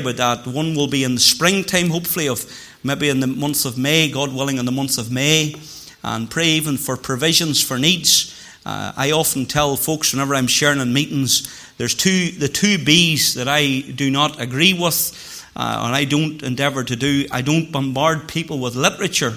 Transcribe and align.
that. 0.00 0.46
One 0.46 0.74
will 0.74 0.88
be 0.88 1.04
in 1.04 1.14
the 1.14 1.20
springtime, 1.20 1.90
hopefully, 1.90 2.28
of 2.28 2.44
maybe 2.82 3.08
in 3.08 3.20
the 3.20 3.26
month 3.26 3.64
of 3.64 3.78
May, 3.78 4.10
God 4.10 4.34
willing, 4.34 4.58
in 4.58 4.64
the 4.64 4.72
month 4.72 4.98
of 4.98 5.10
May, 5.10 5.54
and 6.02 6.30
pray 6.30 6.46
even 6.46 6.76
for 6.76 6.96
provisions 6.96 7.62
for 7.62 7.78
needs. 7.78 8.36
Uh, 8.64 8.92
I 8.96 9.12
often 9.12 9.46
tell 9.46 9.76
folks 9.76 10.12
whenever 10.12 10.34
I'm 10.34 10.46
sharing 10.46 10.80
in 10.80 10.92
meetings, 10.92 11.48
there's 11.78 11.94
two 11.94 12.30
the 12.30 12.48
two 12.48 12.76
B's 12.78 13.34
that 13.34 13.48
I 13.48 13.80
do 13.80 14.10
not 14.10 14.40
agree 14.40 14.74
with, 14.74 15.46
uh, 15.56 15.82
and 15.86 15.94
I 15.94 16.04
don't 16.04 16.42
endeavour 16.42 16.84
to 16.84 16.96
do. 16.96 17.26
I 17.30 17.40
don't 17.40 17.72
bombard 17.72 18.28
people 18.28 18.58
with 18.58 18.76
literature. 18.76 19.34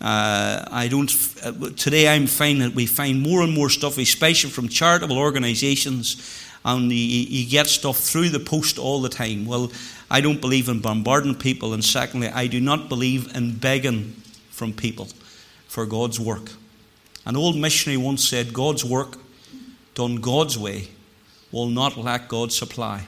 Uh, 0.00 0.64
I 0.70 0.88
don't. 0.88 1.12
Uh, 1.44 1.70
today, 1.76 2.08
I'm 2.08 2.26
finding 2.26 2.66
that 2.66 2.74
we 2.74 2.86
find 2.86 3.20
more 3.20 3.42
and 3.42 3.52
more 3.52 3.68
stuff, 3.68 3.98
especially 3.98 4.50
from 4.50 4.68
charitable 4.68 5.18
organisations, 5.18 6.16
and 6.64 6.90
you, 6.90 6.96
you 6.96 7.48
get 7.48 7.66
stuff 7.66 7.98
through 7.98 8.28
the 8.28 8.40
post 8.40 8.78
all 8.78 9.00
the 9.00 9.08
time. 9.08 9.46
Well, 9.46 9.72
I 10.10 10.20
don't 10.20 10.40
believe 10.40 10.68
in 10.68 10.80
bombarding 10.80 11.34
people, 11.34 11.74
and 11.74 11.84
secondly, 11.84 12.28
I 12.28 12.46
do 12.46 12.60
not 12.60 12.88
believe 12.88 13.34
in 13.36 13.56
begging 13.56 14.14
from 14.50 14.72
people 14.72 15.08
for 15.68 15.86
God's 15.86 16.20
work. 16.20 16.50
An 17.24 17.36
old 17.36 17.56
missionary 17.56 17.96
once 17.96 18.28
said, 18.28 18.52
God's 18.52 18.84
work, 18.84 19.16
done 19.94 20.16
God's 20.16 20.58
way, 20.58 20.88
will 21.50 21.68
not 21.68 21.96
lack 21.96 22.28
God's 22.28 22.56
supply. 22.56 23.06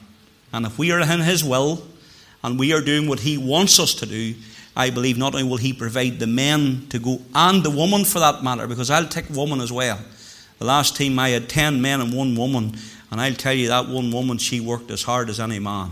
And 0.53 0.65
if 0.65 0.77
we 0.77 0.91
are 0.91 0.99
in 0.99 1.19
His 1.21 1.43
will 1.43 1.83
and 2.43 2.57
we 2.57 2.73
are 2.73 2.81
doing 2.81 3.07
what 3.07 3.19
He 3.19 3.37
wants 3.37 3.79
us 3.79 3.93
to 3.95 4.05
do, 4.05 4.35
I 4.75 4.89
believe 4.89 5.17
not 5.17 5.33
only 5.33 5.47
will 5.47 5.57
He 5.57 5.73
provide 5.73 6.19
the 6.19 6.27
men 6.27 6.87
to 6.89 6.99
go, 6.99 7.21
and 7.33 7.63
the 7.63 7.69
woman 7.69 8.05
for 8.05 8.19
that 8.19 8.43
matter, 8.43 8.67
because 8.67 8.89
I'll 8.89 9.07
take 9.07 9.29
woman 9.29 9.61
as 9.61 9.71
well. 9.71 9.99
The 10.59 10.65
last 10.65 10.95
team 10.95 11.19
I 11.19 11.29
had 11.29 11.49
10 11.49 11.81
men 11.81 12.01
and 12.01 12.13
one 12.13 12.35
woman, 12.35 12.75
and 13.11 13.21
I'll 13.21 13.33
tell 13.33 13.53
you 13.53 13.67
that 13.69 13.87
one 13.87 14.11
woman, 14.11 14.37
she 14.37 14.59
worked 14.59 14.91
as 14.91 15.03
hard 15.03 15.29
as 15.29 15.39
any 15.39 15.59
man. 15.59 15.91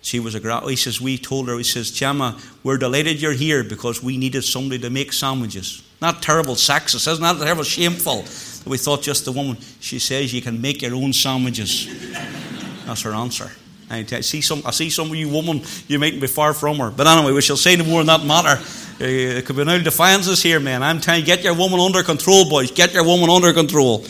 She 0.00 0.20
was 0.20 0.34
a 0.34 0.40
great. 0.40 0.62
He 0.64 0.76
says, 0.76 1.00
We 1.00 1.18
told 1.18 1.48
her, 1.48 1.56
he 1.56 1.64
says, 1.64 1.90
Gemma, 1.90 2.38
we're 2.62 2.78
delighted 2.78 3.20
you're 3.20 3.32
here 3.32 3.64
because 3.64 4.02
we 4.02 4.16
needed 4.16 4.42
somebody 4.42 4.80
to 4.80 4.90
make 4.90 5.12
sandwiches. 5.12 5.82
Not 6.00 6.22
terrible 6.22 6.54
sexist, 6.54 7.10
isn't 7.10 7.22
that 7.22 7.38
terrible 7.44 7.64
shameful? 7.64 8.24
We 8.64 8.78
thought 8.78 9.02
just 9.02 9.24
the 9.24 9.32
woman, 9.32 9.58
she 9.80 9.98
says, 9.98 10.32
you 10.32 10.42
can 10.42 10.60
make 10.60 10.82
your 10.82 10.94
own 10.94 11.12
sandwiches. 11.12 11.88
That's 12.86 13.02
her 13.02 13.12
answer. 13.12 13.50
I 13.90 14.04
see 14.04 14.40
some, 14.40 14.62
I 14.64 14.70
see 14.70 14.90
some 14.90 15.08
of 15.08 15.16
you 15.16 15.28
women, 15.28 15.62
you 15.86 15.98
mightn't 15.98 16.20
be 16.20 16.26
far 16.26 16.52
from 16.52 16.76
her. 16.78 16.90
But 16.90 17.06
anyway, 17.06 17.32
we 17.32 17.40
shall 17.40 17.56
say 17.56 17.76
no 17.76 17.84
more 17.84 18.00
on 18.00 18.06
that 18.06 18.24
matter. 18.24 18.60
Uh, 19.00 19.06
there 19.06 19.42
could 19.42 19.56
be 19.56 19.64
no 19.64 19.80
defiances 19.80 20.42
here, 20.42 20.58
man. 20.58 20.82
I'm 20.82 21.00
telling 21.00 21.20
you, 21.20 21.26
get 21.26 21.44
your 21.44 21.54
woman 21.54 21.78
under 21.78 22.02
control, 22.02 22.48
boys. 22.50 22.70
Get 22.72 22.92
your 22.92 23.04
woman 23.04 23.30
under 23.30 23.52
control. 23.52 24.04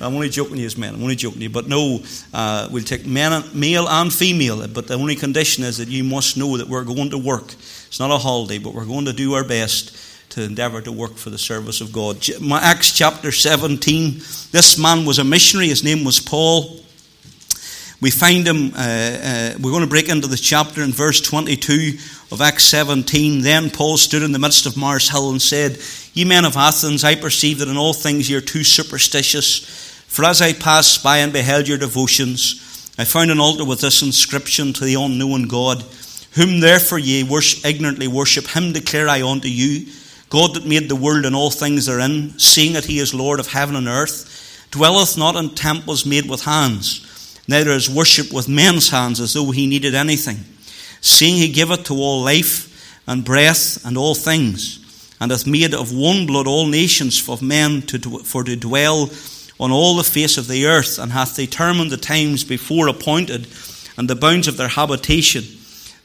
I'm 0.00 0.14
only 0.14 0.28
joking 0.28 0.58
you, 0.58 0.68
man. 0.76 0.94
I'm 0.94 1.02
only 1.02 1.16
joking 1.16 1.40
you. 1.40 1.48
But 1.48 1.66
no, 1.66 2.00
uh, 2.32 2.68
we'll 2.70 2.84
take 2.84 3.06
men, 3.06 3.42
male 3.54 3.88
and 3.88 4.12
female. 4.12 4.68
But 4.68 4.86
the 4.86 4.94
only 4.94 5.16
condition 5.16 5.64
is 5.64 5.78
that 5.78 5.88
you 5.88 6.04
must 6.04 6.36
know 6.36 6.58
that 6.58 6.68
we're 6.68 6.84
going 6.84 7.10
to 7.10 7.18
work. 7.18 7.52
It's 7.52 7.98
not 7.98 8.10
a 8.10 8.18
holiday, 8.18 8.58
but 8.58 8.74
we're 8.74 8.84
going 8.84 9.06
to 9.06 9.14
do 9.14 9.32
our 9.32 9.44
best 9.44 9.96
to 10.30 10.42
endeavour 10.42 10.82
to 10.82 10.92
work 10.92 11.16
for 11.16 11.30
the 11.30 11.38
service 11.38 11.80
of 11.80 11.92
God. 11.92 12.16
Acts 12.52 12.92
chapter 12.92 13.32
17. 13.32 14.18
This 14.50 14.78
man 14.78 15.06
was 15.06 15.18
a 15.18 15.24
missionary. 15.24 15.68
His 15.68 15.82
name 15.82 16.04
was 16.04 16.20
Paul. 16.20 16.83
We 18.04 18.10
find 18.10 18.46
him, 18.46 18.74
uh, 18.74 18.78
uh, 18.78 19.54
we're 19.58 19.70
going 19.70 19.80
to 19.80 19.88
break 19.88 20.10
into 20.10 20.26
the 20.26 20.36
chapter 20.36 20.82
in 20.82 20.92
verse 20.92 21.22
22 21.22 21.96
of 22.32 22.42
Acts 22.42 22.64
17. 22.64 23.40
Then 23.40 23.70
Paul 23.70 23.96
stood 23.96 24.22
in 24.22 24.32
the 24.32 24.38
midst 24.38 24.66
of 24.66 24.76
Mars 24.76 25.08
Hill 25.08 25.30
and 25.30 25.40
said, 25.40 25.78
Ye 26.12 26.26
men 26.26 26.44
of 26.44 26.54
Athens, 26.54 27.02
I 27.02 27.14
perceive 27.14 27.60
that 27.60 27.68
in 27.68 27.78
all 27.78 27.94
things 27.94 28.28
ye 28.28 28.36
are 28.36 28.42
too 28.42 28.62
superstitious. 28.62 29.60
For 30.06 30.22
as 30.26 30.42
I 30.42 30.52
passed 30.52 31.02
by 31.02 31.20
and 31.20 31.32
beheld 31.32 31.66
your 31.66 31.78
devotions, 31.78 32.92
I 32.98 33.06
found 33.06 33.30
an 33.30 33.40
altar 33.40 33.64
with 33.64 33.80
this 33.80 34.02
inscription 34.02 34.74
to 34.74 34.84
the 34.84 34.96
unknown 34.96 35.48
God, 35.48 35.82
whom 36.32 36.60
therefore 36.60 36.98
ye 36.98 37.22
worship, 37.22 37.64
ignorantly 37.64 38.06
worship, 38.06 38.48
him 38.48 38.74
declare 38.74 39.08
I 39.08 39.22
unto 39.22 39.48
you 39.48 39.90
God 40.28 40.52
that 40.56 40.66
made 40.66 40.90
the 40.90 40.94
world 40.94 41.24
and 41.24 41.34
all 41.34 41.50
things 41.50 41.86
therein, 41.86 42.38
seeing 42.38 42.74
that 42.74 42.84
he 42.84 42.98
is 42.98 43.14
Lord 43.14 43.40
of 43.40 43.46
heaven 43.46 43.76
and 43.76 43.88
earth, 43.88 44.68
dwelleth 44.72 45.16
not 45.16 45.36
in 45.36 45.54
temples 45.54 46.04
made 46.04 46.28
with 46.28 46.44
hands, 46.44 47.00
neither 47.48 47.70
is 47.70 47.90
worship 47.90 48.32
with 48.32 48.48
men's 48.48 48.90
hands 48.90 49.20
as 49.20 49.34
though 49.34 49.50
he 49.50 49.66
needed 49.66 49.94
anything, 49.94 50.38
seeing 51.00 51.36
he 51.36 51.52
giveth 51.52 51.84
to 51.84 51.94
all 51.94 52.22
life 52.22 52.70
and 53.06 53.24
breath 53.24 53.84
and 53.84 53.98
all 53.98 54.14
things, 54.14 54.80
and 55.20 55.30
hath 55.30 55.46
made 55.46 55.74
of 55.74 55.94
one 55.94 56.26
blood 56.26 56.46
all 56.46 56.66
nations 56.66 57.28
of 57.28 57.42
men 57.42 57.82
to, 57.82 57.98
for 58.20 58.44
to 58.44 58.56
dwell 58.56 59.10
on 59.60 59.70
all 59.70 59.96
the 59.96 60.04
face 60.04 60.36
of 60.36 60.48
the 60.48 60.66
earth, 60.66 60.98
and 60.98 61.12
hath 61.12 61.36
determined 61.36 61.90
the 61.90 61.96
times 61.96 62.44
before 62.44 62.88
appointed 62.88 63.46
and 63.96 64.08
the 64.08 64.16
bounds 64.16 64.48
of 64.48 64.56
their 64.56 64.68
habitation, 64.68 65.44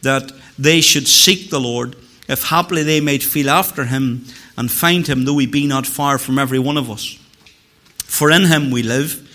that 0.01 0.31
they 0.57 0.81
should 0.81 1.07
seek 1.07 1.49
the 1.49 1.59
Lord 1.59 1.95
if 2.27 2.43
haply 2.43 2.83
they 2.83 3.01
might 3.01 3.23
feel 3.23 3.49
after 3.49 3.85
him 3.85 4.25
and 4.55 4.69
find 4.71 5.07
him, 5.07 5.25
though 5.25 5.37
he 5.39 5.47
be 5.47 5.65
not 5.65 5.87
far 5.87 6.17
from 6.17 6.37
every 6.37 6.59
one 6.59 6.77
of 6.77 6.91
us. 6.91 7.17
For 8.03 8.29
in 8.29 8.45
him 8.45 8.69
we 8.69 8.83
live 8.83 9.28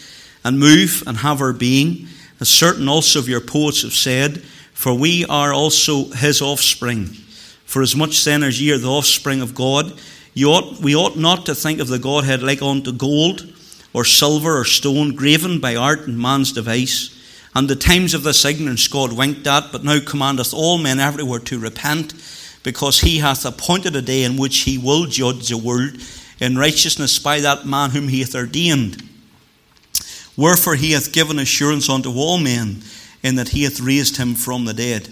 and 0.44 0.58
move 0.58 1.02
and 1.06 1.18
have 1.18 1.40
our 1.40 1.52
being, 1.52 2.06
as 2.40 2.48
certain 2.48 2.88
also 2.88 3.18
of 3.18 3.28
your 3.28 3.40
poets 3.40 3.82
have 3.82 3.94
said, 3.94 4.42
for 4.72 4.92
we 4.92 5.24
are 5.26 5.52
also 5.52 6.10
his 6.10 6.42
offspring. 6.42 7.06
For 7.64 7.80
as 7.80 7.96
much 7.96 8.24
then 8.24 8.42
as 8.42 8.60
ye 8.60 8.72
are 8.72 8.78
the 8.78 8.90
offspring 8.90 9.40
of 9.40 9.54
God, 9.54 9.98
ought, 10.44 10.80
we 10.80 10.94
ought 10.94 11.16
not 11.16 11.46
to 11.46 11.54
think 11.54 11.80
of 11.80 11.88
the 11.88 11.98
Godhead 11.98 12.42
like 12.42 12.60
unto 12.60 12.92
gold, 12.92 13.52
or 13.92 14.04
silver, 14.04 14.58
or 14.58 14.64
stone, 14.64 15.14
graven 15.14 15.60
by 15.60 15.76
art 15.76 16.06
and 16.06 16.18
man's 16.18 16.52
device. 16.52 17.10
And 17.54 17.70
the 17.70 17.76
times 17.76 18.12
of 18.12 18.24
this 18.24 18.44
ignorance 18.44 18.88
God 18.88 19.12
winked 19.12 19.46
at, 19.46 19.70
but 19.70 19.84
now 19.84 20.00
commandeth 20.00 20.52
all 20.52 20.78
men 20.78 20.98
everywhere 20.98 21.38
to 21.40 21.60
repent 21.60 22.12
because 22.64 23.00
he 23.00 23.18
hath 23.18 23.44
appointed 23.44 23.94
a 23.94 24.02
day 24.02 24.24
in 24.24 24.36
which 24.36 24.60
he 24.60 24.76
will 24.76 25.06
judge 25.06 25.48
the 25.48 25.56
world 25.56 25.96
in 26.40 26.58
righteousness 26.58 27.20
by 27.20 27.38
that 27.40 27.64
man 27.64 27.90
whom 27.90 28.08
he 28.08 28.20
hath 28.20 28.34
ordained. 28.34 29.08
Wherefore 30.36 30.74
he 30.74 30.92
hath 30.92 31.12
given 31.12 31.38
assurance 31.38 31.88
unto 31.88 32.10
all 32.12 32.38
men, 32.38 32.82
in 33.22 33.36
that 33.36 33.50
he 33.50 33.62
hath 33.62 33.80
raised 33.80 34.16
him 34.16 34.34
from 34.34 34.64
the 34.64 34.74
dead. 34.74 35.08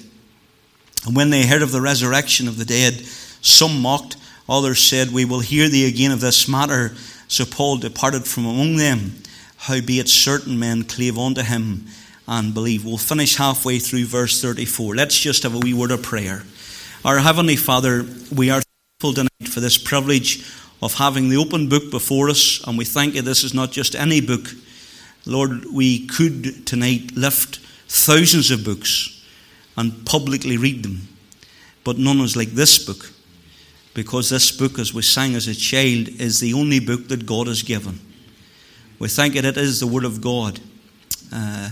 And 1.06 1.16
when 1.16 1.30
they 1.30 1.46
heard 1.46 1.62
of 1.62 1.72
the 1.72 1.80
resurrection 1.80 2.46
of 2.48 2.58
the 2.58 2.64
dead, 2.64 3.00
some 3.40 3.80
mocked, 3.80 4.16
others 4.48 4.80
said, 4.80 5.10
We 5.10 5.24
will 5.24 5.40
hear 5.40 5.68
thee 5.68 5.88
again 5.88 6.12
of 6.12 6.20
this 6.20 6.48
matter. 6.48 6.94
So 7.28 7.44
Paul 7.44 7.78
departed 7.78 8.24
from 8.24 8.44
among 8.44 8.76
them. 8.76 9.14
Howbeit 9.56 10.08
certain 10.08 10.58
men 10.58 10.82
clave 10.84 11.18
unto 11.18 11.42
him 11.42 11.86
and 12.28 12.52
believe. 12.52 12.84
We'll 12.84 12.98
finish 12.98 13.36
halfway 13.36 13.78
through 13.78 14.06
verse 14.06 14.40
34. 14.42 14.94
Let's 14.94 15.18
just 15.18 15.42
have 15.44 15.54
a 15.54 15.58
wee 15.58 15.74
word 15.74 15.90
of 15.90 16.02
prayer. 16.02 16.44
Our 17.04 17.18
Heavenly 17.18 17.56
Father, 17.56 18.06
we 18.34 18.50
are 18.50 18.60
thankful 19.00 19.14
tonight 19.14 19.52
for 19.52 19.60
this 19.60 19.78
privilege 19.78 20.44
of 20.82 20.94
having 20.94 21.28
the 21.28 21.36
open 21.36 21.68
book 21.68 21.90
before 21.90 22.28
us, 22.28 22.62
and 22.66 22.76
we 22.76 22.84
thank 22.84 23.14
you 23.14 23.22
this 23.22 23.44
is 23.44 23.54
not 23.54 23.72
just 23.72 23.94
any 23.94 24.20
book. 24.20 24.48
Lord, 25.24 25.66
we 25.72 26.06
could 26.06 26.66
tonight 26.66 27.12
lift 27.16 27.58
thousands 27.88 28.50
of 28.50 28.64
books 28.64 29.24
and 29.76 30.04
publicly 30.04 30.56
read 30.56 30.82
them, 30.82 31.08
but 31.84 31.98
none 31.98 32.20
is 32.20 32.36
like 32.36 32.50
this 32.50 32.84
book, 32.84 33.10
because 33.94 34.30
this 34.30 34.50
book, 34.50 34.78
as 34.78 34.92
we 34.92 35.02
sang 35.02 35.34
as 35.34 35.48
a 35.48 35.54
child, 35.54 36.08
is 36.20 36.40
the 36.40 36.54
only 36.54 36.80
book 36.80 37.08
that 37.08 37.26
God 37.26 37.46
has 37.46 37.62
given. 37.62 38.00
We 38.98 39.08
thank 39.08 39.36
it, 39.36 39.44
it 39.44 39.56
is 39.56 39.80
the 39.80 39.86
Word 39.86 40.04
of 40.04 40.20
God. 40.20 40.60
Uh, 41.32 41.70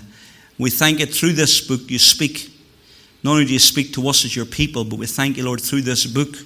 we 0.59 0.71
thank 0.71 1.01
it 1.01 1.15
through 1.15 1.33
this 1.33 1.61
book 1.61 1.91
you 1.91 1.99
speak 1.99 2.51
not 3.23 3.33
only 3.33 3.45
do 3.45 3.53
you 3.53 3.59
speak 3.59 3.93
to 3.95 4.09
us 4.09 4.25
as 4.25 4.35
your 4.35 4.47
people, 4.47 4.85
but 4.85 4.99
we 4.99 5.07
thank 5.07 5.37
you, 5.37 5.45
Lord, 5.45 5.61
through 5.61 5.83
this 5.83 6.07
book, 6.07 6.37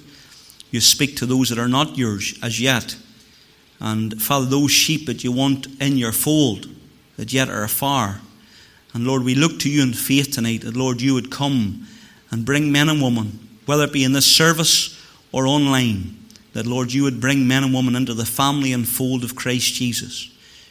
you 0.71 0.81
speak 0.81 1.15
to 1.17 1.25
those 1.25 1.49
that 1.49 1.57
are 1.57 1.69
not 1.69 1.97
yours 1.97 2.37
as 2.43 2.59
yet. 2.59 2.97
And 3.79 4.21
Father, 4.21 4.45
those 4.45 4.71
sheep 4.71 5.05
that 5.05 5.23
you 5.23 5.31
want 5.31 5.67
in 5.79 5.97
your 5.97 6.11
fold 6.11 6.67
that 7.17 7.33
yet 7.33 7.49
are 7.49 7.63
afar. 7.63 8.21
And 8.93 9.05
Lord, 9.05 9.23
we 9.23 9.35
look 9.35 9.59
to 9.59 9.69
you 9.69 9.83
in 9.83 9.93
faith 9.93 10.31
tonight 10.31 10.61
that, 10.61 10.77
Lord, 10.77 11.01
you 11.01 11.13
would 11.13 11.31
come 11.31 11.87
and 12.31 12.45
bring 12.45 12.71
men 12.71 12.89
and 12.89 13.01
women, 13.01 13.39
whether 13.65 13.83
it 13.83 13.93
be 13.93 14.03
in 14.03 14.13
this 14.13 14.25
service 14.25 15.01
or 15.31 15.47
online, 15.47 16.17
that, 16.53 16.65
Lord, 16.65 16.93
you 16.93 17.03
would 17.03 17.19
bring 17.19 17.47
men 17.47 17.63
and 17.63 17.73
women 17.73 17.95
into 17.95 18.13
the 18.13 18.25
family 18.25 18.71
and 18.71 18.87
fold 18.87 19.23
of 19.23 19.35
Christ 19.35 19.73
Jesus. 19.73 20.29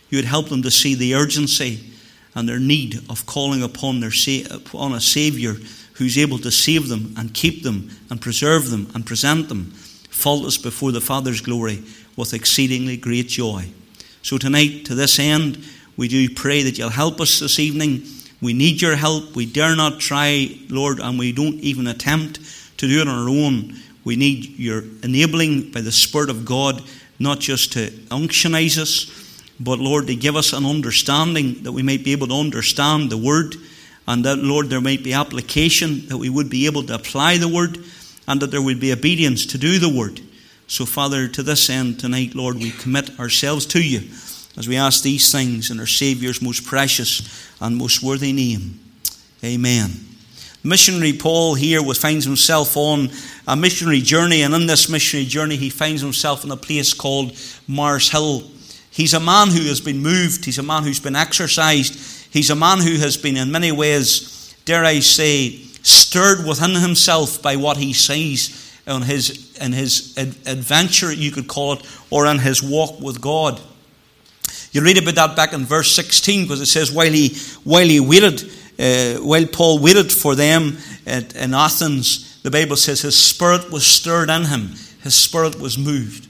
You 0.09 0.19
would 0.19 0.25
help 0.25 0.49
them 0.49 0.63
to 0.63 0.71
see 0.71 0.95
the 0.95 1.15
urgency 1.15 1.93
and 2.35 2.49
their 2.49 2.59
need 2.59 3.01
of 3.11 3.27
calling 3.27 3.63
upon, 3.63 4.01
their, 4.01 4.13
upon 4.51 4.93
a 4.93 5.01
Saviour 5.01 5.57
who's 5.95 6.19
able 6.19 6.39
to 6.39 6.51
save 6.51 6.89
them 6.89 7.15
and 7.17 7.35
keep 7.35 7.63
them 7.63 7.91
and 8.11 8.21
preserve 8.21 8.71
them 8.71 8.91
and 8.95 9.07
present 9.07 9.49
them 9.49 9.73
faultless 10.11 10.57
before 10.57 10.93
the 10.93 11.01
Father's 11.01 11.41
glory 11.41 11.83
with 12.17 12.35
exceedingly 12.35 12.97
great 12.97 13.29
joy. 13.29 13.69
So 14.23 14.39
tonight, 14.39 14.87
to 14.87 14.95
this 14.95 15.19
end, 15.19 15.63
we 15.97 16.09
do 16.09 16.29
pray 16.35 16.63
that 16.63 16.79
you'll 16.79 16.89
help 16.89 17.21
us 17.21 17.41
this 17.41 17.59
evening. 17.59 18.03
We 18.41 18.53
need 18.53 18.83
your 18.83 18.97
help. 18.97 19.35
We 19.35 19.47
dare 19.47 19.77
not 19.77 20.01
try, 20.01 20.59
Lord, 20.69 21.01
and 21.01 21.19
we 21.19 21.33
don't 21.33 21.61
even 21.61 21.87
attempt 21.87 22.41
to 22.79 22.89
do 22.89 23.01
it 23.01 23.09
on 23.09 23.23
our 23.23 23.29
own. 23.29 23.75
We 24.05 24.17
need 24.17 24.59
your 24.59 24.83
enabling 25.03 25.71
by 25.71 25.81
the 25.81 25.93
Spirit 25.93 26.31
of 26.31 26.45
God, 26.45 26.83
not 27.19 27.41
just 27.41 27.73
to 27.75 27.91
unctionize 28.11 28.79
us, 28.79 29.43
but 29.61 29.79
Lord, 29.79 30.09
to 30.09 30.17
give 30.17 30.37
us 30.37 30.53
an 30.53 30.67
understanding 30.67 31.63
that 31.63 31.73
we 31.73 31.83
might 31.83 32.05
be 32.05 32.13
able 32.13 32.27
to 32.27 32.35
understand 32.35 33.11
the 33.11 33.19
Word 33.19 33.55
and 34.07 34.25
that, 34.25 34.39
Lord, 34.39 34.69
there 34.69 34.81
might 34.81 35.03
be 35.03 35.13
application, 35.13 36.07
that 36.09 36.19
we 36.19 36.29
would 36.29 36.51
be 36.51 36.67
able 36.67 36.83
to 36.85 36.95
apply 36.95 37.39
the 37.39 37.49
word, 37.49 37.79
and 38.29 38.41
that 38.41 38.51
there 38.51 38.63
would 38.63 38.81
be 38.81 38.93
obedience 38.93 39.47
to 39.47 39.59
do 39.59 39.79
the 39.79 39.89
word. 39.89 40.21
So, 40.67 40.85
Father, 40.85 41.29
to 41.29 41.43
this 41.43 41.71
end 41.71 42.01
tonight, 42.01 42.35
Lord, 42.35 42.57
we 42.57 42.71
commit 42.71 43.19
ourselves 43.19 43.67
to 43.67 43.83
you 43.83 44.11
as 44.57 44.69
we 44.69 44.77
ask 44.77 45.03
these 45.03 45.33
things 45.33 45.71
in 45.71 45.81
our 45.81 45.87
Saviour's 45.87 46.41
most 46.41 46.65
precious 46.65 47.51
and 47.61 47.77
most 47.77 48.03
worthy 48.03 48.33
name. 48.33 48.81
Amen. 49.43 49.91
Missionary 50.63 51.13
Paul 51.13 51.55
here 51.55 51.83
finds 51.93 52.25
himself 52.25 52.77
on 52.77 53.11
a 53.47 53.55
missionary 53.55 54.01
journey, 54.01 54.43
and 54.43 54.55
in 54.55 54.67
this 54.67 54.89
missionary 54.89 55.27
journey, 55.27 55.57
he 55.57 55.69
finds 55.69 56.01
himself 56.01 56.43
in 56.45 56.51
a 56.51 56.57
place 56.57 56.95
called 56.95 57.37
Mars 57.69 58.11
Hill. 58.11 58.51
He's 58.91 59.13
a 59.13 59.21
man 59.21 59.49
who 59.49 59.63
has 59.65 59.81
been 59.81 59.99
moved, 59.99 60.45
he's 60.45 60.59
a 60.59 60.63
man 60.63 60.85
who's 60.85 61.01
been 61.01 61.17
exercised, 61.17 62.33
he's 62.33 62.49
a 62.49 62.55
man 62.55 62.79
who 62.79 62.97
has 62.97 63.19
been, 63.19 63.37
in 63.37 63.53
many 63.53 63.73
ways, 63.73 64.55
dare 64.65 64.85
I 64.85 65.01
say, 65.01 65.59
stirred 65.83 66.47
within 66.47 66.75
himself 66.77 67.43
by 67.43 67.57
what 67.57 67.77
he 67.77 67.93
sees 67.93 68.81
in 68.87 69.03
his, 69.03 69.55
in 69.61 69.73
his 69.73 70.17
adventure, 70.17 71.13
you 71.13 71.31
could 71.31 71.49
call 71.49 71.75
it, 71.75 71.87
or 72.11 72.27
in 72.27 72.39
his 72.39 72.63
walk 72.63 73.01
with 73.01 73.21
God. 73.21 73.61
You 74.75 74.83
read 74.83 74.99
about 74.99 75.15
that 75.15 75.37
back 75.37 75.53
in 75.53 75.65
verse 75.65 75.95
16 75.95 76.43
because 76.43 76.61
it 76.61 76.67
says, 76.67 76.91
while 76.91 77.11
he, 77.11 77.37
while 77.63 77.87
he 77.87 78.01
waited, 78.01 78.43
uh, 78.77 79.23
while 79.23 79.47
Paul 79.47 79.79
waited 79.79 80.11
for 80.11 80.35
them 80.35 80.79
at, 81.07 81.37
in 81.37 81.55
Athens, 81.55 82.43
the 82.43 82.51
Bible 82.51 82.75
says 82.75 83.01
his 83.01 83.17
spirit 83.17 83.71
was 83.71 83.87
stirred 83.87 84.31
in 84.31 84.47
him, 84.47 84.71
his 85.05 85.15
spirit 85.15 85.61
was 85.61 85.79
moved. 85.79 86.27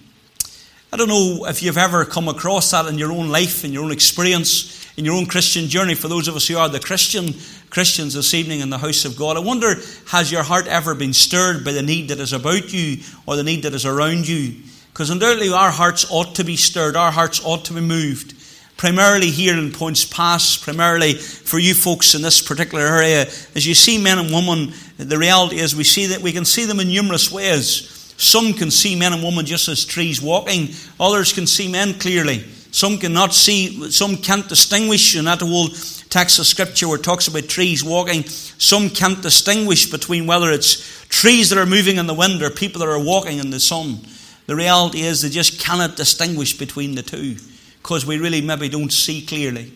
I 0.92 0.98
don't 0.98 1.08
know 1.08 1.46
if 1.46 1.62
you've 1.62 1.78
ever 1.78 2.04
come 2.04 2.28
across 2.28 2.70
that 2.72 2.84
in 2.84 2.98
your 2.98 3.12
own 3.12 3.30
life, 3.30 3.64
in 3.64 3.72
your 3.72 3.82
own 3.82 3.90
experience, 3.90 4.86
in 4.98 5.06
your 5.06 5.14
own 5.14 5.24
Christian 5.24 5.66
journey. 5.66 5.94
For 5.94 6.08
those 6.08 6.28
of 6.28 6.36
us 6.36 6.46
who 6.46 6.58
are 6.58 6.68
the 6.68 6.80
Christian 6.80 7.32
Christians 7.70 8.12
this 8.12 8.34
evening 8.34 8.60
in 8.60 8.68
the 8.68 8.76
house 8.76 9.06
of 9.06 9.16
God, 9.16 9.38
I 9.38 9.40
wonder 9.40 9.76
has 10.08 10.30
your 10.30 10.42
heart 10.42 10.66
ever 10.66 10.94
been 10.94 11.14
stirred 11.14 11.64
by 11.64 11.72
the 11.72 11.82
need 11.82 12.10
that 12.10 12.20
is 12.20 12.34
about 12.34 12.74
you 12.74 12.98
or 13.26 13.36
the 13.36 13.42
need 13.42 13.62
that 13.62 13.72
is 13.72 13.86
around 13.86 14.28
you? 14.28 14.60
Because 14.94 15.10
undoubtedly 15.10 15.52
our 15.52 15.72
hearts 15.72 16.06
ought 16.08 16.36
to 16.36 16.44
be 16.44 16.54
stirred, 16.54 16.94
our 16.94 17.10
hearts 17.10 17.44
ought 17.44 17.64
to 17.64 17.72
be 17.72 17.80
moved. 17.80 18.32
Primarily 18.76 19.28
here 19.28 19.58
in 19.58 19.72
Poyntzpass, 19.72 20.62
primarily 20.62 21.14
for 21.14 21.58
you 21.58 21.74
folks 21.74 22.14
in 22.14 22.22
this 22.22 22.40
particular 22.40 22.84
area, 22.84 23.22
as 23.56 23.66
you 23.66 23.74
see 23.74 24.00
men 24.00 24.20
and 24.20 24.32
women, 24.32 24.72
the 24.96 25.18
reality 25.18 25.58
is 25.58 25.74
we 25.74 25.82
see 25.82 26.06
that 26.06 26.20
we 26.20 26.30
can 26.30 26.44
see 26.44 26.64
them 26.64 26.78
in 26.78 26.86
numerous 26.86 27.32
ways. 27.32 28.14
Some 28.18 28.52
can 28.52 28.70
see 28.70 28.94
men 28.94 29.12
and 29.12 29.24
women 29.24 29.46
just 29.46 29.66
as 29.66 29.84
trees 29.84 30.22
walking, 30.22 30.68
others 31.00 31.32
can 31.32 31.48
see 31.48 31.68
men 31.68 31.94
clearly. 31.94 32.44
Some 32.70 32.98
cannot 32.98 33.34
see, 33.34 33.90
some 33.90 34.16
can't 34.16 34.48
distinguish, 34.48 35.16
and 35.16 35.26
that 35.26 35.42
old 35.42 35.74
text 36.08 36.38
of 36.38 36.46
scripture 36.46 36.86
where 36.86 36.98
it 36.98 37.02
talks 37.02 37.26
about 37.26 37.48
trees 37.48 37.82
walking, 37.82 38.22
some 38.22 38.90
can't 38.90 39.20
distinguish 39.20 39.90
between 39.90 40.28
whether 40.28 40.52
it's 40.52 41.04
trees 41.08 41.50
that 41.50 41.58
are 41.58 41.66
moving 41.66 41.96
in 41.96 42.06
the 42.06 42.14
wind 42.14 42.40
or 42.42 42.50
people 42.50 42.78
that 42.78 42.88
are 42.88 43.02
walking 43.02 43.38
in 43.38 43.50
the 43.50 43.58
sun. 43.58 43.98
The 44.46 44.56
reality 44.56 45.00
is 45.00 45.22
they 45.22 45.30
just 45.30 45.60
cannot 45.60 45.96
distinguish 45.96 46.58
between 46.58 46.94
the 46.94 47.02
two 47.02 47.36
because 47.78 48.04
we 48.04 48.18
really 48.18 48.40
maybe 48.40 48.68
don't 48.68 48.92
see 48.92 49.24
clearly. 49.24 49.72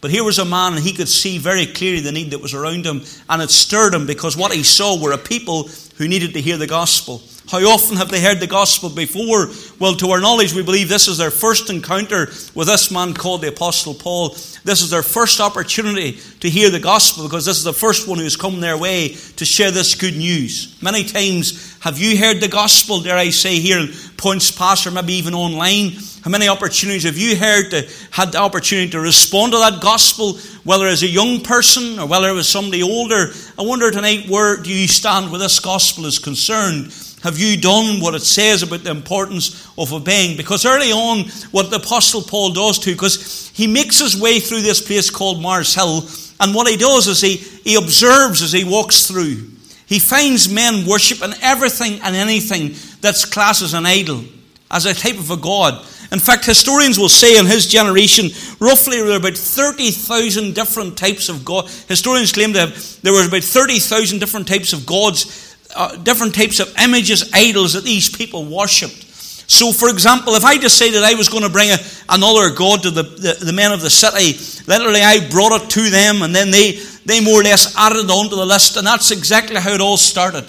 But 0.00 0.10
here 0.10 0.24
was 0.24 0.38
a 0.38 0.44
man, 0.44 0.74
and 0.74 0.82
he 0.82 0.94
could 0.94 1.08
see 1.08 1.36
very 1.36 1.66
clearly 1.66 2.00
the 2.00 2.12
need 2.12 2.30
that 2.30 2.40
was 2.40 2.54
around 2.54 2.86
him, 2.86 3.02
and 3.28 3.42
it 3.42 3.50
stirred 3.50 3.92
him 3.92 4.06
because 4.06 4.36
what 4.36 4.52
he 4.52 4.62
saw 4.62 4.98
were 4.98 5.12
a 5.12 5.18
people 5.18 5.68
who 5.98 6.08
needed 6.08 6.32
to 6.32 6.40
hear 6.40 6.56
the 6.56 6.66
gospel. 6.66 7.20
How 7.50 7.58
often 7.68 7.96
have 7.96 8.08
they 8.08 8.20
heard 8.20 8.38
the 8.38 8.46
gospel 8.46 8.88
before? 8.88 9.48
Well, 9.78 9.96
to 9.96 10.10
our 10.10 10.20
knowledge, 10.20 10.54
we 10.54 10.62
believe 10.62 10.88
this 10.88 11.08
is 11.08 11.18
their 11.18 11.32
first 11.32 11.68
encounter 11.68 12.26
with 12.54 12.68
this 12.68 12.90
man 12.90 13.12
called 13.12 13.42
the 13.42 13.48
Apostle 13.48 13.92
Paul. 13.92 14.30
This 14.64 14.82
is 14.82 14.90
their 14.90 15.02
first 15.02 15.40
opportunity 15.40 16.12
to 16.40 16.48
hear 16.48 16.70
the 16.70 16.78
gospel 16.78 17.24
because 17.24 17.44
this 17.44 17.58
is 17.58 17.64
the 17.64 17.72
first 17.72 18.06
one 18.06 18.18
who's 18.18 18.36
come 18.36 18.60
their 18.60 18.78
way 18.78 19.08
to 19.36 19.44
share 19.44 19.72
this 19.72 19.96
good 19.96 20.16
news. 20.16 20.80
Many 20.80 21.04
times 21.04 21.69
have 21.80 21.98
you 21.98 22.18
heard 22.18 22.40
the 22.40 22.48
gospel, 22.48 23.00
dare 23.00 23.16
I 23.16 23.30
say, 23.30 23.58
here 23.58 23.78
in 23.78 23.86
Poyntzpass 23.86 24.86
or 24.86 24.90
maybe 24.90 25.14
even 25.14 25.32
online? 25.32 25.92
How 26.22 26.30
many 26.30 26.46
opportunities 26.46 27.04
have 27.04 27.16
you 27.16 27.36
heard 27.36 27.70
to, 27.70 27.88
had 28.10 28.32
the 28.32 28.38
opportunity 28.38 28.90
to 28.90 29.00
respond 29.00 29.52
to 29.52 29.58
that 29.60 29.80
gospel, 29.80 30.34
whether 30.64 30.86
as 30.86 31.02
a 31.02 31.08
young 31.08 31.40
person 31.40 31.98
or 31.98 32.06
whether 32.06 32.28
it 32.28 32.34
was 32.34 32.46
somebody 32.46 32.82
older? 32.82 33.32
I 33.58 33.62
wonder 33.62 33.90
tonight, 33.90 34.28
where 34.28 34.58
do 34.58 34.70
you 34.70 34.86
stand 34.86 35.30
where 35.30 35.38
this 35.38 35.58
gospel 35.58 36.04
is 36.04 36.18
concerned? 36.18 36.94
Have 37.22 37.38
you 37.38 37.58
done 37.58 38.00
what 38.00 38.14
it 38.14 38.20
says 38.20 38.62
about 38.62 38.84
the 38.84 38.90
importance 38.90 39.66
of 39.78 39.94
obeying? 39.94 40.36
Because 40.36 40.66
early 40.66 40.92
on, 40.92 41.30
what 41.50 41.70
the 41.70 41.76
Apostle 41.76 42.20
Paul 42.20 42.52
does 42.52 42.78
too, 42.78 42.92
because 42.92 43.48
he 43.54 43.66
makes 43.66 43.98
his 43.98 44.20
way 44.20 44.38
through 44.38 44.60
this 44.60 44.86
place 44.86 45.08
called 45.08 45.40
Mars 45.40 45.74
Hill, 45.74 46.06
and 46.40 46.54
what 46.54 46.68
he 46.68 46.76
does 46.76 47.08
is 47.08 47.22
he, 47.22 47.36
he 47.36 47.76
observes 47.76 48.42
as 48.42 48.52
he 48.52 48.64
walks 48.64 49.06
through. 49.06 49.50
He 49.90 49.98
finds 49.98 50.48
men 50.48 50.86
worshiping 50.86 51.34
everything 51.42 52.00
and 52.00 52.16
anything 52.16 52.76
that's 53.02 53.24
classed 53.24 53.60
as 53.60 53.74
an 53.74 53.86
idol, 53.86 54.24
as 54.70 54.86
a 54.86 54.94
type 54.94 55.18
of 55.18 55.30
a 55.30 55.36
god. 55.36 55.84
In 56.12 56.20
fact, 56.20 56.46
historians 56.46 56.98
will 56.98 57.08
say 57.08 57.38
in 57.38 57.46
his 57.46 57.66
generation, 57.66 58.26
roughly 58.60 58.96
there 58.96 59.06
were 59.06 59.16
about 59.16 59.36
30,000 59.36 60.54
different 60.54 60.96
types 60.96 61.28
of 61.28 61.44
God. 61.44 61.68
Historians 61.88 62.32
claim 62.32 62.52
that 62.52 62.74
there 63.02 63.12
were 63.12 63.26
about 63.26 63.42
30,000 63.42 64.18
different 64.20 64.48
types 64.48 64.72
of 64.72 64.86
gods 64.86 65.50
uh, 65.74 65.96
different 65.96 66.34
types 66.34 66.60
of 66.60 66.74
images, 66.78 67.30
idols 67.32 67.74
that 67.74 67.84
these 67.84 68.08
people 68.08 68.44
worshipped. 68.44 69.06
So, 69.50 69.72
for 69.72 69.88
example, 69.88 70.36
if 70.36 70.44
I 70.44 70.58
decided 70.58 71.02
I 71.02 71.14
was 71.14 71.28
going 71.28 71.42
to 71.42 71.48
bring 71.50 71.70
a, 71.70 71.78
another 72.08 72.54
god 72.54 72.84
to 72.84 72.90
the, 72.92 73.02
the, 73.02 73.44
the, 73.46 73.52
men 73.52 73.72
of 73.72 73.80
the 73.80 73.90
city, 73.90 74.38
literally 74.68 75.00
I 75.00 75.28
brought 75.28 75.60
it 75.60 75.68
to 75.70 75.90
them 75.90 76.22
and 76.22 76.32
then 76.32 76.52
they, 76.52 76.78
they 77.04 77.20
more 77.20 77.40
or 77.40 77.42
less 77.42 77.74
added 77.76 78.04
it 78.04 78.10
onto 78.10 78.36
the 78.36 78.46
list, 78.46 78.76
and 78.76 78.86
that's 78.86 79.10
exactly 79.10 79.56
how 79.56 79.72
it 79.72 79.80
all 79.80 79.96
started. 79.96 80.48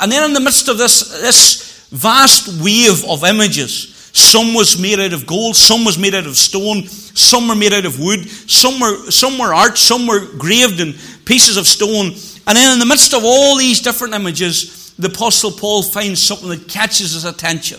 And 0.00 0.10
then 0.10 0.24
in 0.24 0.32
the 0.32 0.40
midst 0.40 0.66
of 0.66 0.76
this, 0.76 1.08
this 1.20 1.86
vast 1.90 2.60
wave 2.60 3.08
of 3.08 3.22
images, 3.22 3.94
some 4.12 4.54
was 4.54 4.76
made 4.76 4.98
out 4.98 5.12
of 5.12 5.24
gold, 5.24 5.54
some 5.54 5.84
was 5.84 5.96
made 5.96 6.16
out 6.16 6.26
of 6.26 6.36
stone, 6.36 6.88
some 6.88 7.46
were 7.46 7.54
made 7.54 7.72
out 7.72 7.86
of 7.86 8.00
wood, 8.00 8.28
some 8.28 8.80
were, 8.80 9.08
some 9.08 9.38
were 9.38 9.54
art, 9.54 9.78
some 9.78 10.08
were 10.08 10.26
graved 10.36 10.80
in 10.80 10.94
pieces 11.24 11.56
of 11.56 11.68
stone. 11.68 12.06
And 12.48 12.58
then 12.58 12.72
in 12.72 12.80
the 12.80 12.86
midst 12.86 13.14
of 13.14 13.22
all 13.24 13.56
these 13.56 13.80
different 13.80 14.14
images, 14.14 14.92
the 14.98 15.06
Apostle 15.06 15.52
Paul 15.52 15.84
finds 15.84 16.20
something 16.20 16.48
that 16.48 16.66
catches 16.66 17.12
his 17.12 17.24
attention. 17.24 17.78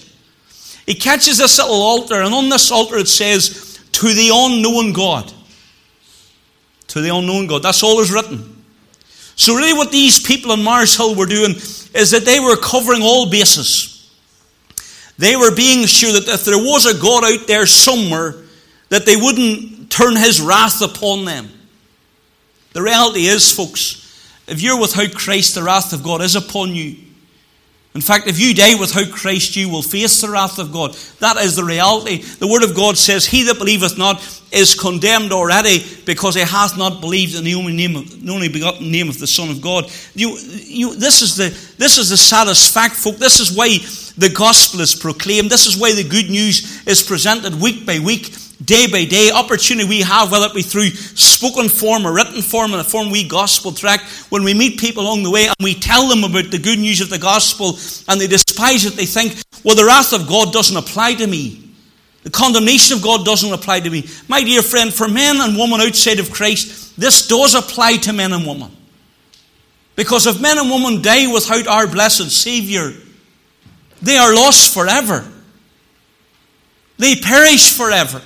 He 0.86 0.96
catches 0.96 1.38
this 1.38 1.58
little 1.58 1.82
altar, 1.82 2.22
and 2.22 2.34
on 2.34 2.50
this 2.50 2.72
altar 2.72 2.98
it 2.98 3.08
says, 3.08 3.80
To 3.94 4.14
the 4.14 4.32
unknown 4.34 4.94
God. 4.94 5.32
To 6.88 7.02
the 7.02 7.16
unknown 7.16 7.48
God. 7.48 7.64
That's 7.64 7.84
all 7.84 7.98
that's 7.98 8.12
written. 8.12 8.64
So, 9.36 9.56
really, 9.56 9.74
what 9.74 9.92
these 9.92 10.22
people 10.22 10.52
on 10.52 10.64
Mars 10.64 10.96
Hill 10.96 11.16
were 11.16 11.26
doing 11.26 11.52
is 11.52 12.12
that 12.12 12.26
they 12.26 12.40
were 12.40 12.56
covering 12.56 13.02
all 13.02 13.30
bases. 13.30 13.90
They 15.18 15.36
were 15.36 15.56
being 15.56 15.86
sure 15.86 16.12
that 16.12 16.28
if 16.28 16.46
there 16.46 16.58
was 16.58 16.86
a 16.86 17.00
God 17.00 17.24
out 17.24 17.48
there 17.48 17.66
somewhere, 17.66 18.36
that 18.90 19.06
they 19.06 19.16
wouldn't 19.16 19.90
turn 19.90 20.16
his 20.16 20.42
wrath 20.42 20.82
upon 20.82 21.26
them. 21.26 21.50
The 22.74 22.82
reality 22.82 23.26
is, 23.26 23.52
folks, 23.52 24.00
if 24.48 24.62
you're 24.62 24.80
without 24.80 25.14
Christ, 25.14 25.56
the 25.56 25.64
wrath 25.64 25.94
of 25.94 26.04
God 26.04 26.22
is 26.22 26.36
upon 26.36 26.76
you. 26.76 26.98
In 27.96 28.02
fact, 28.02 28.28
if 28.28 28.40
you 28.40 28.56
die 28.56 28.74
without 28.80 29.12
Christ, 29.12 29.56
you 29.56 29.70
will 29.70 29.84
face 29.84 30.20
the 30.20 30.30
wrath 30.30 30.58
of 30.58 30.74
God. 30.74 30.94
That 31.20 31.38
is 31.38 31.56
the 31.56 31.64
reality. 31.64 32.24
The 32.24 32.48
Word 32.48 32.64
of 32.64 32.76
God 32.76 32.98
says, 32.98 33.26
He 33.26 33.44
that 33.44 33.60
believeth 33.60 34.00
not 34.00 34.18
is 34.52 34.74
condemned 34.74 35.32
already 35.32 35.84
because 36.06 36.36
he 36.36 36.42
hath 36.42 36.78
not 36.78 37.02
believed 37.02 37.36
in 37.36 37.44
the 37.44 37.56
only, 37.56 37.74
name 37.74 37.96
of, 37.96 38.26
the 38.26 38.32
only 38.32 38.50
begotten 38.50 38.92
name 38.92 39.10
of 39.10 39.20
the 39.20 39.28
Son 39.28 39.50
of 39.50 39.62
God. 39.62 39.92
You, 40.16 40.38
you, 40.40 40.96
this, 40.96 41.22
is 41.22 41.36
the, 41.36 41.50
this 41.78 41.98
is 41.98 42.10
the 42.10 42.18
saddest 42.18 42.74
fact, 42.74 42.96
folk. 42.96 43.18
This 43.18 43.40
is 43.40 43.56
why 43.56 43.78
the 44.18 44.34
gospel 44.34 44.82
is 44.82 44.96
proclaimed. 44.96 45.50
This 45.50 45.66
is 45.66 45.80
why 45.80 45.94
the 45.94 46.08
good 46.08 46.30
news 46.30 46.86
is 46.88 47.04
presented 47.04 47.60
week 47.60 47.86
by 47.86 48.00
week 48.00 48.36
day 48.66 48.88
by 48.88 49.06
day 49.06 49.32
opportunity 49.32 49.88
we 49.88 50.02
have, 50.02 50.32
whether 50.32 50.46
it 50.46 50.54
be 50.54 50.62
through 50.62 50.90
spoken 50.90 51.70
form 51.70 52.06
or 52.06 52.14
written 52.14 52.42
form 52.42 52.72
in 52.72 52.78
the 52.78 52.84
form 52.84 53.10
we 53.10 53.28
gospel 53.28 53.72
tract, 53.72 54.04
when 54.30 54.44
we 54.44 54.54
meet 54.54 54.80
people 54.80 55.04
along 55.04 55.24
the 55.24 55.32
way 55.32 55.46
and 55.46 55.56
we 55.60 55.74
tell 55.74 56.08
them 56.08 56.24
about 56.24 56.52
the 56.52 56.60
good 56.60 56.80
news 56.80 57.02
of 57.02 57.10
the 57.10 57.20
gospel 57.20 57.78
and 58.08 58.20
they 58.20 58.28
despise 58.28 58.86
it, 58.86 58.94
they 58.94 59.06
think, 59.06 59.36
well, 59.64 59.76
the 59.76 59.86
wrath 59.86 60.14
of 60.14 60.28
God 60.28 60.54
doesn't 60.54 60.78
apply 60.78 61.16
to 61.16 61.28
me. 61.28 61.72
The 62.24 62.30
condemnation 62.30 62.98
of 62.98 63.04
God 63.04 63.26
doesn't 63.26 63.52
apply 63.52 63.82
to 63.82 63.90
me. 63.90 64.08
My 64.30 64.44
dear 64.44 64.62
friend, 64.62 64.94
for 64.94 65.08
men 65.08 65.42
and 65.42 65.58
women 65.58 65.82
outside 65.82 66.20
of 66.20 66.32
Christ, 66.32 66.98
this 66.98 67.28
does 67.28 67.54
apply 67.54 67.98
to 67.98 68.14
men 68.14 68.32
and 68.32 68.48
women. 68.48 68.72
Because 69.96 70.26
if 70.26 70.42
men 70.42 70.58
and 70.58 70.70
women 70.70 71.02
die 71.02 71.32
without 71.32 71.68
our 71.68 71.86
blessed 71.86 72.32
Savior, 72.32 72.94
they 74.02 74.18
are 74.18 74.34
lost 74.34 74.74
forever. 74.74 75.30
They 76.98 77.16
perish 77.16 77.76
forever. 77.76 78.22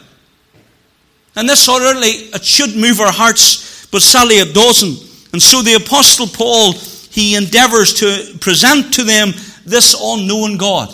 And 1.38 1.48
this 1.48 1.64
certainly 1.64 2.08
it 2.08 2.44
should 2.44 2.76
move 2.76 3.00
our 3.00 3.12
hearts, 3.12 3.86
but 3.92 4.02
sadly 4.02 4.36
it 4.36 4.56
doesn't. 4.56 5.32
And 5.34 5.42
so 5.42 5.62
the 5.62 5.76
Apostle 5.76 6.26
Paul, 6.26 6.74
he 6.74 7.36
endeavors 7.36 7.94
to 8.00 8.38
present 8.40 8.96
to 8.96 9.04
them 9.04 9.34
this 9.64 9.96
unknown 10.02 10.58
God. 10.58 10.90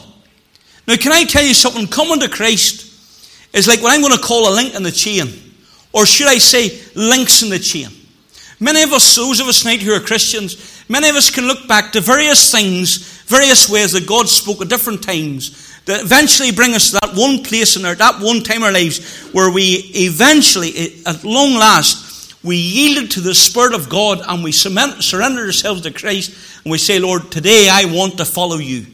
Now, 0.85 0.97
can 0.97 1.13
I 1.13 1.23
tell 1.23 1.45
you 1.45 1.53
something? 1.53 1.87
Coming 1.87 2.19
to 2.19 2.27
Christ 2.27 2.91
is 3.53 3.69
like 3.69 3.81
what 3.81 3.93
I'm 3.93 4.01
going 4.01 4.11
to 4.11 4.21
call 4.21 4.49
a 4.49 4.53
link 4.53 4.75
in 4.75 4.83
the 4.83 4.91
chain. 4.91 5.27
Or 5.93 6.05
should 6.05 6.27
I 6.27 6.39
say, 6.39 6.77
links 6.93 7.41
in 7.41 7.49
the 7.49 7.59
chain. 7.59 7.87
Many 8.59 8.83
of 8.83 8.91
us, 8.91 9.15
those 9.15 9.39
of 9.39 9.47
us 9.47 9.61
tonight 9.61 9.81
who 9.81 9.93
are 9.93 10.01
Christians, 10.01 10.83
many 10.89 11.07
of 11.07 11.15
us 11.15 11.31
can 11.31 11.45
look 11.45 11.69
back 11.69 11.93
to 11.93 12.01
various 12.01 12.51
things, 12.51 12.97
various 13.27 13.69
ways 13.69 13.93
that 13.93 14.05
God 14.05 14.27
spoke 14.27 14.61
at 14.61 14.67
different 14.67 15.03
times 15.03 15.62
that 15.85 16.01
eventually 16.01 16.51
bring 16.51 16.73
us 16.73 16.91
to 16.91 16.99
that 17.01 17.15
one 17.15 17.43
place 17.43 17.75
in 17.75 17.85
our, 17.85 17.95
that 17.95 18.21
one 18.21 18.41
time 18.41 18.57
in 18.57 18.63
our 18.63 18.71
lives 18.71 19.27
where 19.33 19.51
we 19.51 19.91
eventually, 19.95 20.71
eh, 20.75 20.89
at 21.05 21.23
long 21.23 21.53
last, 21.55 22.43
we 22.43 22.57
yielded 22.57 23.11
to 23.11 23.21
the 23.21 23.33
Spirit 23.33 23.73
of 23.73 23.89
God 23.89 24.21
and 24.27 24.43
we 24.43 24.51
surrender 24.51 25.45
ourselves 25.45 25.81
to 25.81 25.91
Christ 25.91 26.63
and 26.63 26.71
we 26.71 26.77
say, 26.77 26.99
Lord, 26.99 27.31
today 27.31 27.69
I 27.71 27.85
want 27.85 28.17
to 28.17 28.25
follow 28.25 28.57
you. 28.57 28.85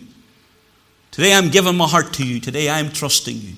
Today 1.11 1.33
I'm 1.33 1.49
giving 1.49 1.75
my 1.75 1.87
heart 1.87 2.13
to 2.13 2.25
you. 2.25 2.39
Today 2.39 2.69
I'm 2.69 2.91
trusting 2.91 3.35
you. 3.35 3.55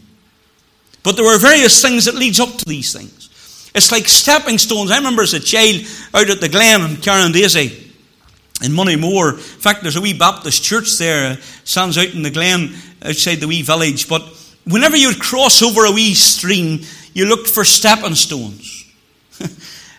But 1.04 1.16
there 1.16 1.26
were 1.26 1.38
various 1.38 1.82
things 1.82 2.06
that 2.06 2.16
leads 2.16 2.40
up 2.40 2.56
to 2.58 2.66
these 2.66 2.94
things. 2.94 3.72
It's 3.74 3.92
like 3.92 4.08
stepping 4.08 4.58
stones. 4.58 4.92
I 4.92 4.98
remember 4.98 5.24
as 5.24 5.34
a 5.34 5.40
child 5.40 5.82
out 6.14 6.30
at 6.30 6.42
the 6.42 6.50
Glen 6.50 6.82
in 6.82 7.32
Daisy 7.32 7.60
eh, 7.60 8.66
in 8.66 8.72
Moneymore. 8.72 9.34
In 9.34 9.40
fact, 9.40 9.82
there's 9.82 9.96
a 9.96 10.02
wee 10.02 10.18
Baptist 10.18 10.64
church 10.64 10.98
there, 10.98 11.34
eh, 11.34 11.36
stands 11.64 11.98
out 11.98 12.14
in 12.14 12.22
the 12.22 12.30
Glen 12.30 12.76
outside 13.04 13.36
the 13.36 13.48
wee 13.48 13.62
village. 13.62 14.08
But 14.08 14.24
whenever 14.66 14.96
you 14.96 15.14
cross 15.16 15.62
over 15.62 15.86
a 15.86 15.92
wee 15.92 16.14
stream, 16.14 16.82
you 17.14 17.26
looked 17.26 17.50
for 17.50 17.64
stepping 17.64 18.16
stones 18.16 18.86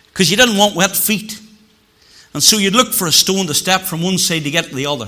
because 0.07 0.31
you 0.31 0.37
didn't 0.37 0.57
want 0.57 0.75
wet 0.75 0.95
feet. 0.95 1.39
And 2.33 2.41
so 2.41 2.57
you'd 2.57 2.73
look 2.73 2.93
for 2.93 3.07
a 3.07 3.11
stone 3.11 3.45
to 3.47 3.53
step 3.53 3.81
from 3.81 4.01
one 4.01 4.17
side 4.17 4.43
to 4.43 4.51
get 4.51 4.65
to 4.65 4.75
the 4.75 4.87
other. 4.87 5.07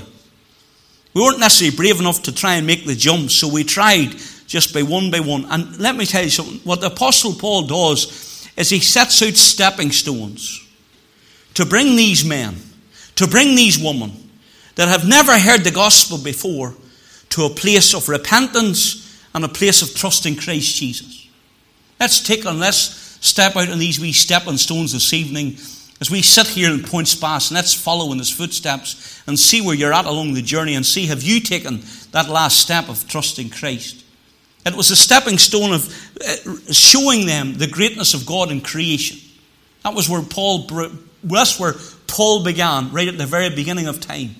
We 1.13 1.21
weren't 1.21 1.39
necessarily 1.39 1.75
brave 1.75 1.99
enough 1.99 2.23
to 2.23 2.35
try 2.35 2.55
and 2.55 2.67
make 2.67 2.85
the 2.85 2.93
jump, 2.93 3.31
so 3.31 3.47
we 3.47 3.63
tried 3.63 4.15
just 4.47 4.73
by 4.73 4.83
one 4.83 5.09
by 5.09 5.21
one. 5.21 5.45
And 5.45 5.77
let 5.79 5.95
me 5.95 6.05
tell 6.05 6.23
you 6.23 6.29
something 6.29 6.59
what 6.59 6.81
the 6.81 6.87
Apostle 6.87 7.33
Paul 7.33 7.67
does 7.67 8.47
is 8.57 8.69
he 8.69 8.79
sets 8.79 9.21
out 9.23 9.33
stepping 9.35 9.91
stones 9.91 10.61
to 11.55 11.65
bring 11.65 11.95
these 11.95 12.23
men, 12.25 12.55
to 13.15 13.27
bring 13.27 13.55
these 13.55 13.81
women 13.81 14.11
that 14.75 14.89
have 14.89 15.07
never 15.07 15.37
heard 15.39 15.63
the 15.63 15.71
gospel 15.71 16.17
before 16.17 16.75
to 17.29 17.45
a 17.45 17.49
place 17.49 17.93
of 17.93 18.09
repentance 18.09 19.23
and 19.33 19.43
a 19.43 19.49
place 19.49 19.81
of 19.81 19.93
trust 19.95 20.25
in 20.25 20.35
Christ 20.35 20.75
Jesus. 20.75 21.27
Let's 21.99 22.21
take 22.21 22.45
and 22.45 22.59
let's 22.59 22.77
step 23.25 23.55
out 23.55 23.69
on 23.69 23.79
these 23.79 23.99
wee 23.99 24.11
stepping 24.11 24.57
stones 24.57 24.93
this 24.93 25.13
evening 25.13 25.57
as 26.01 26.11
we 26.11 26.21
sit 26.21 26.47
here 26.47 26.71
in 26.71 26.79
Poyntzpass 26.79 27.49
and 27.49 27.55
let's 27.55 27.73
follow 27.73 28.11
in 28.11 28.19
his 28.19 28.29
footsteps 28.29 29.23
and 29.27 29.39
see 29.39 29.61
where 29.61 29.75
you're 29.75 29.93
at 29.93 30.05
along 30.05 30.33
the 30.33 30.41
journey 30.41 30.75
and 30.75 30.85
see 30.85 31.07
have 31.07 31.23
you 31.23 31.39
taken 31.39 31.81
that 32.11 32.29
last 32.29 32.59
step 32.59 32.89
of 32.89 33.07
trusting 33.07 33.49
Christ. 33.49 34.03
It 34.65 34.75
was 34.75 34.91
a 34.91 34.95
stepping 34.95 35.37
stone 35.37 35.73
of 35.73 35.87
uh, 36.21 36.71
showing 36.71 37.27
them 37.27 37.53
the 37.53 37.67
greatness 37.67 38.13
of 38.13 38.25
God 38.25 38.51
in 38.51 38.61
creation. 38.61 39.19
That 39.83 39.93
was 39.93 40.09
where 40.09 40.23
Paul, 40.23 40.67
that's 41.23 41.59
where 41.59 41.75
Paul 42.07 42.43
began, 42.43 42.91
right 42.91 43.07
at 43.07 43.17
the 43.17 43.27
very 43.27 43.49
beginning 43.49 43.87
of 43.87 43.99
time. 43.99 44.35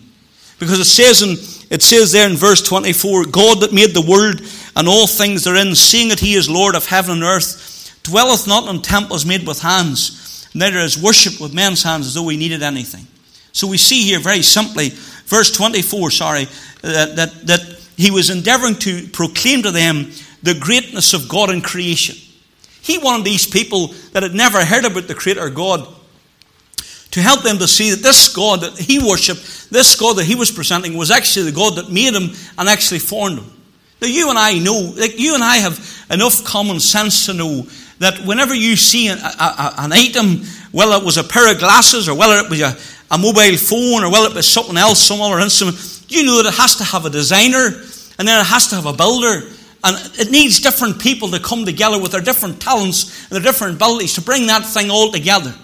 Because 0.58 0.80
it 0.80 0.86
says 0.86 1.22
in 1.22 1.36
it 1.70 1.82
says 1.82 2.12
there 2.12 2.30
in 2.30 2.36
verse 2.36 2.62
24, 2.62 3.26
God 3.26 3.62
that 3.62 3.74
made 3.74 3.94
the 3.94 4.02
world 4.02 4.42
and 4.76 4.88
all 4.88 5.08
things 5.08 5.44
therein, 5.44 5.76
seeing 5.76 6.10
that 6.10 6.20
he 6.20 6.36
is 6.36 6.50
Lord 6.50 6.76
of 6.76 6.86
heaven 6.86 7.16
and 7.16 7.24
earth, 7.24 8.00
dwelleth 8.04 8.48
not 8.48 8.74
in 8.74 8.82
temples 8.82 9.26
made 9.26 9.48
with 9.48 9.62
hands, 9.62 10.48
neither 10.54 10.78
is 10.78 11.02
worshipped 11.02 11.42
with 11.42 11.54
men's 11.54 11.84
hands 11.84 12.08
as 12.08 12.14
though 12.14 12.28
he 12.28 12.38
needed 12.38 12.62
anything. 12.62 13.08
So 13.52 13.68
we 13.68 13.78
see 13.78 14.04
here 14.04 14.20
very 14.20 14.42
simply, 14.42 14.90
verse 15.26 15.52
24, 15.56 16.12
sorry, 16.12 16.44
uh, 16.44 16.92
that, 16.92 17.16
that, 17.16 17.48
that 17.48 17.80
he 17.98 18.12
was 18.12 18.30
endeavoring 18.30 18.76
to 18.76 19.08
proclaim 19.08 19.64
to 19.64 19.72
them 19.72 20.12
the 20.44 20.58
greatness 20.60 21.14
of 21.14 21.28
God 21.30 21.50
in 21.50 21.62
creation. 21.62 22.16
He 22.82 23.00
wanted 23.00 23.26
these 23.26 23.48
people 23.48 23.88
that 24.12 24.22
had 24.22 24.36
never 24.36 24.64
heard 24.64 24.86
about 24.86 25.08
the 25.08 25.16
Creator 25.16 25.50
God 25.50 25.88
to 27.16 27.22
help 27.22 27.44
them 27.44 27.58
to 27.58 27.66
see 27.66 27.92
that 27.92 28.04
this 28.04 28.28
God 28.28 28.60
that 28.60 28.78
he 28.78 29.00
worshipped, 29.00 29.70
this 29.70 29.98
God 29.98 30.18
that 30.18 30.26
he 30.26 30.36
was 30.36 30.52
presenting, 30.52 30.98
was 30.98 31.12
actually 31.12 31.46
the 31.50 31.56
God 31.56 31.78
that 31.78 31.90
made 31.90 32.14
him 32.14 32.36
and 32.58 32.68
actually 32.68 33.00
formed 33.00 33.40
him. 33.40 33.46
Now, 34.02 34.10
you 34.10 34.30
and 34.30 34.38
I 34.38 34.60
know, 34.60 34.92
like 34.98 35.18
you 35.18 35.34
and 35.34 35.42
I 35.42 35.56
have 35.60 35.80
enough 36.12 36.44
common 36.44 36.82
sense 36.82 37.28
to 37.28 37.34
know 37.34 37.66
that 38.00 38.20
whenever 38.26 38.54
you 38.54 38.76
see 38.76 39.08
an, 39.08 39.20
a, 39.20 39.76
an 39.78 39.94
item, 39.94 40.44
whether 40.74 40.98
it 40.98 41.06
was 41.06 41.16
a 41.16 41.24
pair 41.24 41.50
of 41.50 41.58
glasses 41.58 42.10
or 42.10 42.18
whether 42.18 42.36
it 42.44 42.50
was 42.50 42.60
a, 42.60 42.76
a 43.10 43.18
mobile 43.18 43.56
phone 43.56 44.04
or 44.04 44.12
whether 44.12 44.28
it 44.28 44.36
was 44.36 44.46
something 44.46 44.76
else, 44.76 45.00
some 45.00 45.22
other 45.22 45.40
instrument, 45.40 45.78
you 46.10 46.26
know 46.26 46.44
that 46.44 46.50
it 46.50 46.58
has 46.58 46.76
to 46.76 46.84
have 46.84 47.06
a 47.06 47.10
designer 47.10 47.68
and 48.20 48.28
then 48.28 48.42
it 48.42 48.48
has 48.48 48.68
to 48.68 48.76
have 48.76 48.88
a 48.88 48.94
builder. 48.94 49.48
And 49.86 50.20
it 50.20 50.32
needs 50.32 50.60
different 50.60 51.00
people 51.00 51.30
to 51.30 51.40
come 51.40 51.64
together 51.64 51.98
with 51.98 52.12
their 52.12 52.20
different 52.20 52.60
talents 52.60 53.24
and 53.30 53.38
their 53.38 53.54
different 53.54 53.76
abilities 53.76 54.16
to 54.16 54.22
bring 54.22 54.48
that 54.48 54.66
thing 54.66 54.92
all 54.92 55.14
together. 55.14 55.56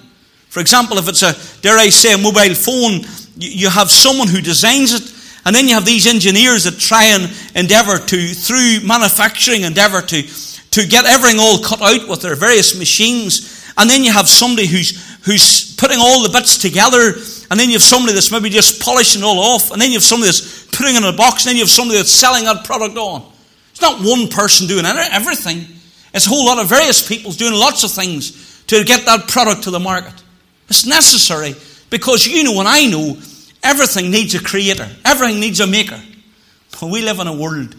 For 0.51 0.59
example, 0.59 0.97
if 0.97 1.07
it's 1.07 1.23
a, 1.23 1.31
dare 1.61 1.77
I 1.77 1.87
say, 1.87 2.11
a 2.11 2.17
mobile 2.17 2.55
phone, 2.55 3.07
you 3.37 3.69
have 3.69 3.89
someone 3.89 4.27
who 4.27 4.41
designs 4.41 4.91
it, 4.91 5.07
and 5.45 5.55
then 5.55 5.65
you 5.65 5.75
have 5.75 5.85
these 5.85 6.07
engineers 6.07 6.65
that 6.65 6.77
try 6.77 7.05
and 7.05 7.31
endeavor 7.55 7.97
to, 7.97 8.27
through 8.35 8.85
manufacturing, 8.85 9.61
endeavor 9.61 10.01
to, 10.01 10.21
to 10.21 10.85
get 10.85 11.05
everything 11.05 11.39
all 11.39 11.63
cut 11.63 11.81
out 11.81 12.09
with 12.09 12.21
their 12.21 12.35
various 12.35 12.77
machines. 12.77 13.63
And 13.77 13.89
then 13.89 14.03
you 14.03 14.11
have 14.11 14.27
somebody 14.27 14.67
who's, 14.67 14.91
who's 15.23 15.73
putting 15.77 15.99
all 16.01 16.21
the 16.21 16.35
bits 16.35 16.57
together, 16.57 17.15
and 17.49 17.57
then 17.57 17.69
you 17.69 17.79
have 17.79 17.81
somebody 17.81 18.11
that's 18.11 18.29
maybe 18.29 18.49
just 18.49 18.81
polishing 18.81 19.21
it 19.21 19.25
all 19.25 19.39
off, 19.39 19.71
and 19.71 19.81
then 19.81 19.87
you 19.87 19.95
have 19.95 20.03
somebody 20.03 20.31
that's 20.31 20.65
putting 20.75 20.95
it 20.95 20.97
in 20.97 21.05
a 21.05 21.15
box, 21.15 21.45
and 21.45 21.51
then 21.51 21.55
you 21.55 21.63
have 21.63 21.71
somebody 21.71 21.95
that's 21.97 22.11
selling 22.11 22.43
that 22.43 22.65
product 22.65 22.97
on. 22.97 23.23
It's 23.71 23.81
not 23.81 24.03
one 24.03 24.27
person 24.27 24.67
doing 24.67 24.83
everything. 24.85 25.63
It's 26.13 26.27
a 26.27 26.29
whole 26.29 26.45
lot 26.45 26.59
of 26.59 26.67
various 26.67 27.07
people 27.07 27.31
doing 27.31 27.53
lots 27.53 27.85
of 27.85 27.91
things 27.91 28.65
to 28.67 28.83
get 28.83 29.05
that 29.05 29.29
product 29.29 29.63
to 29.63 29.71
the 29.71 29.79
market. 29.79 30.20
It's 30.71 30.85
necessary 30.85 31.53
because 31.89 32.25
you 32.25 32.45
know 32.45 32.57
and 32.61 32.67
I 32.67 32.85
know 32.87 33.17
everything 33.61 34.09
needs 34.09 34.35
a 34.35 34.41
creator, 34.41 34.87
everything 35.03 35.41
needs 35.41 35.59
a 35.59 35.67
maker. 35.67 36.01
But 36.79 36.89
we 36.89 37.01
live 37.01 37.19
in 37.19 37.27
a 37.27 37.35
world 37.35 37.75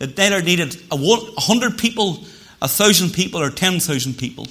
that 0.00 0.18
neither 0.18 0.42
needed 0.42 0.76
a 0.90 0.96
hundred 0.96 1.78
people, 1.78 2.24
a 2.60 2.66
thousand 2.66 3.10
people, 3.10 3.40
or 3.40 3.50
ten 3.50 3.78
thousand 3.78 4.18
people. 4.18 4.48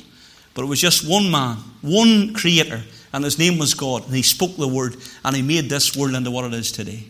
But 0.54 0.64
it 0.64 0.68
was 0.68 0.80
just 0.80 1.06
one 1.06 1.30
man, 1.30 1.58
one 1.82 2.34
creator, 2.34 2.82
and 3.12 3.26
his 3.26 3.38
name 3.38 3.58
was 3.58 3.74
God. 3.74 4.06
And 4.06 4.16
he 4.16 4.22
spoke 4.22 4.56
the 4.56 4.66
word, 4.66 4.96
and 5.26 5.36
he 5.36 5.42
made 5.42 5.70
this 5.70 5.94
world 5.94 6.16
into 6.16 6.32
what 6.32 6.46
it 6.46 6.54
is 6.54 6.72
today. 6.72 7.04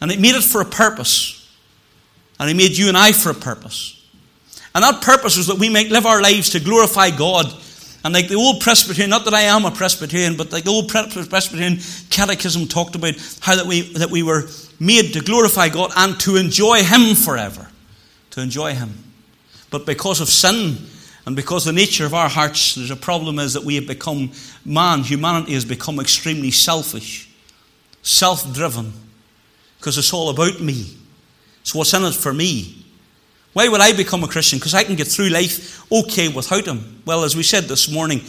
And 0.00 0.10
he 0.10 0.16
made 0.16 0.34
it 0.34 0.42
for 0.42 0.60
a 0.60 0.64
purpose. 0.66 1.38
And 2.40 2.48
he 2.48 2.56
made 2.56 2.76
you 2.76 2.88
and 2.88 2.96
I 2.96 3.12
for 3.12 3.30
a 3.30 3.34
purpose. 3.34 4.04
And 4.74 4.82
that 4.82 5.02
purpose 5.02 5.36
was 5.36 5.46
that 5.46 5.58
we 5.58 5.68
might 5.68 5.92
live 5.92 6.04
our 6.04 6.20
lives 6.20 6.50
to 6.50 6.58
glorify 6.58 7.10
God 7.10 7.46
and 8.04 8.14
like 8.14 8.28
the 8.28 8.34
old 8.34 8.60
Presbyterian, 8.60 9.10
not 9.10 9.24
that 9.26 9.34
I 9.34 9.42
am 9.42 9.64
a 9.64 9.70
Presbyterian, 9.70 10.36
but 10.36 10.50
like 10.50 10.64
the 10.64 10.70
old 10.70 10.88
Presbyterian 10.88 11.78
catechism 12.10 12.66
talked 12.66 12.96
about 12.96 13.14
how 13.40 13.54
that 13.54 13.66
we, 13.66 13.82
that 13.94 14.10
we 14.10 14.22
were 14.22 14.48
made 14.80 15.12
to 15.12 15.20
glorify 15.20 15.68
God 15.68 15.92
and 15.96 16.18
to 16.20 16.36
enjoy 16.36 16.82
Him 16.82 17.14
forever. 17.14 17.68
To 18.30 18.40
enjoy 18.40 18.74
Him. 18.74 18.92
But 19.70 19.86
because 19.86 20.20
of 20.20 20.28
sin 20.28 20.78
and 21.26 21.36
because 21.36 21.64
the 21.64 21.72
nature 21.72 22.04
of 22.04 22.14
our 22.14 22.28
hearts, 22.28 22.74
there's 22.74 22.90
a 22.90 22.96
problem 22.96 23.38
is 23.38 23.52
that 23.52 23.62
we 23.62 23.76
have 23.76 23.86
become, 23.86 24.32
man, 24.64 25.00
humanity 25.00 25.54
has 25.54 25.64
become 25.64 26.00
extremely 26.00 26.50
selfish, 26.50 27.30
self 28.02 28.52
driven, 28.52 28.92
because 29.78 29.96
it's 29.96 30.12
all 30.12 30.30
about 30.30 30.60
me. 30.60 30.96
It's 31.60 31.72
what's 31.72 31.94
in 31.94 32.02
it 32.02 32.14
for 32.14 32.34
me? 32.34 32.81
Why 33.52 33.68
would 33.68 33.80
I 33.80 33.92
become 33.92 34.24
a 34.24 34.28
Christian? 34.28 34.58
Because 34.58 34.74
I 34.74 34.84
can 34.84 34.96
get 34.96 35.08
through 35.08 35.28
life 35.28 35.90
okay 35.92 36.28
without 36.28 36.66
Him. 36.66 37.02
Well, 37.04 37.24
as 37.24 37.36
we 37.36 37.42
said 37.42 37.64
this 37.64 37.90
morning, 37.90 38.20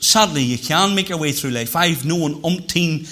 sadly, 0.00 0.42
you 0.42 0.58
can 0.58 0.94
make 0.94 1.10
your 1.10 1.18
way 1.18 1.32
through 1.32 1.50
life. 1.50 1.76
I've 1.76 2.06
known 2.06 2.40
umpteen, 2.42 3.06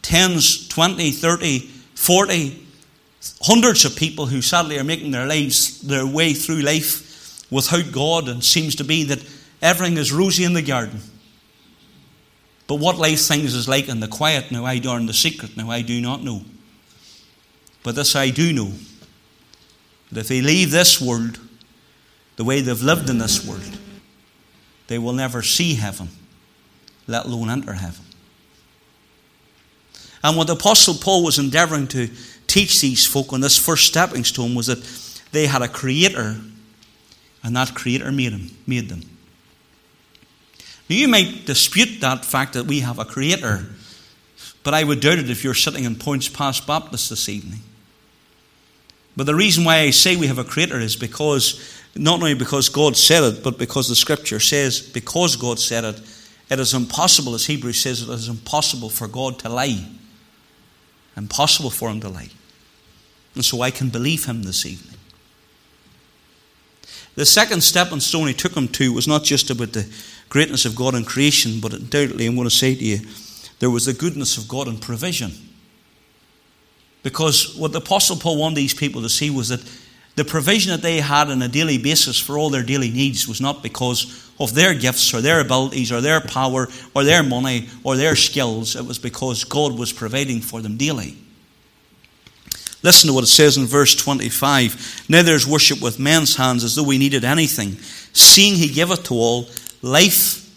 tens, 0.00 0.68
20, 0.68 1.10
30, 1.10 1.58
40, 1.94 2.66
hundreds 3.42 3.84
of 3.84 3.94
people 3.94 4.26
who 4.26 4.40
sadly 4.40 4.78
are 4.78 4.84
making 4.84 5.10
their 5.10 5.26
lives, 5.26 5.82
their 5.82 6.06
way 6.06 6.32
through 6.32 6.62
life 6.62 7.50
without 7.50 7.92
God, 7.92 8.28
and 8.28 8.42
seems 8.42 8.74
to 8.76 8.84
be 8.84 9.04
that 9.04 9.22
everything 9.60 9.98
is 9.98 10.12
rosy 10.12 10.44
in 10.44 10.54
the 10.54 10.62
garden. 10.62 11.00
But 12.66 12.76
what 12.76 12.96
life 12.96 13.20
things 13.20 13.54
is 13.54 13.68
like 13.68 13.88
in 13.88 14.00
the 14.00 14.08
quiet 14.08 14.50
now, 14.50 14.64
I 14.64 14.78
darn 14.78 15.04
the 15.04 15.12
secret 15.12 15.58
now, 15.58 15.70
I 15.70 15.82
do 15.82 16.00
not 16.00 16.22
know. 16.22 16.42
But 17.82 17.96
this 17.96 18.16
I 18.16 18.30
do 18.30 18.52
know 18.52 18.72
that 20.12 20.20
if 20.20 20.28
they 20.28 20.42
leave 20.42 20.70
this 20.70 21.00
world 21.00 21.40
the 22.36 22.44
way 22.44 22.60
they've 22.60 22.82
lived 22.82 23.08
in 23.08 23.18
this 23.18 23.46
world, 23.46 23.78
they 24.86 24.98
will 24.98 25.12
never 25.12 25.42
see 25.42 25.74
heaven, 25.74 26.08
let 27.06 27.24
alone 27.24 27.48
enter 27.48 27.72
heaven. 27.72 28.04
And 30.22 30.36
what 30.36 30.46
the 30.46 30.52
Apostle 30.52 30.94
Paul 30.94 31.24
was 31.24 31.38
endeavoring 31.38 31.88
to 31.88 32.10
teach 32.46 32.80
these 32.80 33.06
folk 33.06 33.32
on 33.32 33.40
this 33.40 33.58
first 33.58 33.86
stepping 33.86 34.24
stone 34.24 34.54
was 34.54 34.66
that 34.66 34.82
they 35.32 35.46
had 35.46 35.62
a 35.62 35.68
creator, 35.68 36.36
and 37.42 37.56
that 37.56 37.74
creator 37.74 38.12
made, 38.12 38.32
him, 38.32 38.50
made 38.66 38.88
them. 38.88 39.00
Now, 40.88 40.96
you 40.96 41.08
might 41.08 41.46
dispute 41.46 42.00
that 42.02 42.24
fact 42.24 42.52
that 42.52 42.66
we 42.66 42.80
have 42.80 42.98
a 42.98 43.04
creator, 43.04 43.66
but 44.62 44.74
I 44.74 44.84
would 44.84 45.00
doubt 45.00 45.18
it 45.18 45.30
if 45.30 45.42
you're 45.42 45.54
sitting 45.54 45.84
in 45.84 45.96
Poyntzpass 45.96 46.66
Baptist 46.66 47.08
this 47.08 47.28
evening. 47.28 47.60
But 49.16 49.26
the 49.26 49.34
reason 49.34 49.64
why 49.64 49.80
I 49.80 49.90
say 49.90 50.16
we 50.16 50.26
have 50.26 50.38
a 50.38 50.44
creator 50.44 50.78
is 50.78 50.96
because, 50.96 51.82
not 51.94 52.14
only 52.14 52.34
because 52.34 52.68
God 52.68 52.96
said 52.96 53.22
it, 53.24 53.42
but 53.42 53.58
because 53.58 53.88
the 53.88 53.94
scripture 53.94 54.40
says, 54.40 54.80
because 54.80 55.36
God 55.36 55.58
said 55.58 55.84
it, 55.84 56.00
It 56.52 56.60
is 56.60 56.74
impossible, 56.74 57.34
as 57.34 57.46
Hebrews 57.46 57.80
says, 57.80 58.02
it 58.02 58.10
is 58.10 58.28
impossible 58.28 58.90
for 58.90 59.08
God 59.08 59.38
to 59.38 59.48
lie. 59.48 59.86
Impossible 61.16 61.70
for 61.70 61.88
him 61.88 62.00
to 62.00 62.10
lie. 62.10 62.28
And 63.34 63.42
so 63.42 63.62
I 63.62 63.70
can 63.70 63.88
believe 63.88 64.26
him 64.26 64.42
this 64.42 64.66
evening. 64.66 64.98
The 67.14 67.24
second 67.24 67.62
stepping 67.62 68.00
stone 68.00 68.26
he 68.26 68.34
took 68.34 68.54
him 68.54 68.68
to 68.68 68.92
was 68.92 69.08
not 69.08 69.24
just 69.24 69.48
about 69.48 69.72
the 69.72 69.90
greatness 70.28 70.66
of 70.66 70.76
God 70.76 70.94
in 70.94 71.04
creation, 71.04 71.58
but 71.58 71.72
undoubtedly, 71.72 72.26
I'm 72.26 72.34
going 72.34 72.48
to 72.48 72.54
say 72.54 72.74
to 72.74 72.84
you, 72.84 73.00
there 73.58 73.70
was 73.70 73.86
the 73.86 73.94
goodness 73.94 74.36
of 74.36 74.46
God 74.46 74.68
in 74.68 74.76
provision. 74.78 75.32
Because 77.02 77.56
what 77.56 77.72
the 77.72 77.78
Apostle 77.78 78.16
Paul 78.16 78.38
wanted 78.38 78.56
these 78.56 78.74
people 78.74 79.02
to 79.02 79.08
see 79.08 79.30
was 79.30 79.48
that 79.48 79.60
the 80.14 80.24
provision 80.24 80.72
that 80.72 80.82
they 80.82 81.00
had 81.00 81.30
on 81.30 81.40
a 81.42 81.48
daily 81.48 81.78
basis 81.78 82.18
for 82.18 82.36
all 82.36 82.50
their 82.50 82.62
daily 82.62 82.90
needs 82.90 83.26
was 83.26 83.40
not 83.40 83.62
because 83.62 84.30
of 84.38 84.54
their 84.54 84.74
gifts 84.74 85.14
or 85.14 85.20
their 85.20 85.40
abilities 85.40 85.90
or 85.90 86.00
their 86.00 86.20
power 86.20 86.68
or 86.94 87.04
their 87.04 87.22
money 87.22 87.68
or 87.82 87.96
their 87.96 88.14
skills. 88.14 88.76
It 88.76 88.84
was 88.84 88.98
because 88.98 89.44
God 89.44 89.78
was 89.78 89.92
providing 89.92 90.40
for 90.40 90.60
them 90.60 90.76
daily. 90.76 91.16
Listen 92.82 93.08
to 93.08 93.14
what 93.14 93.24
it 93.24 93.28
says 93.28 93.56
in 93.56 93.66
verse 93.66 93.94
25. 93.94 95.04
Neither 95.08 95.32
is 95.32 95.46
worship 95.46 95.80
with 95.80 95.98
men's 95.98 96.36
hands 96.36 96.64
as 96.64 96.74
though 96.74 96.82
we 96.82 96.98
needed 96.98 97.24
anything, 97.24 97.76
seeing 98.12 98.54
he 98.54 98.68
giveth 98.68 99.04
to 99.04 99.14
all 99.14 99.48
life 99.82 100.50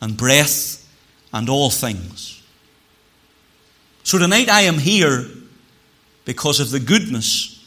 and 0.00 0.16
breath 0.16 0.88
and 1.32 1.48
all 1.48 1.70
things. 1.70 2.40
So 4.04 4.18
tonight 4.18 4.48
I 4.48 4.62
am 4.62 4.78
here 4.78 5.26
because 6.24 6.60
of 6.60 6.70
the 6.70 6.80
goodness 6.80 7.66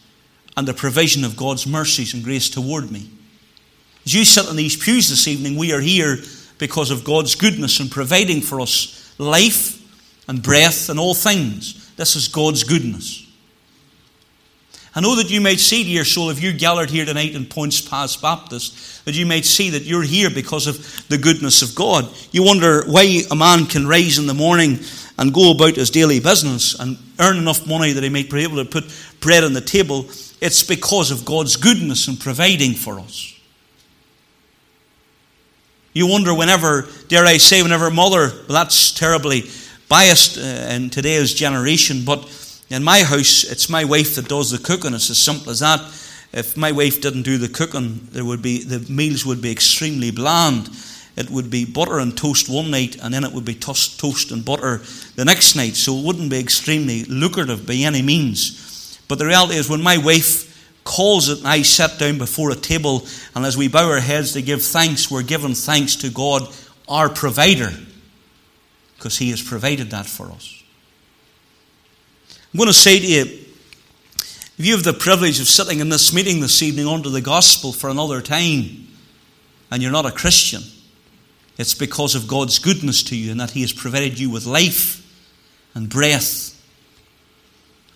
and 0.57 0.67
the 0.67 0.73
provision 0.73 1.23
of 1.23 1.35
God's 1.35 1.67
mercies 1.67 2.13
and 2.13 2.23
grace 2.23 2.49
toward 2.49 2.91
me. 2.91 3.09
As 4.05 4.13
you 4.13 4.23
sit 4.23 4.49
in 4.49 4.55
these 4.55 4.77
pews 4.77 5.09
this 5.09 5.27
evening, 5.27 5.57
we 5.57 5.73
are 5.73 5.81
here 5.81 6.17
because 6.57 6.91
of 6.91 7.03
God's 7.03 7.35
goodness 7.35 7.79
and 7.79 7.91
providing 7.91 8.41
for 8.41 8.61
us 8.61 9.13
life 9.17 9.81
and 10.27 10.41
breath 10.41 10.89
and 10.89 10.99
all 10.99 11.13
things. 11.13 11.91
This 11.95 12.15
is 12.15 12.27
God's 12.27 12.63
goodness. 12.63 13.25
I 14.97 15.01
know 15.01 15.15
that 15.17 15.29
you 15.29 15.41
might 15.41 15.59
see 15.59 15.83
your 15.83 16.05
soul, 16.05 16.29
if 16.29 16.41
you're 16.41 16.53
gathered 16.53 16.89
here 16.89 17.03
tonight 17.03 17.35
in 17.35 17.45
Poyntzpass 17.45 18.21
Baptist, 18.21 19.03
that 19.03 19.13
you 19.13 19.25
might 19.25 19.43
see 19.43 19.71
that 19.71 19.83
you're 19.83 20.03
here 20.03 20.29
because 20.29 20.67
of 20.67 21.07
the 21.09 21.17
goodness 21.17 21.61
of 21.61 21.75
God. 21.75 22.07
You 22.31 22.43
wonder 22.43 22.85
why 22.85 23.23
a 23.29 23.35
man 23.35 23.65
can 23.65 23.87
rise 23.87 24.17
in 24.17 24.25
the 24.25 24.33
morning 24.33 24.79
and 25.17 25.33
go 25.33 25.51
about 25.51 25.75
his 25.75 25.89
daily 25.89 26.19
business 26.19 26.77
and 26.79 26.97
earn 27.19 27.37
enough 27.37 27.67
money 27.67 27.93
that 27.93 28.03
he 28.03 28.09
might 28.09 28.29
be 28.29 28.43
able 28.43 28.57
to 28.57 28.65
put 28.65 28.83
bread 29.21 29.43
on 29.43 29.53
the 29.53 29.61
table. 29.61 30.05
It's 30.41 30.63
because 30.63 31.11
of 31.11 31.25
God's 31.25 31.55
goodness 31.55 32.07
in 32.07 32.17
providing 32.17 32.73
for 32.73 32.99
us. 32.99 33.33
You 35.93 36.07
wonder 36.07 36.33
whenever, 36.33 36.87
dare 37.07 37.25
I 37.25 37.37
say, 37.37 37.63
whenever 37.63 37.89
mother, 37.89 38.27
well, 38.29 38.47
that's 38.49 38.91
terribly 38.91 39.43
biased 39.87 40.37
uh, 40.37 40.73
in 40.73 40.89
today's 40.89 41.33
generation, 41.33 42.03
but 42.03 42.27
in 42.69 42.83
my 42.83 43.03
house, 43.03 43.45
it's 43.45 43.69
my 43.69 43.85
wife 43.85 44.15
that 44.15 44.27
does 44.27 44.51
the 44.51 44.57
cooking. 44.57 44.93
It's 44.93 45.09
as 45.09 45.19
simple 45.19 45.51
as 45.51 45.59
that. 45.59 45.79
If 46.33 46.57
my 46.57 46.73
wife 46.73 46.99
didn't 46.99 47.21
do 47.21 47.37
the 47.37 47.47
cooking, 47.47 48.09
there 48.11 48.25
would 48.25 48.41
be 48.41 48.61
the 48.63 48.79
meals 48.91 49.25
would 49.25 49.41
be 49.41 49.51
extremely 49.51 50.11
bland. 50.11 50.69
It 51.15 51.29
would 51.29 51.49
be 51.49 51.63
butter 51.63 51.99
and 51.99 52.17
toast 52.17 52.49
one 52.49 52.71
night, 52.71 52.97
and 53.01 53.13
then 53.13 53.23
it 53.23 53.31
would 53.31 53.45
be 53.45 53.55
toast, 53.55 53.99
toast 53.99 54.31
and 54.31 54.43
butter 54.43 54.81
the 55.15 55.25
next 55.25 55.55
night. 55.55 55.75
So 55.75 55.97
it 55.97 56.05
wouldn't 56.05 56.29
be 56.29 56.39
extremely 56.39 57.05
lucrative 57.05 57.65
by 57.65 57.75
any 57.75 58.01
means. 58.01 58.99
But 59.07 59.19
the 59.19 59.25
reality 59.25 59.55
is, 59.55 59.69
when 59.69 59.81
my 59.81 59.97
wife 59.97 60.51
calls 60.83 61.29
it, 61.29 61.39
and 61.39 61.47
I 61.47 61.61
sit 61.61 61.97
down 61.99 62.17
before 62.17 62.51
a 62.51 62.55
table, 62.55 63.05
and 63.33 63.45
as 63.45 63.55
we 63.55 63.67
bow 63.67 63.89
our 63.89 63.99
heads 63.99 64.33
to 64.33 64.41
give 64.41 64.61
thanks, 64.61 65.09
we're 65.09 65.23
giving 65.23 65.53
thanks 65.53 65.95
to 65.97 66.09
God, 66.09 66.47
our 66.87 67.09
provider, 67.09 67.71
because 68.97 69.17
He 69.17 69.29
has 69.31 69.41
provided 69.41 69.91
that 69.91 70.05
for 70.05 70.31
us. 70.31 70.63
I'm 72.53 72.57
going 72.57 72.67
to 72.67 72.73
say 72.73 72.99
to 72.99 73.05
you, 73.05 73.21
if 74.57 74.65
you 74.65 74.73
have 74.73 74.83
the 74.83 74.93
privilege 74.93 75.39
of 75.39 75.47
sitting 75.47 75.79
in 75.79 75.89
this 75.89 76.13
meeting 76.13 76.39
this 76.39 76.61
evening 76.61 76.87
under 76.87 77.09
the 77.09 77.21
gospel 77.21 77.73
for 77.73 77.89
another 77.89 78.21
time, 78.21 78.87
and 79.71 79.81
you're 79.81 79.91
not 79.91 80.05
a 80.05 80.11
Christian, 80.11 80.61
it's 81.57 81.73
because 81.73 82.15
of 82.15 82.27
God's 82.27 82.59
goodness 82.59 83.03
to 83.03 83.15
you 83.15 83.31
and 83.31 83.39
that 83.39 83.51
He 83.51 83.61
has 83.61 83.73
provided 83.73 84.19
you 84.19 84.29
with 84.29 84.45
life 84.45 85.01
and 85.73 85.89
breath 85.89 86.51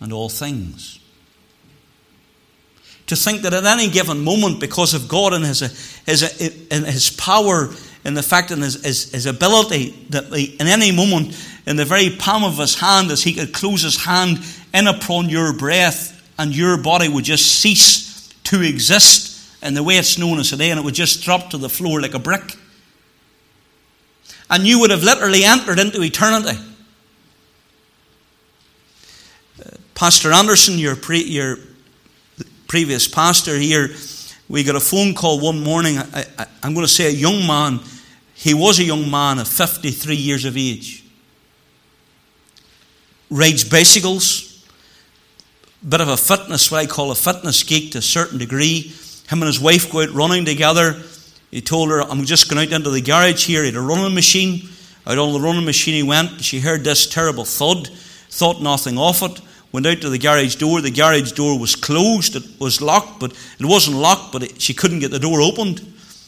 and 0.00 0.12
all 0.12 0.28
things. 0.28 0.98
To 3.06 3.16
think 3.16 3.42
that 3.42 3.52
at 3.52 3.64
any 3.64 3.90
given 3.90 4.22
moment, 4.22 4.60
because 4.60 4.94
of 4.94 5.08
God 5.08 5.32
and 5.32 5.44
His, 5.44 5.60
His, 6.06 6.68
and 6.70 6.86
his 6.86 7.10
power 7.10 7.70
in 8.04 8.14
the 8.14 8.22
fact 8.22 8.50
and 8.50 8.62
his, 8.62 8.82
his, 8.82 9.12
his 9.12 9.26
ability, 9.26 9.90
that 10.10 10.24
in 10.32 10.66
any 10.66 10.92
moment 10.92 11.36
in 11.66 11.76
the 11.76 11.84
very 11.84 12.16
palm 12.18 12.44
of 12.44 12.56
his 12.56 12.74
hand 12.74 13.10
as 13.10 13.22
he 13.22 13.34
could 13.34 13.52
close 13.52 13.82
his 13.82 14.02
hand 14.02 14.38
in 14.72 14.86
upon 14.86 15.28
your 15.28 15.52
breath 15.52 16.16
and 16.38 16.56
your 16.56 16.78
body 16.78 17.08
would 17.08 17.24
just 17.24 17.60
cease 17.60 18.32
to 18.44 18.62
exist 18.62 19.62
in 19.62 19.74
the 19.74 19.82
way 19.82 19.94
it's 19.98 20.18
known 20.18 20.38
as 20.38 20.50
today 20.50 20.70
and 20.70 20.80
it 20.80 20.84
would 20.84 20.94
just 20.94 21.22
drop 21.22 21.50
to 21.50 21.58
the 21.58 21.68
floor 21.68 22.00
like 22.00 22.14
a 22.14 22.18
brick. 22.18 22.56
And 24.50 24.66
you 24.66 24.80
would 24.80 24.90
have 24.90 25.02
literally 25.02 25.44
entered 25.44 25.78
into 25.78 26.02
eternity. 26.02 26.58
Uh, 29.64 29.70
pastor 29.94 30.32
Anderson, 30.32 30.78
your, 30.78 30.96
pre, 30.96 31.22
your 31.22 31.56
previous 32.66 33.06
pastor 33.06 33.56
here, 33.56 33.90
we 34.48 34.64
got 34.64 34.74
a 34.74 34.80
phone 34.80 35.14
call 35.14 35.40
one 35.40 35.62
morning. 35.62 35.98
I, 35.98 36.46
am 36.62 36.74
going 36.74 36.84
to 36.84 36.92
say 36.92 37.06
a 37.06 37.10
young 37.10 37.46
man. 37.46 37.80
He 38.34 38.52
was 38.52 38.78
a 38.80 38.84
young 38.84 39.10
man 39.10 39.38
of 39.38 39.46
53 39.46 40.16
years 40.16 40.44
of 40.44 40.56
age 40.56 41.00
rides 43.30 43.64
bicycles, 43.64 44.66
bit 45.88 46.00
of 46.00 46.08
a 46.08 46.16
fitness, 46.16 46.70
what 46.70 46.78
I 46.78 46.86
call 46.86 47.10
a 47.10 47.14
fitness 47.14 47.62
geek 47.62 47.92
to 47.92 47.98
a 47.98 48.02
certain 48.02 48.38
degree. 48.38 48.92
Him 49.28 49.40
and 49.40 49.46
his 49.46 49.60
wife 49.60 49.90
go 49.90 50.02
out 50.02 50.10
running 50.10 50.44
together. 50.44 51.00
He 51.50 51.60
told 51.60 51.90
her, 51.90 52.00
I'm 52.00 52.24
just 52.24 52.48
going 52.48 52.64
out 52.64 52.72
into 52.72 52.90
the 52.90 53.00
garage 53.00 53.46
here. 53.46 53.62
He 53.62 53.66
had 53.66 53.76
a 53.76 53.80
running 53.80 54.14
machine. 54.14 54.68
Out 55.06 55.18
on 55.18 55.32
the 55.32 55.40
running 55.40 55.64
machine 55.64 55.94
he 55.94 56.02
went. 56.02 56.42
She 56.42 56.60
heard 56.60 56.84
this 56.84 57.06
terrible 57.06 57.44
thud, 57.44 57.88
thought 58.28 58.62
nothing 58.62 58.98
of 58.98 59.22
it, 59.22 59.40
went 59.72 59.86
out 59.86 60.00
to 60.02 60.10
the 60.10 60.18
garage 60.18 60.56
door. 60.56 60.80
The 60.80 60.90
garage 60.90 61.32
door 61.32 61.58
was 61.58 61.74
closed. 61.74 62.36
It 62.36 62.44
was 62.60 62.80
locked, 62.80 63.18
but 63.18 63.32
it 63.58 63.66
wasn't 63.66 63.96
locked, 63.96 64.32
but 64.32 64.44
it, 64.44 64.60
she 64.60 64.74
couldn't 64.74 65.00
get 65.00 65.10
the 65.10 65.18
door 65.18 65.40
opened. 65.40 65.80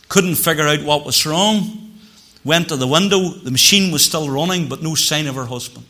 Couldn't 0.08 0.35
figure 0.35 0.66
out 0.66 0.82
what 0.82 1.04
was 1.06 1.24
wrong. 1.24 1.92
Went 2.44 2.68
to 2.68 2.76
the 2.76 2.88
window. 2.88 3.28
The 3.28 3.50
machine 3.50 3.92
was 3.92 4.04
still 4.04 4.28
running, 4.28 4.68
but 4.68 4.82
no 4.82 4.94
sign 4.94 5.26
of 5.26 5.37
her 5.37 5.46
husband. 5.46 5.87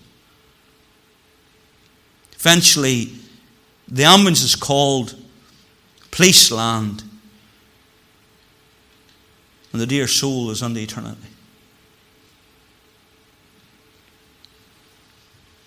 Eventually, 2.35 3.13
the 3.89 4.05
ambulance 4.05 4.43
is 4.43 4.57
called, 4.57 5.15
police 6.11 6.51
land, 6.51 7.05
and 9.73 9.81
the 9.81 9.87
dear 9.87 10.07
soul 10.07 10.51
is 10.51 10.63
unto 10.63 10.81
eternity. 10.81 11.29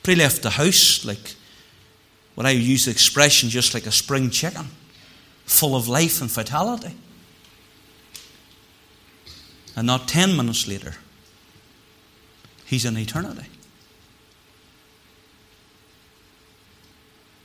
He 0.05 0.15
left 0.15 0.43
the 0.43 0.51
house 0.51 1.03
like 1.03 1.35
what 2.35 2.45
I 2.45 2.51
use 2.51 2.85
the 2.85 2.91
expression 2.91 3.49
just 3.49 3.73
like 3.73 3.87
a 3.87 3.91
spring 3.91 4.29
chicken, 4.29 4.67
full 5.45 5.75
of 5.75 5.87
life 5.87 6.21
and 6.21 6.29
vitality. 6.29 6.95
And 9.75 9.87
not 9.87 10.07
ten 10.07 10.37
minutes 10.37 10.67
later, 10.67 10.95
he's 12.65 12.85
in 12.85 12.97
eternity. 12.97 13.47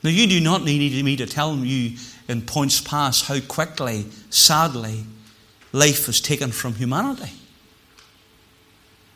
Now, 0.03 0.09
you 0.09 0.27
do 0.27 0.39
not 0.39 0.63
need 0.63 1.03
me 1.03 1.15
to 1.17 1.27
tell 1.27 1.55
you 1.57 1.97
in 2.27 2.41
Poyntzpass 2.41 3.27
how 3.27 3.39
quickly, 3.47 4.05
sadly, 4.29 5.05
life 5.71 6.07
is 6.09 6.19
taken 6.19 6.51
from 6.51 6.75
humanity. 6.75 7.31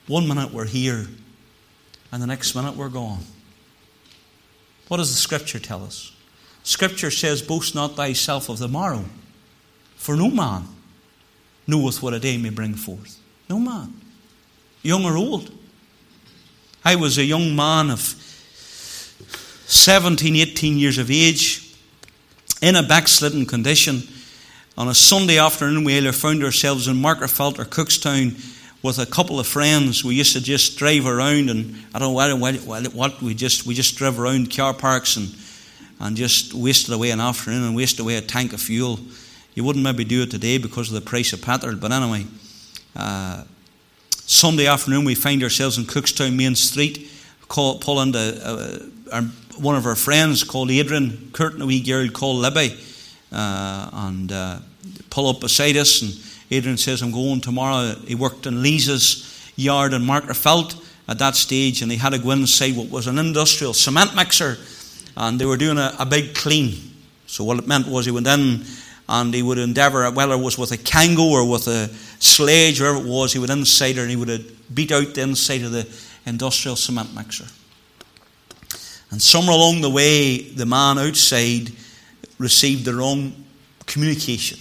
One 0.08 0.28
minute 0.28 0.52
we're 0.52 0.66
here, 0.66 1.08
and 2.12 2.22
the 2.22 2.28
next 2.28 2.56
minute 2.56 2.76
we're 2.76 2.90
gone. 2.90 3.24
What 4.88 4.98
does 4.98 5.10
the 5.10 5.18
Scripture 5.18 5.60
tell 5.60 5.84
us? 5.84 6.16
Scripture 6.64 7.12
says, 7.12 7.42
Boast 7.42 7.76
not 7.76 7.96
thyself 7.96 8.50
of 8.50 8.60
the 8.60 8.68
morrow, 8.68 9.06
for 9.96 10.16
no 10.16 10.30
man 10.30 10.68
knoweth 11.68 12.02
what 12.02 12.14
a 12.14 12.20
day 12.20 12.38
may 12.38 12.50
bring 12.50 12.76
forth. 12.76 13.20
No 13.50 13.60
man, 13.60 14.00
young 14.84 15.06
or 15.06 15.18
old. 15.18 15.52
I 16.84 16.96
was 16.96 17.18
a 17.18 17.24
young 17.24 17.56
man 17.56 17.90
of 17.90 18.00
17, 19.68 20.36
18 20.36 20.78
years 20.78 21.00
of 21.00 21.10
age, 21.10 21.76
in 22.62 22.76
a 22.76 22.84
backslidden 22.84 23.46
condition. 23.46 24.04
On 24.78 24.90
a 24.90 24.94
Sunday 24.94 25.38
afternoon, 25.38 25.86
we 25.86 25.94
either 25.94 26.12
found 26.12 26.44
ourselves 26.44 26.90
in 26.90 26.98
Magherafelt 26.98 27.60
or 27.60 27.64
Cookstown 27.64 28.36
with 28.84 29.00
a 29.00 29.06
couple 29.06 29.40
of 29.40 29.48
friends. 29.48 30.04
We 30.04 30.16
used 30.16 30.34
to 30.34 30.42
just 30.42 30.78
drive 30.78 31.08
around, 31.08 31.50
and 31.50 31.78
I 31.94 32.00
don't 32.00 32.14
know 32.14 32.36
what, 32.36 32.94
what 32.94 33.22
we 33.22 33.34
just 33.34 33.66
we 33.66 33.74
just 33.74 33.96
drove 33.96 34.20
around 34.20 34.54
car 34.54 34.74
parks 34.74 35.16
and 35.16 35.34
and 36.02 36.18
just 36.18 36.54
wasted 36.54 36.94
away 36.94 37.12
an 37.12 37.22
afternoon 37.22 37.64
and 37.64 37.74
wasted 37.74 38.02
away 38.02 38.18
a 38.18 38.22
tank 38.22 38.52
of 38.52 38.60
fuel. 38.60 39.00
You 39.54 39.64
wouldn't 39.64 39.84
maybe 39.84 40.04
do 40.04 40.24
it 40.24 40.32
today 40.32 40.58
because 40.58 40.90
of 40.90 40.96
the 40.96 41.10
price 41.10 41.32
of 41.32 41.42
petrol, 41.42 41.78
but 41.78 41.94
anyway, 41.94 42.26
uh, 42.98 43.46
Sunday 44.12 44.68
afternoon, 44.68 45.06
we 45.06 45.16
find 45.16 45.42
ourselves 45.42 45.78
in 45.78 45.86
Cookstown 45.86 46.36
Main 46.36 46.56
Street, 46.56 47.10
call, 47.48 47.80
pulling 47.80 48.14
uh, 48.14 48.90
our, 49.14 49.22
one 49.58 49.78
of 49.78 49.86
our 49.86 49.96
friends 49.96 50.44
called 50.44 50.70
Adrian, 50.70 51.30
Kurt 51.32 51.54
and 51.54 51.64
a 51.64 51.66
wee 51.66 51.80
girl 51.80 52.10
called 52.10 52.42
Libby, 52.42 52.78
and 53.36 54.32
uh, 54.32 54.60
pull 55.10 55.28
up 55.28 55.42
beside 55.42 55.78
us. 55.78 56.02
And 56.02 56.12
Adrian 56.52 56.78
says, 56.78 57.02
I'm 57.02 57.12
going 57.12 57.42
tomorrow. 57.42 57.96
He 58.08 58.16
worked 58.16 58.46
in 58.46 58.62
Lisa's 58.62 59.52
yard 59.56 59.94
in 59.94 60.04
Magherafelt 60.04 60.82
at 61.08 61.20
that 61.20 61.36
stage, 61.36 61.82
and 61.82 61.92
he 61.92 61.98
had 61.98 62.14
to 62.14 62.20
go 62.20 62.32
inside 62.32 62.76
what 62.76 62.90
was 62.90 63.08
an 63.08 63.20
industrial 63.20 63.74
cement 63.74 64.16
mixer, 64.16 64.58
and 65.18 65.40
they 65.40 65.46
were 65.46 65.58
doing 65.58 65.78
a, 65.78 65.94
a 66.00 66.06
big 66.06 66.34
clean. 66.36 66.74
So 67.28 67.44
what 67.44 67.60
it 67.60 67.68
meant 67.68 67.88
was 67.88 68.06
he 68.06 68.12
went 68.12 68.28
in 68.28 68.64
and 69.08 69.34
he 69.34 69.44
would 69.44 69.58
endeavour, 69.58 70.10
whether 70.12 70.34
it 70.34 70.42
was 70.42 70.58
with 70.58 70.72
a 70.72 70.78
kango 70.78 71.32
or 71.32 71.50
with 71.50 71.68
a 71.68 71.90
sledge, 72.20 72.80
wherever 72.80 72.98
it 72.98 73.06
was, 73.06 73.34
he 73.34 73.40
would 73.40 73.50
inside 73.50 73.98
and 73.98 74.10
he 74.10 74.16
would 74.16 74.56
beat 74.74 74.92
out 74.92 75.14
the 75.14 75.22
inside 75.22 75.64
of 75.64 75.72
the 75.72 75.88
industrial 76.26 76.76
cement 76.76 77.14
mixer. 77.14 77.46
And 79.12 79.22
somewhere 79.22 79.56
along 79.56 79.82
the 79.82 79.90
way, 79.90 80.40
the 80.40 80.66
man 80.66 80.98
outside 80.98 81.72
received 82.38 82.86
the 82.86 82.94
wrong 82.94 83.46
communication. 83.86 84.60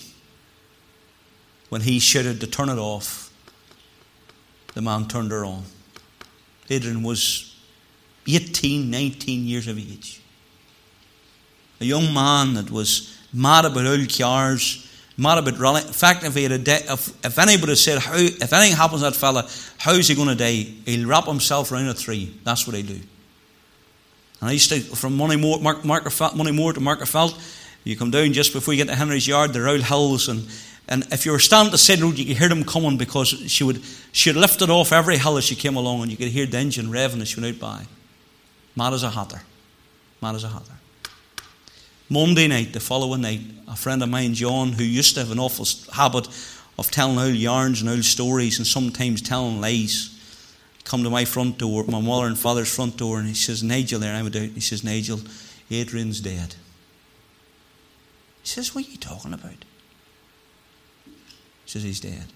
When 1.69 1.81
he 1.81 1.99
shouted 1.99 2.41
to 2.41 2.47
turn 2.47 2.69
it 2.69 2.79
off, 2.79 3.33
the 4.75 4.83
man 4.83 5.07
turned 5.07 5.31
her 5.31 5.45
on. 5.45 5.65
Adrian 6.71 7.03
was 7.03 7.57
18, 8.27 8.91
19 8.91 9.45
years 9.45 9.69
of 9.69 9.79
age. 9.79 10.21
A 11.81 11.85
young 11.85 12.15
man 12.15 12.55
that 12.55 12.71
was 12.71 13.19
mad 13.33 13.65
about 13.65 13.87
old 13.87 14.17
cars, 14.17 14.89
mad 15.17 15.39
about. 15.39 15.85
In 15.87 15.93
fact, 15.93 16.25
if, 16.25 16.35
he 16.35 16.45
had 16.45 16.53
a 16.53 16.59
de- 16.59 16.93
if, 16.93 17.25
if 17.25 17.39
anybody 17.39 17.75
said, 17.75 17.99
how, 17.99 18.15
if 18.15 18.53
anything 18.53 18.77
happens 18.77 19.03
to 19.03 19.11
that 19.11 19.17
fella, 19.17 19.49
how's 19.79 20.09
he 20.09 20.15
going 20.15 20.29
to 20.29 20.35
die? 20.35 20.73
He'll 20.87 21.09
wrap 21.09 21.27
himself 21.27 21.73
around 21.73 21.89
a 21.89 21.95
tree. 21.95 22.35
That's 22.45 22.67
what 22.67 22.77
he'll 22.77 22.87
do. 22.87 23.01
And 24.41 24.51
I 24.51 24.53
used 24.53 24.71
to, 24.71 24.81
from 24.81 25.17
Moneymore, 25.19 25.61
Mark, 25.61 25.83
Moneymore 25.83 26.75
to 26.75 26.81
Magherafelt, 26.81 27.35
you 27.85 27.97
come 27.97 28.11
down 28.11 28.33
just 28.33 28.53
before 28.53 28.75
you 28.75 28.85
get 28.85 28.91
to 28.91 28.97
Henry's 28.97 29.27
Yard, 29.27 29.53
the 29.53 29.65
are 29.67 29.77
hills, 29.77 30.29
and, 30.29 30.49
and 30.89 31.07
if 31.13 31.27
you 31.27 31.33
were 31.33 31.39
standing 31.39 31.69
at 31.69 31.73
the 31.73 31.79
side 31.79 32.01
road, 32.01 32.19
you 32.19 32.25
could 32.25 32.39
hear 32.39 32.49
them 32.49 32.65
coming 32.65 32.97
because 32.97 33.29
she 33.29 33.63
would 33.63 33.83
she 34.13 34.31
had 34.31 34.37
lifted 34.37 34.71
off 34.71 34.93
every 34.93 35.19
hill 35.19 35.37
as 35.37 35.45
she 35.45 35.55
came 35.55 35.77
along, 35.77 36.03
and 36.03 36.11
you 36.11 36.17
could 36.17 36.29
hear 36.29 36.47
the 36.47 36.57
engine 36.57 36.87
revving 36.87 37.21
as 37.21 37.29
she 37.29 37.41
went 37.41 37.57
out 37.57 37.61
by. 37.61 37.87
Mad 38.75 38.95
as 38.95 39.03
a 39.03 39.11
hatter. 39.11 39.43
Mad 40.21 40.35
as 40.35 40.45
a 40.45 40.49
hatter. 40.49 40.73
Monday 42.09 42.49
night, 42.49 42.73
the 42.73 42.81
following 42.81 43.23
night, 43.23 43.41
a 43.69 43.77
friend 43.77 44.03
of 44.03 44.09
mine, 44.09 44.35
John, 44.35 44.73
who 44.73 44.85
used 44.85 45.15
to 45.15 45.21
have 45.21 45.31
an 45.31 45.39
awful 45.39 45.67
habit 45.93 46.29
of 46.79 46.91
telling 46.91 47.19
old 47.19 47.35
yarns 47.35 47.81
and 47.81 47.91
old 47.91 48.05
stories 48.05 48.59
and 48.59 48.67
sometimes 48.67 49.23
telling 49.23 49.61
lies, 49.61 50.11
come 50.85 51.03
to 51.03 51.11
my 51.11 51.25
front 51.25 51.59
door, 51.59 51.85
my 51.85 52.01
mother 52.01 52.27
and 52.27 52.39
father's 52.39 52.75
front 52.75 52.97
door, 52.97 53.19
and 53.19 53.29
he 53.29 53.35
says, 53.35 53.63
Nigel 53.63 54.01
there, 54.01 54.15
I'm 54.15 54.27
out, 54.27 54.35
he 54.35 54.61
says, 54.61 54.85
Nigel, 54.85 55.21
Adrian's 55.71 56.21
dead. 56.21 56.55
He 58.45 58.49
says, 58.49 58.75
What 58.75 58.87
are 58.87 58.91
you 58.91 58.99
talking 58.99 59.33
about? 59.33 59.65
He 61.05 61.11
says, 61.67 61.83
He's 61.83 61.99
dead. 61.99 62.27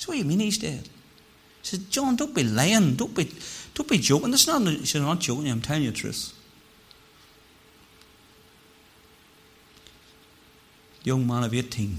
So 0.00 0.08
what 0.08 0.14
do 0.14 0.18
you 0.20 0.24
mean 0.24 0.40
he's 0.40 0.56
dead? 0.56 0.88
He 1.60 1.68
says, 1.68 1.80
John, 1.90 2.16
don't 2.16 2.34
be 2.34 2.42
lying. 2.42 2.94
Don't 2.94 3.14
be, 3.14 3.30
don't 3.74 3.86
be 3.86 3.98
joking. 3.98 4.30
That's 4.30 4.46
not, 4.46 4.62
he 4.62 4.86
said, 4.86 5.02
I'm 5.02 5.08
not 5.08 5.20
joking. 5.20 5.50
I'm 5.50 5.60
telling 5.60 5.82
you 5.82 5.90
the 5.90 5.96
truth. 5.96 6.32
Young 11.04 11.26
man 11.26 11.44
of 11.44 11.52
18 11.52 11.98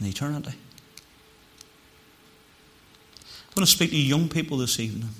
in 0.00 0.06
eternity. 0.06 0.48
I'm 3.48 3.54
going 3.54 3.66
to 3.66 3.70
speak 3.70 3.90
to 3.90 3.96
young 3.96 4.30
people 4.30 4.56
this 4.56 4.80
evening. 4.80 5.10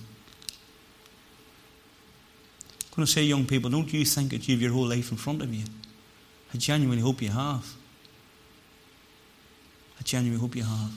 I'm 2.81 2.97
going 2.97 3.05
to 3.07 3.13
say, 3.13 3.25
young 3.25 3.45
people, 3.45 3.69
don't 3.69 3.93
you 3.93 4.07
think 4.07 4.31
that 4.31 4.49
you 4.49 4.55
have 4.55 4.63
your 4.63 4.73
whole 4.73 4.87
life 4.87 5.11
in 5.11 5.19
front 5.19 5.43
of 5.43 5.53
you? 5.53 5.65
I 6.55 6.57
genuinely 6.57 7.03
hope 7.03 7.21
you 7.21 7.31
have. 7.31 7.75
I 9.99 10.03
genuinely 10.05 10.41
hope 10.41 10.55
you 10.55 10.63
have. 10.63 10.93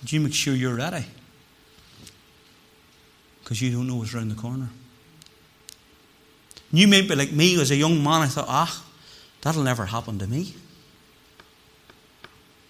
But 0.00 0.12
you 0.12 0.20
make 0.20 0.34
sure 0.34 0.54
you're 0.54 0.74
ready. 0.74 1.06
Because 3.42 3.62
you 3.62 3.70
don't 3.70 3.86
know 3.86 3.94
what's 3.96 4.12
around 4.12 4.30
the 4.30 4.34
corner. 4.34 4.68
You 6.72 6.88
may 6.88 7.02
be 7.02 7.14
like 7.14 7.30
me 7.30 7.60
as 7.60 7.70
a 7.70 7.76
young 7.76 8.02
man, 8.02 8.22
I 8.22 8.26
thought, 8.26 8.46
ah, 8.48 8.84
that'll 9.42 9.62
never 9.62 9.86
happen 9.86 10.18
to 10.18 10.26
me. 10.26 10.54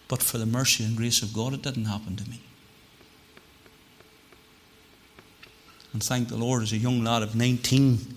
But 0.08 0.22
for 0.22 0.36
the 0.36 0.46
mercy 0.46 0.84
and 0.84 0.96
grace 0.96 1.22
of 1.22 1.32
God, 1.32 1.54
it 1.54 1.62
didn't 1.62 1.86
happen 1.86 2.16
to 2.16 2.28
me. 2.28 2.40
And 5.92 6.02
thank 6.02 6.28
the 6.28 6.36
Lord, 6.36 6.62
as 6.62 6.72
a 6.72 6.78
young 6.78 7.02
lad 7.02 7.22
of 7.22 7.34
19, 7.34 8.16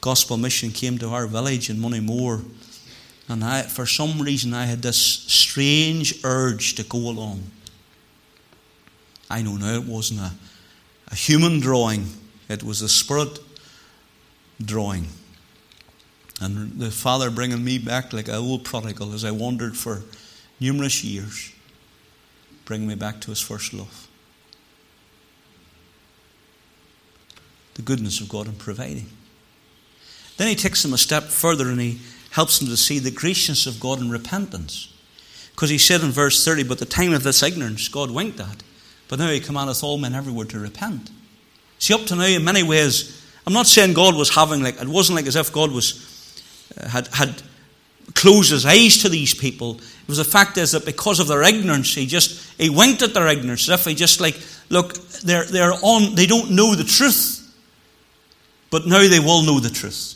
gospel 0.00 0.36
mission 0.36 0.70
came 0.70 0.98
to 0.98 1.08
our 1.08 1.26
village 1.26 1.70
in 1.70 1.76
Moneymore. 1.76 2.44
And 3.28 3.44
I, 3.44 3.62
for 3.62 3.86
some 3.86 4.20
reason, 4.20 4.54
I 4.54 4.64
had 4.64 4.82
this 4.82 4.98
strange 4.98 6.24
urge 6.24 6.74
to 6.74 6.82
go 6.82 6.98
along. 6.98 7.44
I 9.30 9.42
know 9.42 9.56
now 9.56 9.74
it 9.74 9.84
wasn't 9.84 10.20
a, 10.20 10.32
a 11.08 11.14
human 11.14 11.60
drawing, 11.60 12.06
it 12.48 12.64
was 12.64 12.82
a 12.82 12.88
spirit 12.88 13.38
drawing. 14.60 15.06
And 16.40 16.80
the 16.80 16.90
Father 16.90 17.30
bringing 17.30 17.62
me 17.62 17.78
back 17.78 18.12
like 18.12 18.28
an 18.28 18.34
old 18.34 18.64
prodigal 18.64 19.12
as 19.12 19.24
I 19.24 19.30
wandered 19.30 19.76
for 19.76 20.02
numerous 20.58 21.04
years, 21.04 21.52
bringing 22.64 22.88
me 22.88 22.94
back 22.94 23.20
to 23.20 23.30
His 23.30 23.40
first 23.40 23.74
love. 23.74 24.08
The 27.74 27.82
goodness 27.82 28.20
of 28.20 28.28
God 28.28 28.48
in 28.48 28.54
providing. 28.54 29.06
Then 30.40 30.48
He 30.48 30.56
takes 30.56 30.82
them 30.82 30.94
a 30.94 30.98
step 30.98 31.24
further 31.24 31.68
and 31.68 31.78
He 31.78 32.00
helps 32.30 32.58
them 32.58 32.68
to 32.68 32.76
see 32.76 32.98
the 32.98 33.10
graciousness 33.10 33.66
of 33.66 33.78
God 33.78 34.00
in 34.00 34.10
repentance. 34.10 34.90
Because 35.50 35.68
He 35.68 35.76
said 35.76 36.00
in 36.00 36.12
verse 36.12 36.42
30, 36.42 36.62
But 36.62 36.78
the 36.78 36.86
time 36.86 37.12
of 37.12 37.24
this 37.24 37.42
ignorance 37.42 37.88
God 37.88 38.10
winked 38.10 38.40
at 38.40 38.62
but 39.10 39.18
now 39.18 39.28
he 39.28 39.40
commandeth 39.40 39.82
all 39.82 39.98
men 39.98 40.14
everywhere 40.14 40.46
to 40.46 40.58
repent. 40.60 41.10
See, 41.80 41.92
up 41.92 42.02
to 42.02 42.14
now, 42.14 42.26
in 42.26 42.44
many 42.44 42.62
ways, 42.62 43.26
I'm 43.44 43.52
not 43.52 43.66
saying 43.66 43.92
God 43.92 44.14
was 44.14 44.32
having 44.32 44.62
like, 44.62 44.80
it 44.80 44.86
wasn't 44.86 45.16
like 45.16 45.26
as 45.26 45.34
if 45.34 45.52
God 45.52 45.72
was, 45.72 46.40
uh, 46.78 46.88
had, 46.88 47.08
had 47.08 47.42
closed 48.14 48.52
his 48.52 48.64
eyes 48.64 48.98
to 48.98 49.08
these 49.08 49.34
people. 49.34 49.78
It 49.78 50.06
was 50.06 50.18
the 50.18 50.24
fact 50.24 50.58
is 50.58 50.70
that 50.70 50.86
because 50.86 51.18
of 51.18 51.26
their 51.26 51.42
ignorance, 51.42 51.92
he 51.92 52.06
just, 52.06 52.54
he 52.56 52.70
winked 52.70 53.02
at 53.02 53.12
their 53.12 53.26
ignorance, 53.26 53.68
as 53.68 53.80
if 53.80 53.84
he 53.84 53.96
just 53.96 54.20
like, 54.20 54.40
look, 54.68 54.94
they're, 55.24 55.44
they're 55.44 55.72
on, 55.82 56.14
they 56.14 56.26
don't 56.26 56.52
know 56.52 56.76
the 56.76 56.84
truth. 56.84 57.52
But 58.70 58.86
now 58.86 59.08
they 59.08 59.18
will 59.18 59.42
know 59.42 59.58
the 59.58 59.70
truth. 59.70 60.14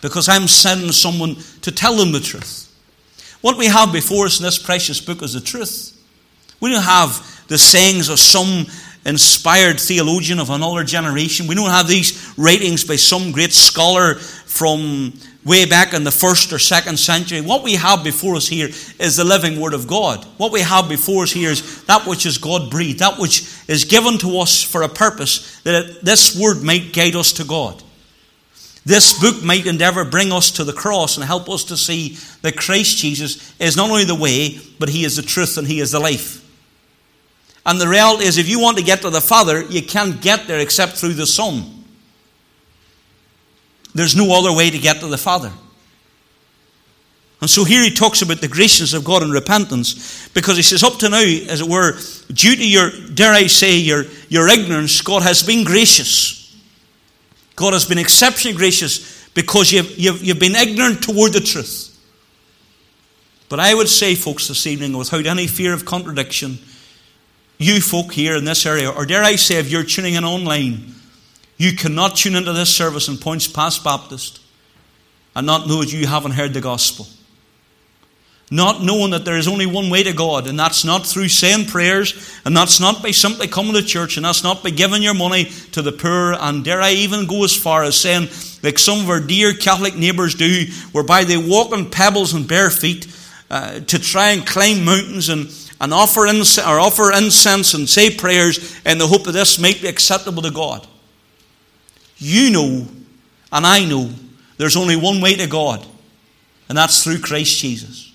Because 0.00 0.28
I'm 0.28 0.46
sending 0.46 0.92
someone 0.92 1.36
to 1.62 1.72
tell 1.72 1.96
them 1.96 2.12
the 2.12 2.20
truth. 2.20 2.64
What 3.40 3.56
we 3.56 3.66
have 3.66 3.92
before 3.92 4.26
us 4.26 4.38
in 4.38 4.44
this 4.44 4.58
precious 4.58 5.00
book 5.00 5.22
is 5.22 5.34
the 5.34 5.40
truth. 5.40 5.94
We 6.60 6.70
don't 6.70 6.82
have 6.82 7.46
the 7.48 7.58
sayings 7.58 8.08
of 8.08 8.18
some 8.18 8.66
inspired 9.06 9.80
theologian 9.80 10.38
of 10.38 10.50
another 10.50 10.84
generation. 10.84 11.46
We 11.46 11.54
don't 11.54 11.70
have 11.70 11.88
these 11.88 12.34
writings 12.36 12.84
by 12.84 12.96
some 12.96 13.32
great 13.32 13.52
scholar 13.52 14.16
from 14.16 15.12
way 15.44 15.64
back 15.64 15.94
in 15.94 16.04
the 16.04 16.10
first 16.10 16.52
or 16.52 16.58
second 16.58 16.98
century. 16.98 17.40
What 17.40 17.62
we 17.62 17.74
have 17.74 18.04
before 18.04 18.36
us 18.36 18.46
here 18.46 18.68
is 18.98 19.16
the 19.16 19.24
living 19.24 19.60
Word 19.60 19.72
of 19.72 19.86
God. 19.86 20.24
What 20.36 20.52
we 20.52 20.60
have 20.60 20.88
before 20.88 21.22
us 21.22 21.32
here 21.32 21.50
is 21.50 21.84
that 21.84 22.06
which 22.06 22.26
is 22.26 22.38
God 22.38 22.70
breathed, 22.70 22.98
that 22.98 23.18
which 23.18 23.48
is 23.66 23.84
given 23.84 24.18
to 24.18 24.40
us 24.40 24.62
for 24.62 24.82
a 24.82 24.88
purpose, 24.88 25.60
that 25.62 26.04
this 26.04 26.38
Word 26.38 26.62
might 26.62 26.92
guide 26.92 27.16
us 27.16 27.32
to 27.34 27.44
God. 27.44 27.82
This 28.88 29.20
book 29.20 29.42
might 29.42 29.66
endeavour 29.66 30.02
bring 30.02 30.32
us 30.32 30.50
to 30.52 30.64
the 30.64 30.72
cross 30.72 31.18
and 31.18 31.26
help 31.26 31.46
us 31.50 31.64
to 31.64 31.76
see 31.76 32.16
that 32.40 32.56
Christ 32.56 32.96
Jesus 32.96 33.54
is 33.60 33.76
not 33.76 33.90
only 33.90 34.04
the 34.04 34.14
way, 34.14 34.58
but 34.78 34.88
He 34.88 35.04
is 35.04 35.16
the 35.16 35.22
truth 35.22 35.58
and 35.58 35.66
He 35.66 35.80
is 35.80 35.92
the 35.92 36.00
life. 36.00 36.42
And 37.66 37.78
the 37.78 37.86
reality 37.86 38.24
is, 38.24 38.38
if 38.38 38.48
you 38.48 38.58
want 38.58 38.78
to 38.78 38.82
get 38.82 39.02
to 39.02 39.10
the 39.10 39.20
Father, 39.20 39.60
you 39.60 39.82
can't 39.82 40.22
get 40.22 40.46
there 40.46 40.60
except 40.60 40.94
through 40.94 41.12
the 41.12 41.26
Son. 41.26 41.84
There's 43.94 44.16
no 44.16 44.32
other 44.38 44.56
way 44.56 44.70
to 44.70 44.78
get 44.78 45.00
to 45.00 45.06
the 45.06 45.18
Father. 45.18 45.52
And 47.42 47.50
so 47.50 47.64
here 47.64 47.82
he 47.82 47.90
talks 47.90 48.22
about 48.22 48.40
the 48.40 48.48
graciousness 48.48 48.94
of 48.94 49.04
God 49.04 49.22
and 49.22 49.34
repentance 49.34 50.30
because 50.30 50.56
he 50.56 50.62
says, 50.62 50.82
up 50.82 50.94
to 51.00 51.10
now, 51.10 51.18
as 51.18 51.60
it 51.60 51.68
were, 51.68 51.92
due 52.32 52.56
to 52.56 52.66
your, 52.66 52.90
dare 53.12 53.34
I 53.34 53.48
say, 53.48 53.76
your, 53.76 54.04
your 54.30 54.48
ignorance, 54.48 55.02
God 55.02 55.24
has 55.24 55.42
been 55.42 55.64
gracious. 55.64 56.37
God 57.58 57.72
has 57.72 57.84
been 57.84 57.98
exceptionally 57.98 58.56
gracious 58.56 59.28
because 59.34 59.72
you've, 59.72 59.98
you've, 59.98 60.22
you've 60.22 60.38
been 60.38 60.54
ignorant 60.54 61.02
toward 61.02 61.32
the 61.32 61.40
truth. 61.40 61.86
But 63.48 63.58
I 63.58 63.74
would 63.74 63.88
say, 63.88 64.14
folks, 64.14 64.46
this 64.46 64.64
evening, 64.64 64.96
without 64.96 65.26
any 65.26 65.48
fear 65.48 65.74
of 65.74 65.84
contradiction, 65.84 66.58
you 67.58 67.80
folk 67.80 68.12
here 68.12 68.36
in 68.36 68.44
this 68.44 68.64
area, 68.64 68.88
or 68.88 69.04
dare 69.04 69.24
I 69.24 69.34
say, 69.34 69.56
if 69.56 69.72
you're 69.72 69.82
tuning 69.82 70.14
in 70.14 70.22
online, 70.22 70.94
you 71.56 71.72
cannot 71.72 72.14
tune 72.14 72.36
into 72.36 72.52
this 72.52 72.72
service 72.72 73.08
in 73.08 73.16
Poyntzpass 73.16 73.82
Baptist 73.82 74.40
and 75.34 75.44
not 75.44 75.66
know 75.66 75.80
that 75.80 75.92
you 75.92 76.06
haven't 76.06 76.32
heard 76.32 76.54
the 76.54 76.60
gospel. 76.60 77.08
Not 78.50 78.82
knowing 78.82 79.10
that 79.10 79.24
there 79.24 79.36
is 79.36 79.46
only 79.46 79.66
one 79.66 79.90
way 79.90 80.02
to 80.02 80.12
God, 80.12 80.46
and 80.46 80.58
that's 80.58 80.84
not 80.84 81.06
through 81.06 81.28
saying 81.28 81.66
prayers, 81.66 82.40
and 82.44 82.56
that's 82.56 82.80
not 82.80 83.02
by 83.02 83.10
simply 83.10 83.46
coming 83.46 83.74
to 83.74 83.82
church, 83.82 84.16
and 84.16 84.24
that's 84.24 84.42
not 84.42 84.62
by 84.62 84.70
giving 84.70 85.02
your 85.02 85.14
money 85.14 85.44
to 85.72 85.82
the 85.82 85.92
poor, 85.92 86.32
and 86.32 86.64
dare 86.64 86.80
I 86.80 86.92
even 86.92 87.26
go 87.26 87.44
as 87.44 87.54
far 87.54 87.82
as 87.82 88.00
saying, 88.00 88.28
like 88.62 88.78
some 88.78 89.00
of 89.00 89.10
our 89.10 89.20
dear 89.20 89.52
Catholic 89.52 89.96
neighbours 89.96 90.34
do, 90.34 90.64
whereby 90.92 91.24
they 91.24 91.36
walk 91.36 91.72
on 91.72 91.90
pebbles 91.90 92.32
and 92.32 92.48
bare 92.48 92.70
feet 92.70 93.06
uh, 93.50 93.80
to 93.80 93.98
try 93.98 94.30
and 94.30 94.46
climb 94.46 94.84
mountains 94.84 95.28
and, 95.28 95.50
and 95.80 95.92
offer, 95.92 96.26
incense, 96.26 96.66
or 96.66 96.80
offer 96.80 97.12
incense 97.12 97.74
and 97.74 97.88
say 97.88 98.14
prayers 98.14 98.80
in 98.86 98.98
the 98.98 99.06
hope 99.06 99.24
that 99.24 99.32
this 99.32 99.58
might 99.58 99.82
be 99.82 99.88
acceptable 99.88 100.42
to 100.42 100.50
God. 100.50 100.86
You 102.16 102.50
know, 102.50 102.88
and 103.52 103.66
I 103.66 103.84
know, 103.84 104.10
there's 104.56 104.76
only 104.76 104.96
one 104.96 105.20
way 105.20 105.36
to 105.36 105.46
God, 105.46 105.86
and 106.68 106.76
that's 106.76 107.04
through 107.04 107.20
Christ 107.20 107.58
Jesus. 107.58 108.07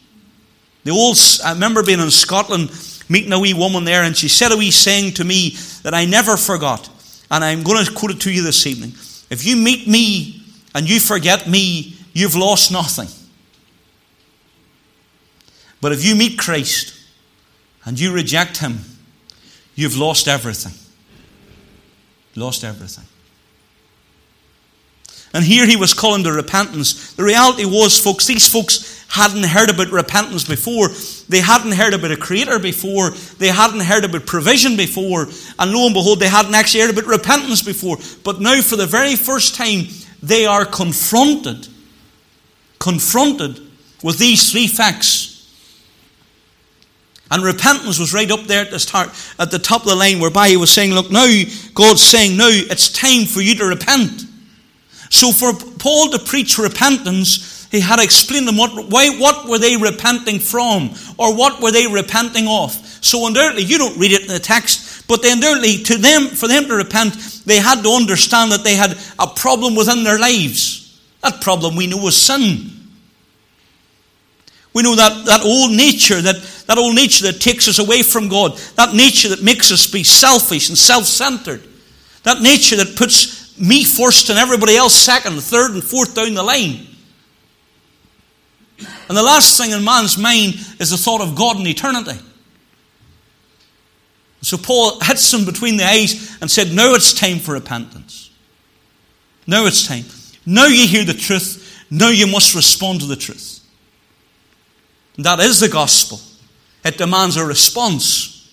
The 0.83 0.91
old, 0.91 1.17
I 1.43 1.53
remember 1.53 1.83
being 1.83 1.99
in 1.99 2.11
Scotland, 2.11 2.71
meeting 3.09 3.31
a 3.31 3.39
wee 3.39 3.53
woman 3.53 3.85
there, 3.85 4.03
and 4.03 4.15
she 4.15 4.27
said 4.27 4.51
a 4.51 4.57
wee 4.57 4.71
saying 4.71 5.13
to 5.13 5.23
me 5.23 5.57
that 5.83 5.93
I 5.93 6.05
never 6.05 6.37
forgot. 6.37 6.89
And 7.31 7.43
I'm 7.43 7.63
going 7.63 7.83
to 7.85 7.91
quote 7.91 8.11
it 8.11 8.21
to 8.21 8.31
you 8.31 8.43
this 8.43 8.67
evening. 8.67 8.91
If 9.29 9.45
you 9.45 9.55
meet 9.55 9.87
me 9.87 10.43
and 10.75 10.89
you 10.89 10.99
forget 10.99 11.47
me, 11.47 11.95
you've 12.13 12.35
lost 12.35 12.71
nothing. 12.71 13.07
But 15.81 15.91
if 15.91 16.05
you 16.05 16.15
meet 16.15 16.37
Christ 16.37 16.93
and 17.85 17.99
you 17.99 18.13
reject 18.13 18.57
him, 18.57 18.79
you've 19.75 19.97
lost 19.97 20.27
everything. 20.27 20.73
Lost 22.35 22.63
everything. 22.63 23.05
And 25.33 25.43
here 25.43 25.65
he 25.65 25.75
was 25.75 25.93
calling 25.93 26.23
to 26.23 26.31
repentance. 26.31 27.13
The 27.13 27.23
reality 27.23 27.65
was, 27.65 27.99
folks, 27.99 28.27
these 28.27 28.47
folks 28.47 29.02
hadn't 29.13 29.43
heard 29.43 29.69
about 29.69 29.91
repentance 29.91 30.43
before. 30.43 30.89
They 31.29 31.39
hadn't 31.39 31.73
heard 31.73 31.93
about 31.93 32.09
a 32.09 32.17
creator 32.17 32.57
before. 32.57 33.11
They 33.11 33.49
hadn't 33.49 33.81
heard 33.81 34.05
about 34.05 34.25
provision 34.25 34.75
before. 34.75 35.27
And 35.59 35.71
lo 35.71 35.85
and 35.85 35.93
behold, 35.93 36.19
they 36.19 36.27
hadn't 36.27 36.55
actually 36.55 36.81
heard 36.81 36.97
about 36.97 37.05
repentance 37.05 37.61
before. 37.61 37.97
But 38.23 38.41
now, 38.41 38.59
for 38.61 38.75
the 38.75 38.87
very 38.87 39.15
first 39.15 39.53
time, 39.53 39.85
they 40.23 40.47
are 40.47 40.65
confronted, 40.65 41.67
confronted 42.79 43.59
with 44.01 44.17
these 44.17 44.51
three 44.51 44.65
facts. 44.65 45.29
And 47.29 47.43
repentance 47.43 47.99
was 47.99 48.15
right 48.15 48.31
up 48.31 48.45
there 48.45 48.65
at 48.65 48.71
the 48.71 48.79
start, 48.79 49.09
at 49.37 49.51
the 49.51 49.59
top 49.59 49.83
of 49.83 49.89
the 49.89 49.95
line, 49.95 50.21
whereby 50.21 50.49
he 50.49 50.57
was 50.57 50.71
saying, 50.71 50.91
Look, 50.91 51.11
now 51.11 51.27
God's 51.75 52.01
saying, 52.01 52.35
Now 52.35 52.49
it's 52.49 52.89
time 52.89 53.25
for 53.25 53.41
you 53.41 53.53
to 53.57 53.65
repent. 53.65 54.25
So 55.11 55.31
for 55.31 55.53
Paul 55.77 56.09
to 56.09 56.19
preach 56.19 56.57
repentance, 56.57 57.52
he 57.73 57.79
had 57.79 57.99
explained 57.99 58.47
them 58.47 58.55
what, 58.55 58.87
why, 58.87 59.09
what 59.17 59.49
were 59.49 59.57
they 59.57 59.75
repenting 59.75 60.39
from 60.39 60.91
or 61.17 61.35
what 61.35 61.59
were 61.59 61.71
they 61.71 61.87
repenting 61.87 62.47
of. 62.47 62.71
So 63.01 63.25
undoubtedly, 63.25 63.63
you 63.63 63.79
don't 63.79 63.97
read 63.97 64.11
it 64.11 64.21
in 64.21 64.27
the 64.27 64.37
text, 64.37 65.07
but 65.07 65.23
then 65.23 65.37
undoubtedly, 65.37 65.79
to 65.85 65.97
them, 65.97 66.27
for 66.27 66.47
them 66.47 66.65
to 66.65 66.75
repent, 66.75 67.15
they 67.47 67.57
had 67.57 67.81
to 67.81 67.89
understand 67.89 68.51
that 68.51 68.63
they 68.63 68.75
had 68.75 68.95
a 69.17 69.25
problem 69.25 69.73
within 69.73 70.03
their 70.03 70.19
lives. 70.19 71.01
That 71.21 71.41
problem 71.41 71.75
we 71.75 71.87
know 71.87 72.05
is 72.05 72.15
sin. 72.15 72.69
We 74.75 74.83
know 74.83 74.95
that, 74.95 75.25
that 75.25 75.41
old 75.43 75.71
nature, 75.71 76.21
that, 76.21 76.35
that 76.67 76.77
old 76.77 76.93
nature 76.93 77.31
that 77.31 77.41
takes 77.41 77.67
us 77.67 77.79
away 77.79 78.03
from 78.03 78.27
God, 78.27 78.55
that 78.75 78.93
nature 78.93 79.29
that 79.29 79.41
makes 79.41 79.71
us 79.71 79.87
be 79.87 80.03
selfish 80.03 80.69
and 80.69 80.77
self 80.77 81.05
centered, 81.05 81.63
that 82.21 82.39
nature 82.39 82.75
that 82.75 82.95
puts 82.95 83.57
me 83.59 83.83
first 83.83 84.29
and 84.29 84.37
everybody 84.37 84.75
else 84.75 84.93
second, 84.93 85.41
third, 85.41 85.71
and 85.71 85.83
fourth 85.83 86.13
down 86.13 86.35
the 86.35 86.43
line. 86.43 86.92
And 89.07 89.17
the 89.17 89.23
last 89.23 89.57
thing 89.57 89.71
in 89.71 89.83
man's 89.83 90.17
mind 90.17 90.55
is 90.79 90.91
the 90.91 90.97
thought 90.97 91.21
of 91.21 91.35
God 91.35 91.57
and 91.57 91.67
eternity. 91.67 92.19
So 94.41 94.57
Paul 94.57 94.99
hits 94.99 95.33
him 95.33 95.45
between 95.45 95.77
the 95.77 95.85
eyes 95.85 96.37
and 96.41 96.51
said, 96.51 96.73
Now 96.73 96.93
it's 96.93 97.13
time 97.13 97.39
for 97.39 97.53
repentance. 97.53 98.29
Now 99.47 99.65
it's 99.65 99.87
time. 99.87 100.05
Now 100.45 100.67
you 100.67 100.87
hear 100.87 101.05
the 101.05 101.13
truth. 101.13 101.85
Now 101.89 102.09
you 102.09 102.27
must 102.27 102.55
respond 102.55 103.01
to 103.01 103.05
the 103.05 103.15
truth. 103.15 103.61
And 105.15 105.25
that 105.25 105.39
is 105.39 105.59
the 105.59 105.69
gospel. 105.69 106.19
It 106.83 106.97
demands 106.97 107.37
a 107.37 107.45
response. 107.45 108.51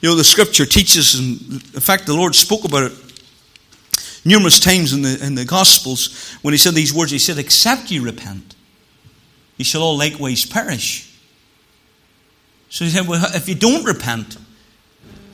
You 0.00 0.10
know, 0.10 0.14
the 0.14 0.24
scripture 0.24 0.64
teaches, 0.64 1.14
and 1.14 1.52
in 1.52 1.80
fact, 1.80 2.06
the 2.06 2.14
Lord 2.14 2.34
spoke 2.34 2.64
about 2.64 2.84
it 2.84 3.09
numerous 4.24 4.60
times 4.60 4.92
in 4.92 5.02
the, 5.02 5.24
in 5.24 5.34
the 5.34 5.44
Gospels 5.44 6.36
when 6.42 6.52
he 6.52 6.58
said 6.58 6.74
these 6.74 6.92
words. 6.92 7.10
He 7.10 7.18
said, 7.18 7.38
Except 7.38 7.90
you 7.90 8.04
repent, 8.04 8.54
you 9.56 9.64
shall 9.64 9.82
all 9.82 9.96
likewise 9.96 10.44
perish. 10.44 11.06
So 12.68 12.84
he 12.84 12.90
said, 12.90 13.06
Well, 13.06 13.24
if 13.34 13.48
you 13.48 13.54
don't 13.54 13.84
repent, 13.84 14.36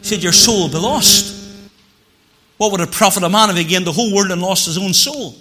he 0.01 0.05
said, 0.05 0.23
Your 0.23 0.33
soul 0.33 0.65
will 0.65 0.73
be 0.73 0.79
lost. 0.79 1.35
What 2.57 2.73
would 2.73 2.81
it 2.81 2.93
profit 2.93 3.23
a 3.23 3.29
man 3.29 3.51
if 3.51 3.57
he 3.57 3.65
gained 3.65 3.87
the 3.87 3.93
whole 3.93 4.15
world 4.15 4.31
and 4.31 4.41
lost 4.41 4.67
his 4.67 4.79
own 4.79 4.95
soul? 4.95 5.35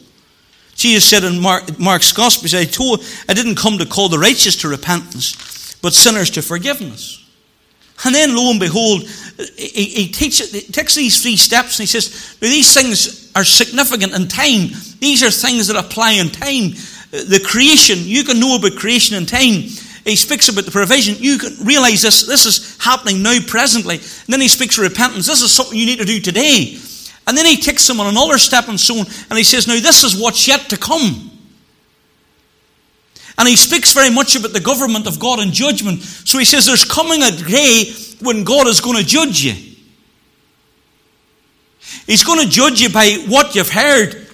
Jesus 0.76 1.10
said 1.10 1.24
in 1.24 1.42
Mark, 1.42 1.80
Mark's 1.80 2.12
Gospel, 2.12 2.60
I, 2.60 2.66
told, 2.66 3.02
I 3.30 3.34
didn't 3.34 3.56
come 3.56 3.78
to 3.78 3.86
call 3.86 4.10
the 4.10 4.20
righteous 4.20 4.58
to 4.58 4.68
repentance, 4.68 5.78
but 5.82 5.94
sinners 5.94 6.30
to 6.32 6.42
forgiveness. 6.42 7.26
And 8.04 8.14
then, 8.14 8.36
lo 8.36 8.52
and 8.52 8.60
behold, 8.60 9.04
he, 9.58 9.86
he, 9.86 10.08
teaches, 10.10 10.52
he 10.52 10.70
takes 10.70 10.96
these 10.96 11.22
three 11.22 11.38
steps 11.38 11.80
and 11.80 11.88
he 11.88 12.00
says, 12.00 12.36
These 12.42 12.74
things 12.74 13.25
are 13.36 13.44
significant 13.44 14.14
in 14.16 14.28
time. 14.28 14.70
These 15.00 15.22
are 15.24 15.30
things 15.30 15.68
that 15.68 15.76
apply 15.76 16.12
in 16.12 16.30
time. 16.30 16.72
Uh, 17.14 17.24
the 17.28 17.44
creation, 17.46 18.00
you 18.00 18.24
can 18.24 18.40
know 18.40 18.56
about 18.56 18.78
creation 18.78 19.18
in 19.18 19.26
time. 19.26 19.70
He 20.06 20.16
speaks 20.16 20.50
about 20.50 20.66
the 20.66 20.72
provision. 20.72 21.16
You 21.18 21.38
can 21.38 21.66
realize 21.66 22.02
this, 22.02 22.26
this 22.26 22.46
is 22.46 22.78
happening 22.80 23.22
now, 23.22 23.38
presently. 23.46 23.96
And 23.96 24.28
then 24.28 24.42
he 24.42 24.48
speaks 24.48 24.78
of 24.78 24.84
repentance. 24.84 25.28
This 25.28 25.42
is 25.42 25.52
something 25.52 25.78
you 25.78 25.86
need 25.86 26.00
to 26.00 26.06
do 26.06 26.20
today. 26.20 26.78
And 27.28 27.36
then 27.36 27.46
he 27.46 27.58
takes 27.58 27.88
them 27.88 28.00
on 28.00 28.08
another 28.08 28.38
step 28.38 28.68
and 28.68 28.80
so 28.80 29.00
on, 29.00 29.06
and 29.30 29.38
he 29.38 29.44
says, 29.44 29.68
Now, 29.68 29.80
this 29.80 30.04
is 30.04 30.20
what's 30.20 30.48
yet 30.48 30.70
to 30.70 30.78
come. 30.78 31.32
And 33.38 33.48
he 33.48 33.56
speaks 33.56 33.94
very 33.94 34.12
much 34.12 34.36
about 34.36 34.54
the 34.54 34.62
government 34.62 35.08
of 35.08 35.20
God 35.20 35.40
and 35.40 35.52
judgment. 35.52 36.02
So 36.04 36.38
he 36.38 36.46
says, 36.46 36.68
There's 36.68 36.86
coming 36.86 37.24
a 37.24 37.32
day 37.32 37.92
when 38.22 38.44
God 38.44 38.68
is 38.68 38.80
going 38.80 38.98
to 38.98 39.04
judge 39.04 39.44
you. 39.44 39.75
He's 42.06 42.24
going 42.24 42.40
to 42.40 42.48
judge 42.48 42.82
you 42.82 42.90
by 42.90 43.24
what 43.28 43.56
you've 43.56 43.70
heard. 43.70 44.28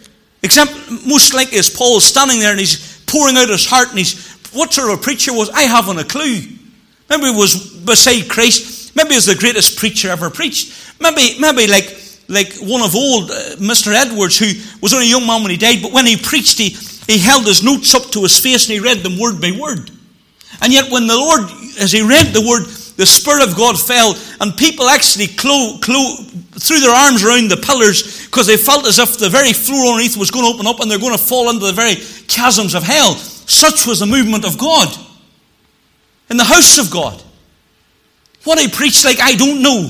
Except, 0.43 0.71
most 1.06 1.34
likely, 1.34 1.58
as 1.60 1.69
Paul 1.69 2.00
standing 2.00 2.39
there 2.39 2.52
and 2.52 2.60
he's 2.60 3.04
pouring 3.06 3.38
out 3.38 3.50
his 3.50 3.65
heart 3.65 3.89
and 3.89 3.97
he's, 3.97 4.32
what 4.54 4.74
sort 4.74 4.91
of 4.91 5.00
a 5.00 5.02
preacher 5.02 5.34
was? 5.34 5.50
I 5.50 5.63
haven't 5.63 6.00
a 6.00 6.04
clue. 6.04 6.41
Maybe 7.10 7.26
it 7.26 7.38
was 7.38 7.56
beside 7.86 8.30
Christ. 8.30 8.95
Maybe 8.95 9.10
he 9.10 9.15
was 9.15 9.26
the 9.26 9.36
greatest 9.36 9.78
preacher 9.78 10.10
ever 10.10 10.30
preached. 10.30 11.00
Maybe, 11.00 11.39
maybe 11.39 11.67
like, 11.67 11.97
like 12.28 12.54
one 12.62 12.82
of 12.82 12.95
old, 12.95 13.32
uh, 13.32 13.56
Mr. 13.58 13.93
Edwards, 13.93 14.39
who 14.39 14.52
was 14.82 14.93
only 14.93 15.08
a 15.08 15.10
young 15.10 15.28
man 15.28 15.41
when 15.41 15.52
he 15.52 15.58
died, 15.58 15.82
but 15.82 15.91
when 15.91 16.06
he 16.06 16.17
preached, 16.17 16.58
he, 16.58 16.69
he 17.08 17.19
held 17.19 17.45
his 17.45 17.63
notes 17.63 17.93
up 17.93 18.12
to 18.12 18.21
his 18.21 18.39
face 18.39 18.69
and 18.69 18.74
he 18.74 18.80
read 18.80 19.00
them 19.00 19.19
word 19.19 19.41
by 19.41 19.52
word. 19.52 19.91
And 20.62 20.71
yet, 20.71 20.91
when 20.91 21.08
the 21.08 21.17
Lord, 21.17 21.41
as 21.80 21.91
he 21.91 22.02
read 22.02 22.28
the 22.34 22.41
word, 22.41 22.65
the 22.97 23.06
Spirit 23.06 23.47
of 23.47 23.56
God 23.56 23.80
fell, 23.80 24.15
and 24.39 24.56
people 24.56 24.88
actually 24.88 25.28
clo- 25.28 25.78
clo- 25.82 26.17
threw 26.62 26.80
their 26.80 26.93
arms 26.93 27.24
around 27.24 27.50
the 27.50 27.58
pillars 27.58 28.26
because 28.28 28.45
they 28.45 28.58
felt 28.58 28.86
as 28.86 29.00
if 29.00 29.17
the 29.17 29.30
very 29.30 29.52
floor 29.52 29.93
underneath 29.93 30.15
was 30.15 30.30
going 30.30 30.45
to 30.45 30.54
open 30.54 30.67
up 30.67 30.80
and 30.80 30.89
they're 30.89 31.00
going 31.00 31.17
to 31.17 31.24
fall 31.24 31.50
into 31.50 31.65
the 31.65 31.74
very 31.74 31.95
chasms 32.28 32.76
of 32.76 32.84
hell. 32.84 33.15
Such 33.15 33.88
was 33.88 34.00
the 34.00 34.06
movement 34.06 34.45
of 34.45 34.58
God 34.60 34.88
in 36.30 36.38
the 36.38 36.43
house 36.43 36.78
of 36.78 36.91
God. 36.91 37.21
What 38.43 38.60
he 38.60 38.67
preached 38.67 39.04
like, 39.06 39.19
I 39.19 39.34
don't 39.34 39.62
know. 39.62 39.89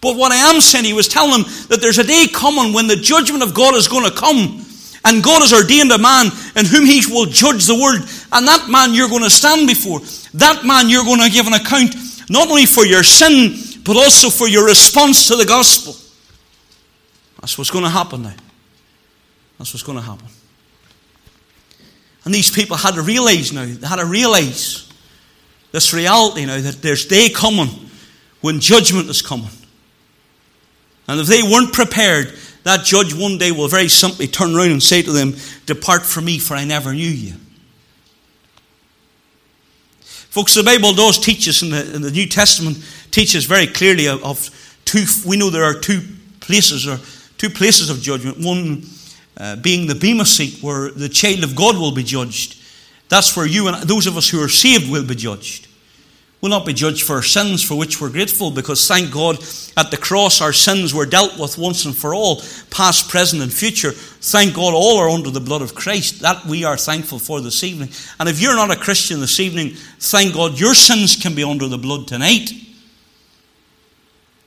But 0.00 0.16
what 0.16 0.32
I 0.32 0.52
am 0.52 0.60
saying, 0.60 0.84
he 0.84 0.92
was 0.92 1.08
telling 1.08 1.42
them 1.42 1.50
that 1.68 1.80
there's 1.80 1.98
a 1.98 2.04
day 2.04 2.26
coming 2.28 2.74
when 2.74 2.86
the 2.86 2.96
judgment 2.96 3.42
of 3.42 3.54
God 3.54 3.74
is 3.74 3.88
going 3.88 4.04
to 4.04 4.14
come. 4.14 4.60
And 5.06 5.24
God 5.24 5.40
has 5.40 5.52
ordained 5.52 5.92
a 5.92 5.98
man 5.98 6.26
in 6.56 6.64
whom 6.64 6.84
he 6.84 7.00
will 7.08 7.26
judge 7.26 7.64
the 7.64 7.74
world. 7.74 8.04
And 8.32 8.46
that 8.46 8.68
man 8.68 8.92
you're 8.92 9.08
going 9.08 9.24
to 9.24 9.32
stand 9.32 9.66
before. 9.66 10.00
That 10.36 10.64
man 10.64 10.88
you're 10.88 11.04
going 11.04 11.20
to 11.20 11.30
give 11.30 11.46
an 11.46 11.54
account 11.54 11.96
not 12.28 12.48
only 12.48 12.66
for 12.66 12.84
your 12.86 13.02
sin, 13.02 13.56
but 13.84 13.96
also 13.96 14.30
for 14.30 14.48
your 14.48 14.66
response 14.66 15.28
to 15.28 15.36
the 15.36 15.44
gospel. 15.44 15.94
That's 17.40 17.58
what's 17.58 17.70
going 17.70 17.84
to 17.84 17.90
happen 17.90 18.22
now. 18.22 18.34
That's 19.58 19.72
what's 19.72 19.82
going 19.82 19.98
to 19.98 20.04
happen. 20.04 20.26
And 22.24 22.34
these 22.34 22.50
people 22.50 22.76
had 22.76 22.94
to 22.94 23.02
realize 23.02 23.52
now, 23.52 23.66
they 23.66 23.86
had 23.86 23.96
to 23.96 24.06
realize 24.06 24.88
this 25.72 25.92
reality 25.92 26.46
now 26.46 26.60
that 26.60 26.80
there's 26.80 27.04
day 27.04 27.28
coming 27.28 27.68
when 28.40 28.60
judgment 28.60 29.10
is 29.10 29.20
coming. 29.20 29.50
And 31.06 31.20
if 31.20 31.26
they 31.26 31.42
weren't 31.42 31.72
prepared, 31.72 32.32
that 32.62 32.84
judge 32.84 33.12
one 33.12 33.36
day 33.36 33.52
will 33.52 33.68
very 33.68 33.88
simply 33.88 34.26
turn 34.26 34.54
around 34.54 34.70
and 34.70 34.82
say 34.82 35.02
to 35.02 35.12
them, 35.12 35.34
Depart 35.66 36.06
from 36.06 36.24
me, 36.24 36.38
for 36.38 36.54
I 36.54 36.64
never 36.64 36.94
knew 36.94 37.08
you. 37.08 37.34
Folks, 40.00 40.54
the 40.54 40.64
Bible 40.64 40.94
does 40.94 41.18
teach 41.18 41.46
us 41.48 41.62
in 41.62 41.70
the, 41.70 41.94
in 41.94 42.02
the 42.02 42.10
New 42.10 42.26
Testament, 42.26 42.78
teaches 43.14 43.44
very 43.44 43.68
clearly 43.68 44.08
of, 44.08 44.50
two, 44.84 45.04
we 45.24 45.36
know 45.36 45.48
there 45.48 45.62
are 45.62 45.78
two 45.78 46.02
places, 46.40 46.88
or 46.88 46.98
two 47.38 47.48
places 47.48 47.88
of 47.88 48.00
judgment. 48.00 48.38
One 48.44 48.82
uh, 49.36 49.54
being 49.56 49.86
the 49.86 49.94
Bema 49.94 50.24
seat, 50.24 50.60
where 50.62 50.90
the 50.90 51.08
child 51.08 51.44
of 51.44 51.54
God 51.54 51.76
will 51.76 51.94
be 51.94 52.02
judged. 52.02 52.60
That's 53.08 53.36
where 53.36 53.46
you 53.46 53.68
and 53.68 53.88
those 53.88 54.08
of 54.08 54.16
us 54.16 54.28
who 54.28 54.42
are 54.42 54.48
saved 54.48 54.90
will 54.90 55.06
be 55.06 55.14
judged. 55.14 55.68
We'll 56.40 56.50
not 56.50 56.66
be 56.66 56.74
judged 56.74 57.04
for 57.04 57.14
our 57.14 57.22
sins 57.22 57.62
for 57.62 57.76
which 57.76 58.00
we're 58.00 58.10
grateful 58.10 58.50
because 58.50 58.86
thank 58.86 59.12
God 59.12 59.36
at 59.76 59.90
the 59.90 59.96
cross 59.96 60.42
our 60.42 60.52
sins 60.52 60.92
were 60.92 61.06
dealt 61.06 61.38
with 61.38 61.56
once 61.56 61.84
and 61.86 61.96
for 61.96 62.14
all, 62.14 62.42
past, 62.70 63.08
present, 63.08 63.42
and 63.42 63.52
future. 63.52 63.92
Thank 63.92 64.56
God 64.56 64.74
all 64.74 64.98
are 64.98 65.08
under 65.08 65.30
the 65.30 65.40
blood 65.40 65.62
of 65.62 65.74
Christ. 65.74 66.20
That 66.20 66.44
we 66.46 66.64
are 66.64 66.76
thankful 66.76 67.20
for 67.20 67.40
this 67.40 67.62
evening. 67.62 67.90
And 68.18 68.28
if 68.28 68.42
you're 68.42 68.56
not 68.56 68.72
a 68.72 68.76
Christian 68.76 69.20
this 69.20 69.38
evening, 69.38 69.74
thank 70.00 70.34
God 70.34 70.58
your 70.58 70.74
sins 70.74 71.14
can 71.14 71.36
be 71.36 71.44
under 71.44 71.68
the 71.68 71.78
blood 71.78 72.08
tonight. 72.08 72.50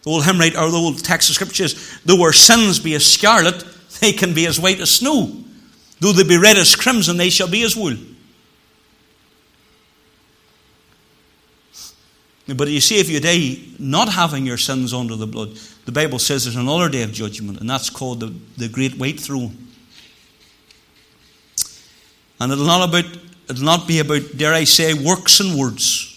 The 0.07 0.13
old 0.13 0.23
hymn 0.23 0.39
right, 0.39 0.55
or 0.55 0.71
the 0.71 0.77
old 0.77 1.03
text 1.03 1.27
of 1.27 1.35
scripture 1.35 1.65
is, 1.65 1.99
though 2.05 2.21
our 2.23 2.31
sins 2.31 2.79
be 2.79 2.95
as 2.95 3.05
scarlet, 3.05 3.61
they 3.99 4.13
can 4.13 4.33
be 4.33 4.47
as 4.47 4.57
white 4.57 4.79
as 4.79 4.89
snow. 4.89 5.35
Though 5.99 6.13
they 6.13 6.23
be 6.23 6.37
red 6.37 6.55
as 6.55 6.77
crimson, 6.77 7.17
they 7.17 7.29
shall 7.29 7.49
be 7.49 7.61
as 7.63 7.75
wool. 7.75 7.97
But 12.55 12.69
you 12.69 12.79
see, 12.79 13.01
if 13.01 13.09
you 13.09 13.19
die 13.19 13.57
not 13.79 14.07
having 14.07 14.45
your 14.45 14.55
sins 14.55 14.93
under 14.93 15.17
the 15.17 15.27
blood, 15.27 15.59
the 15.83 15.91
Bible 15.91 16.19
says 16.19 16.45
there's 16.45 16.55
another 16.55 16.87
day 16.87 17.03
of 17.03 17.11
judgment, 17.11 17.59
and 17.59 17.69
that's 17.69 17.89
called 17.89 18.21
the, 18.21 18.33
the 18.55 18.69
Great 18.69 18.97
White 18.97 19.19
Throne. 19.19 19.57
And 22.39 22.53
it'll 22.53 22.63
not 22.63 22.87
about 22.87 23.13
it'll 23.49 23.65
not 23.65 23.89
be 23.89 23.99
about, 23.99 24.21
dare 24.37 24.53
I 24.53 24.63
say, 24.63 24.93
works 24.93 25.41
and 25.41 25.59
words. 25.59 26.16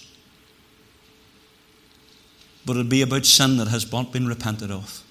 But 2.65 2.73
it'll 2.73 2.85
be 2.85 3.03
about 3.03 3.27
sin 3.27 3.57
that 3.57 3.69
has 3.69 3.91
not 3.91 4.13
been 4.13 4.27
repented 4.27 4.71
of. 4.71 5.03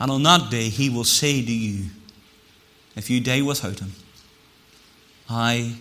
And 0.00 0.10
on 0.10 0.22
that 0.22 0.50
day 0.50 0.68
he 0.68 0.90
will 0.90 1.04
say 1.04 1.44
to 1.44 1.52
you, 1.52 1.86
if 2.94 3.10
you 3.10 3.20
die 3.20 3.42
without 3.42 3.78
him, 3.78 3.92
I 5.28 5.76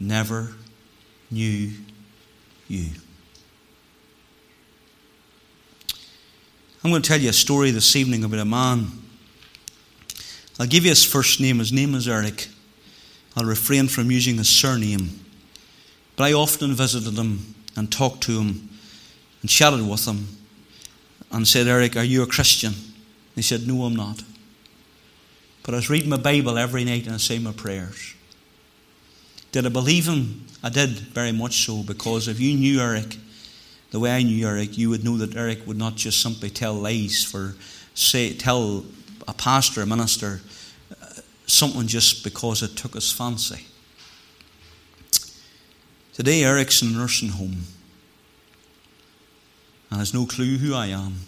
never 0.00 0.54
knew 1.30 1.72
you. 2.68 2.90
I'm 6.82 6.90
going 6.90 7.02
to 7.02 7.08
tell 7.08 7.20
you 7.20 7.30
a 7.30 7.32
story 7.32 7.70
this 7.70 7.96
evening 7.96 8.24
about 8.24 8.38
a 8.38 8.44
man. 8.44 8.86
I'll 10.60 10.66
give 10.66 10.84
you 10.84 10.90
his 10.90 11.04
first 11.04 11.40
name. 11.40 11.58
His 11.58 11.72
name 11.72 11.94
is 11.94 12.08
Eric. 12.08 12.48
I'll 13.36 13.44
refrain 13.44 13.88
from 13.88 14.10
using 14.10 14.36
his 14.36 14.48
surname. 14.48 15.20
But 16.18 16.24
I 16.24 16.32
often 16.34 16.74
visited 16.74 17.16
him 17.16 17.54
and 17.76 17.90
talked 17.90 18.24
to 18.24 18.40
him 18.40 18.68
and 19.40 19.48
chatted 19.48 19.88
with 19.88 20.04
him 20.04 20.26
and 21.30 21.46
said, 21.46 21.68
Eric, 21.68 21.96
are 21.96 22.04
you 22.04 22.24
a 22.24 22.26
Christian? 22.26 22.74
He 23.36 23.42
said, 23.42 23.68
No, 23.68 23.84
I'm 23.84 23.94
not. 23.94 24.22
But 25.62 25.74
I 25.74 25.76
was 25.76 25.88
reading 25.88 26.10
my 26.10 26.16
Bible 26.16 26.58
every 26.58 26.82
night 26.82 27.06
and 27.06 27.14
I 27.14 27.18
say 27.18 27.38
my 27.38 27.52
prayers. 27.52 28.14
Did 29.52 29.64
I 29.64 29.68
believe 29.68 30.08
him? 30.08 30.44
I 30.60 30.70
did, 30.70 30.90
very 30.90 31.30
much 31.30 31.64
so, 31.64 31.84
because 31.84 32.26
if 32.26 32.40
you 32.40 32.54
knew 32.54 32.80
Eric 32.80 33.16
the 33.90 34.00
way 34.00 34.10
I 34.10 34.22
knew 34.22 34.46
Eric, 34.46 34.76
you 34.76 34.90
would 34.90 35.04
know 35.04 35.16
that 35.18 35.36
Eric 35.36 35.66
would 35.66 35.78
not 35.78 35.94
just 35.96 36.20
simply 36.20 36.50
tell 36.50 36.74
lies 36.74 37.24
for, 37.24 37.54
say, 37.94 38.34
tell 38.34 38.84
a 39.26 39.32
pastor, 39.32 39.82
a 39.82 39.86
minister, 39.86 40.40
uh, 41.00 41.06
something 41.46 41.86
just 41.86 42.22
because 42.22 42.62
it 42.62 42.76
took 42.76 42.94
his 42.94 43.10
fancy. 43.10 43.66
Today, 46.18 46.42
Eric's 46.42 46.82
in 46.82 46.88
a 46.88 46.90
nursing 46.90 47.28
home 47.28 47.58
and 49.88 50.00
has 50.00 50.12
no 50.12 50.26
clue 50.26 50.58
who 50.58 50.74
I 50.74 50.86
am, 50.86 51.20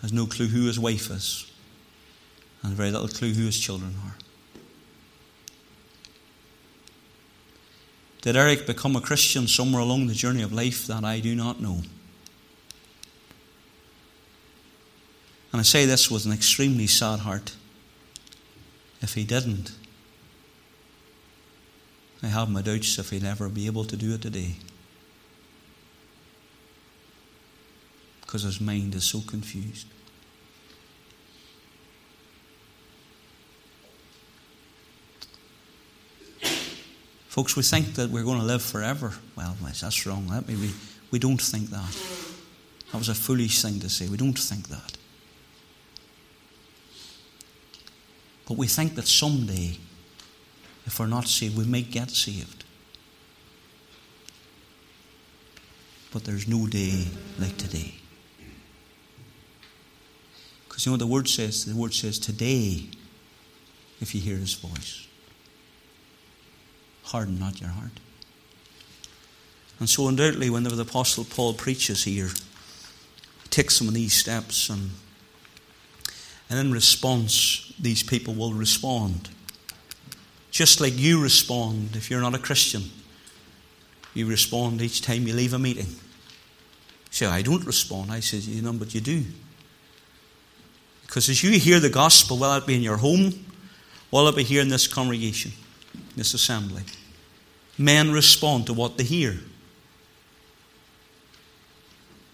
has 0.00 0.10
no 0.10 0.24
clue 0.24 0.46
who 0.46 0.68
his 0.68 0.80
wife 0.80 1.10
is, 1.10 1.52
and 2.62 2.72
very 2.72 2.90
little 2.90 3.08
clue 3.08 3.34
who 3.34 3.44
his 3.44 3.60
children 3.60 3.94
are. 4.06 4.14
Did 8.22 8.36
Eric 8.36 8.66
become 8.66 8.96
a 8.96 9.02
Christian 9.02 9.46
somewhere 9.46 9.82
along 9.82 10.06
the 10.06 10.14
journey 10.14 10.40
of 10.42 10.54
life 10.54 10.86
that 10.86 11.04
I 11.04 11.20
do 11.20 11.34
not 11.34 11.60
know? 11.60 11.82
And 15.52 15.60
I 15.60 15.62
say 15.62 15.84
this 15.84 16.10
with 16.10 16.24
an 16.24 16.32
extremely 16.32 16.86
sad 16.86 17.18
heart. 17.18 17.54
If 19.02 19.12
he 19.12 19.24
didn't, 19.24 19.72
I 22.22 22.28
have 22.28 22.48
my 22.48 22.62
doubts 22.62 22.98
if 22.98 23.10
he'll 23.10 23.26
ever 23.26 23.48
be 23.48 23.66
able 23.66 23.84
to 23.84 23.96
do 23.96 24.14
it 24.14 24.22
today. 24.22 24.54
Because 28.20 28.42
his 28.42 28.60
mind 28.60 28.94
is 28.94 29.04
so 29.04 29.20
confused. 29.20 29.86
Folks, 37.28 37.56
we 37.56 37.62
think 37.62 37.94
that 37.94 38.10
we're 38.10 38.24
going 38.24 38.38
to 38.38 38.44
live 38.44 38.62
forever. 38.62 39.14
Well, 39.36 39.56
that's 39.62 40.06
wrong. 40.06 40.28
Let 40.28 40.46
me, 40.46 40.54
we, 40.54 40.70
we 41.10 41.18
don't 41.18 41.40
think 41.40 41.70
that. 41.70 41.96
That 42.92 42.98
was 42.98 43.08
a 43.08 43.14
foolish 43.14 43.62
thing 43.62 43.80
to 43.80 43.88
say. 43.88 44.06
We 44.06 44.18
don't 44.18 44.38
think 44.38 44.68
that. 44.68 44.98
But 48.46 48.58
we 48.58 48.66
think 48.66 48.96
that 48.96 49.08
someday, 49.08 49.78
if 50.86 50.98
we're 50.98 51.06
not 51.06 51.28
saved, 51.28 51.56
we 51.56 51.64
may 51.64 51.82
get 51.82 52.10
saved. 52.10 52.64
But 56.12 56.24
there's 56.24 56.46
no 56.46 56.66
day 56.66 57.06
like 57.38 57.56
today. 57.56 57.94
Because 60.68 60.84
you 60.84 60.90
know 60.90 60.94
what 60.94 61.00
the 61.00 61.06
word 61.06 61.28
says? 61.28 61.64
The 61.64 61.74
word 61.74 61.94
says, 61.94 62.18
today, 62.18 62.88
if 64.00 64.14
you 64.14 64.20
hear 64.20 64.36
his 64.36 64.54
voice 64.54 65.06
harden 67.12 67.38
not 67.38 67.60
your 67.60 67.70
heart. 67.70 68.00
And 69.78 69.88
so, 69.88 70.08
undoubtedly, 70.08 70.48
whenever 70.48 70.76
the 70.76 70.82
Apostle 70.82 71.24
Paul 71.24 71.54
preaches 71.54 72.04
here, 72.04 72.28
he 73.42 73.48
takes 73.50 73.76
some 73.76 73.88
of 73.88 73.94
these 73.94 74.14
steps, 74.14 74.70
and, 74.70 74.90
and 76.48 76.58
in 76.58 76.72
response, 76.72 77.72
these 77.78 78.02
people 78.02 78.34
will 78.34 78.54
respond. 78.54 79.28
Just 80.52 80.82
like 80.82 80.96
you 80.98 81.20
respond 81.20 81.96
if 81.96 82.10
you're 82.10 82.20
not 82.20 82.34
a 82.34 82.38
Christian. 82.38 82.82
You 84.14 84.26
respond 84.26 84.82
each 84.82 85.00
time 85.00 85.26
you 85.26 85.32
leave 85.32 85.54
a 85.54 85.58
meeting. 85.58 85.86
Say, 87.10 87.26
I 87.26 87.40
don't 87.40 87.64
respond. 87.64 88.12
I 88.12 88.20
say, 88.20 88.36
you 88.36 88.60
know, 88.60 88.74
but 88.74 88.94
you 88.94 89.00
do. 89.00 89.24
Because 91.06 91.30
as 91.30 91.42
you 91.42 91.58
hear 91.58 91.80
the 91.80 91.88
gospel, 91.88 92.38
whether 92.38 92.58
it 92.58 92.66
be 92.66 92.74
in 92.74 92.82
your 92.82 92.98
home, 92.98 93.32
whether 94.10 94.28
it 94.28 94.36
be 94.36 94.42
here 94.42 94.60
in 94.60 94.68
this 94.68 94.86
congregation, 94.86 95.52
this 96.16 96.34
assembly, 96.34 96.82
men 97.78 98.12
respond 98.12 98.66
to 98.66 98.74
what 98.74 98.98
they 98.98 99.04
hear. 99.04 99.38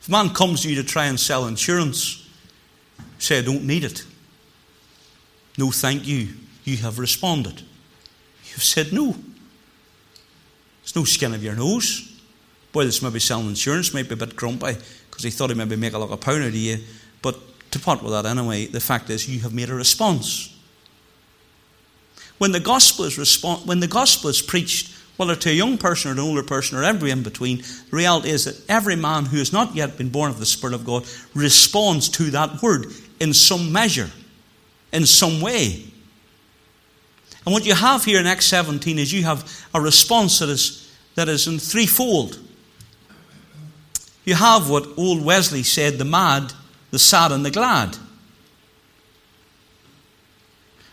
If 0.00 0.08
a 0.08 0.10
man 0.10 0.30
comes 0.30 0.62
to 0.62 0.70
you 0.70 0.74
to 0.82 0.84
try 0.84 1.06
and 1.06 1.18
sell 1.20 1.46
insurance, 1.46 2.28
say, 3.20 3.38
I 3.38 3.42
don't 3.42 3.64
need 3.64 3.84
it. 3.84 4.04
No, 5.56 5.70
thank 5.70 6.04
you. 6.04 6.30
You 6.64 6.78
have 6.78 6.98
responded. 6.98 7.62
Said 8.62 8.92
no. 8.92 9.16
There's 10.82 10.96
no 10.96 11.04
skin 11.04 11.34
of 11.34 11.42
your 11.42 11.54
nose. 11.54 12.18
Boy, 12.72 12.84
this 12.84 13.02
maybe 13.02 13.20
selling 13.20 13.48
insurance 13.48 13.94
might 13.94 14.08
be 14.08 14.14
a 14.14 14.16
bit 14.16 14.36
grumpy 14.36 14.76
because 15.10 15.24
he 15.24 15.30
thought 15.30 15.50
he 15.50 15.56
maybe 15.56 15.76
make 15.76 15.92
a 15.92 15.98
lot 15.98 16.10
of 16.10 16.20
pound 16.20 16.42
out 16.42 16.48
of 16.48 16.54
you. 16.54 16.78
But 17.22 17.38
to 17.72 17.78
part 17.78 18.02
with 18.02 18.12
that 18.12 18.26
anyway, 18.26 18.66
the 18.66 18.80
fact 18.80 19.10
is 19.10 19.28
you 19.28 19.40
have 19.40 19.52
made 19.52 19.70
a 19.70 19.74
response. 19.74 20.54
When 22.38 22.52
the 22.52 22.60
gospel 22.60 23.04
is 23.04 23.18
respon- 23.18 23.66
when 23.66 23.80
the 23.80 23.88
gospel 23.88 24.30
is 24.30 24.40
preached, 24.40 24.94
whether 25.16 25.34
to 25.34 25.50
a 25.50 25.52
young 25.52 25.76
person 25.76 26.10
or 26.10 26.12
an 26.12 26.20
older 26.20 26.44
person 26.44 26.78
or 26.78 26.84
every 26.84 27.10
in 27.10 27.22
between, 27.22 27.58
the 27.58 27.96
reality 27.96 28.30
is 28.30 28.44
that 28.44 28.62
every 28.70 28.94
man 28.94 29.24
who 29.26 29.38
has 29.38 29.52
not 29.52 29.74
yet 29.74 29.98
been 29.98 30.08
born 30.08 30.30
of 30.30 30.38
the 30.38 30.46
Spirit 30.46 30.74
of 30.74 30.84
God 30.86 31.04
responds 31.34 32.08
to 32.10 32.30
that 32.30 32.62
word 32.62 32.86
in 33.18 33.34
some 33.34 33.72
measure, 33.72 34.10
in 34.92 35.04
some 35.04 35.40
way. 35.40 35.84
And 37.44 37.52
what 37.52 37.64
you 37.64 37.74
have 37.74 38.04
here 38.04 38.20
in 38.20 38.26
Acts 38.26 38.46
17 38.46 38.98
is 38.98 39.12
you 39.12 39.24
have 39.24 39.66
a 39.74 39.80
response 39.80 40.38
that 40.40 40.48
is, 40.48 40.92
that 41.14 41.28
is 41.28 41.46
in 41.46 41.58
threefold. 41.58 42.38
You 44.24 44.34
have 44.34 44.68
what 44.68 44.86
old 44.98 45.24
Wesley 45.24 45.62
said 45.62 45.98
the 45.98 46.04
mad, 46.04 46.52
the 46.90 46.98
sad, 46.98 47.32
and 47.32 47.44
the 47.44 47.50
glad. 47.50 47.96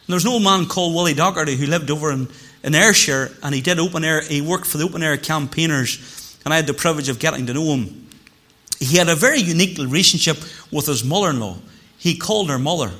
And 0.07 0.13
there's 0.13 0.23
an 0.23 0.31
old 0.31 0.43
man 0.43 0.67
called 0.67 0.95
Willie 0.95 1.15
Doherty 1.15 1.55
who 1.55 1.65
lived 1.65 1.89
over 1.89 2.11
in, 2.11 2.29
in 2.63 2.75
Ayrshire 2.75 3.31
and 3.43 3.53
he 3.53 3.61
did 3.61 3.79
open 3.79 4.03
air, 4.03 4.21
he 4.21 4.39
worked 4.41 4.67
for 4.67 4.77
the 4.77 4.83
open 4.83 5.01
air 5.03 5.17
campaigners, 5.17 6.37
and 6.45 6.53
I 6.53 6.57
had 6.57 6.67
the 6.67 6.73
privilege 6.73 7.09
of 7.09 7.19
getting 7.19 7.47
to 7.47 7.53
know 7.53 7.75
him. 7.75 8.07
He 8.79 8.97
had 8.97 9.09
a 9.09 9.15
very 9.15 9.39
unique 9.39 9.77
relationship 9.77 10.37
with 10.71 10.85
his 10.85 11.03
mother 11.03 11.31
in 11.31 11.39
law. 11.39 11.57
He 11.97 12.17
called 12.17 12.49
her 12.49 12.59
mother. 12.59 12.91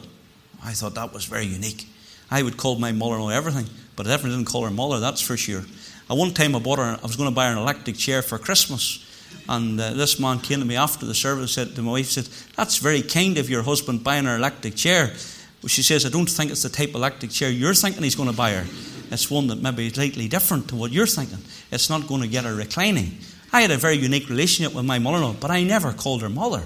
I 0.63 0.71
thought 0.71 0.95
that 0.95 1.13
was 1.13 1.25
very 1.25 1.45
unique. 1.45 1.87
I 2.29 2.43
would 2.43 2.57
call 2.57 2.77
my 2.77 2.91
mother 2.91 3.17
law 3.17 3.29
everything, 3.29 3.67
but 3.95 4.07
I 4.07 4.09
definitely 4.09 4.37
didn't 4.37 4.51
call 4.51 4.63
her 4.63 4.71
mother, 4.71 4.99
that's 4.99 5.21
for 5.21 5.37
sure. 5.37 5.63
At 6.09 6.17
one 6.17 6.33
time, 6.33 6.55
I 6.55 6.59
bought 6.59 6.79
her, 6.79 6.97
I 7.01 7.05
was 7.05 7.15
going 7.15 7.29
to 7.29 7.35
buy 7.35 7.47
her 7.47 7.53
an 7.53 7.57
electric 7.57 7.97
chair 7.97 8.21
for 8.21 8.37
Christmas. 8.37 9.01
And 9.47 9.79
uh, 9.79 9.93
this 9.93 10.19
man 10.19 10.39
came 10.39 10.59
to 10.59 10.65
me 10.65 10.75
after 10.75 11.05
the 11.05 11.13
service 11.13 11.53
said 11.53 11.75
to 11.75 11.81
my 11.81 11.91
wife, 11.91 12.07
said, 12.07 12.27
That's 12.55 12.77
very 12.77 13.01
kind 13.01 13.37
of 13.37 13.49
your 13.49 13.63
husband 13.63 14.03
buying 14.03 14.25
her 14.25 14.35
electric 14.35 14.75
chair. 14.75 15.13
Well, 15.61 15.67
she 15.67 15.83
says, 15.83 16.05
I 16.05 16.09
don't 16.09 16.29
think 16.29 16.51
it's 16.51 16.63
the 16.63 16.69
type 16.69 16.89
of 16.89 16.95
electric 16.95 17.31
chair 17.31 17.49
you're 17.49 17.73
thinking 17.73 18.03
he's 18.03 18.15
going 18.15 18.29
to 18.29 18.35
buy 18.35 18.51
her. 18.51 18.65
It's 19.11 19.29
one 19.29 19.47
that 19.47 19.61
maybe 19.61 19.87
is 19.87 19.93
slightly 19.93 20.27
different 20.27 20.67
to 20.69 20.75
what 20.75 20.91
you're 20.91 21.07
thinking. 21.07 21.39
It's 21.71 21.89
not 21.89 22.07
going 22.07 22.21
to 22.21 22.27
get 22.27 22.43
her 22.43 22.55
reclining. 22.55 23.17
I 23.53 23.61
had 23.61 23.71
a 23.71 23.77
very 23.77 23.95
unique 23.95 24.29
relationship 24.29 24.75
with 24.75 24.85
my 24.85 24.99
mother 24.99 25.17
in 25.17 25.23
law, 25.23 25.35
but 25.39 25.51
I 25.51 25.63
never 25.63 25.93
called 25.93 26.21
her 26.21 26.29
mother. 26.29 26.63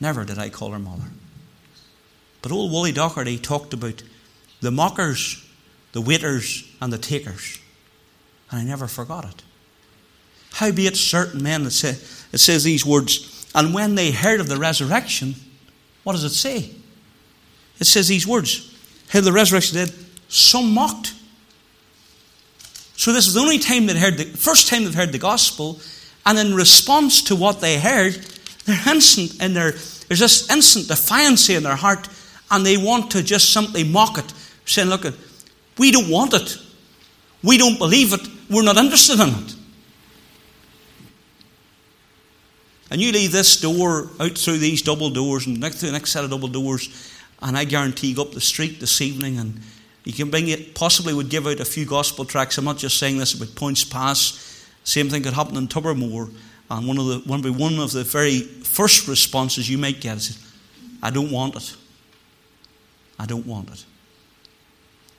Never 0.00 0.24
did 0.24 0.38
I 0.38 0.48
call 0.48 0.72
her 0.72 0.78
mother. 0.78 1.04
But 2.40 2.52
old 2.52 2.72
Wally 2.72 2.92
Docherty 2.92 3.40
talked 3.40 3.72
about 3.72 4.02
the 4.62 4.70
mockers, 4.70 5.44
the 5.92 6.00
waiters, 6.00 6.64
and 6.80 6.92
the 6.92 6.98
takers. 6.98 7.58
And 8.50 8.60
I 8.60 8.64
never 8.64 8.86
forgot 8.86 9.24
it. 9.24 9.42
Howbeit 10.52 10.96
certain 10.96 11.42
men 11.42 11.64
that 11.64 11.72
say 11.72 11.90
it 12.32 12.38
says 12.38 12.64
these 12.64 12.86
words, 12.86 13.46
and 13.54 13.74
when 13.74 13.94
they 13.94 14.10
heard 14.10 14.40
of 14.40 14.48
the 14.48 14.56
resurrection, 14.56 15.34
what 16.04 16.12
does 16.12 16.24
it 16.24 16.30
say? 16.30 16.70
It 17.78 17.84
says 17.84 18.08
these 18.08 18.26
words, 18.26 18.74
heard 19.10 19.24
the 19.24 19.32
resurrection 19.32 19.76
dead, 19.76 19.92
some 20.28 20.72
mocked. 20.72 21.14
So 22.96 23.12
this 23.12 23.26
is 23.26 23.34
the 23.34 23.40
only 23.40 23.58
time 23.58 23.86
they 23.86 23.98
heard 23.98 24.16
the 24.16 24.24
first 24.24 24.68
time 24.68 24.84
they've 24.84 24.94
heard 24.94 25.12
the 25.12 25.18
gospel, 25.18 25.80
and 26.24 26.38
in 26.38 26.54
response 26.54 27.22
to 27.24 27.36
what 27.36 27.60
they 27.60 27.78
heard, 27.78 28.14
they're 28.64 28.88
instant 28.88 29.42
in 29.42 29.54
their 29.54 29.72
there's 29.72 30.20
this 30.20 30.50
instant 30.50 30.88
defiance 30.88 31.48
in 31.48 31.62
their 31.62 31.76
heart, 31.76 32.08
and 32.50 32.66
they 32.66 32.76
want 32.76 33.10
to 33.12 33.22
just 33.22 33.52
simply 33.52 33.82
mock 33.82 34.18
it, 34.18 34.32
saying, 34.72 34.88
Look, 34.88 35.04
we 35.78 35.90
don't 35.90 36.10
want 36.10 36.34
it. 36.34 36.56
We 37.42 37.58
don't 37.58 37.78
believe 37.78 38.12
it. 38.12 38.20
We're 38.50 38.62
not 38.62 38.76
interested 38.76 39.20
in 39.20 39.28
it. 39.28 39.54
And 42.90 43.00
you 43.00 43.10
leave 43.10 43.32
this 43.32 43.58
door 43.58 44.10
out 44.20 44.36
through 44.36 44.58
these 44.58 44.82
double 44.82 45.08
doors 45.08 45.46
and 45.46 45.58
next 45.58 45.80
to 45.80 45.86
the 45.86 45.92
next 45.92 46.12
set 46.12 46.24
of 46.24 46.30
double 46.30 46.48
doors, 46.48 47.10
and 47.40 47.56
I 47.56 47.64
guarantee 47.64 48.08
you 48.08 48.16
go 48.16 48.22
up 48.22 48.32
the 48.32 48.40
street 48.40 48.80
this 48.80 49.00
evening 49.00 49.38
and 49.38 49.60
you 50.04 50.12
can 50.12 50.30
bring 50.30 50.48
it, 50.48 50.74
possibly 50.74 51.14
would 51.14 51.30
give 51.30 51.46
out 51.46 51.60
a 51.60 51.64
few 51.64 51.86
gospel 51.86 52.24
tracts. 52.24 52.58
I'm 52.58 52.64
not 52.64 52.76
just 52.76 52.98
saying 52.98 53.18
this 53.18 53.34
about 53.34 53.48
Poyntzpass. 53.54 54.66
Same 54.84 55.08
thing 55.08 55.22
could 55.22 55.32
happen 55.32 55.56
in 55.56 55.68
Tobermory. 55.68 56.34
And 56.70 56.86
one 56.86 56.98
of 56.98 57.06
the 57.06 57.18
one, 57.20 57.42
one 57.58 57.78
of 57.78 57.92
the 57.92 58.04
very 58.04 58.40
first 58.40 59.08
responses 59.08 59.70
you 59.70 59.78
might 59.78 60.00
get 60.00 60.18
is, 60.18 60.38
I 61.02 61.10
don't 61.10 61.30
want 61.30 61.56
it. 61.56 61.76
I 63.18 63.26
don't 63.26 63.46
want 63.46 63.70
it. 63.70 63.84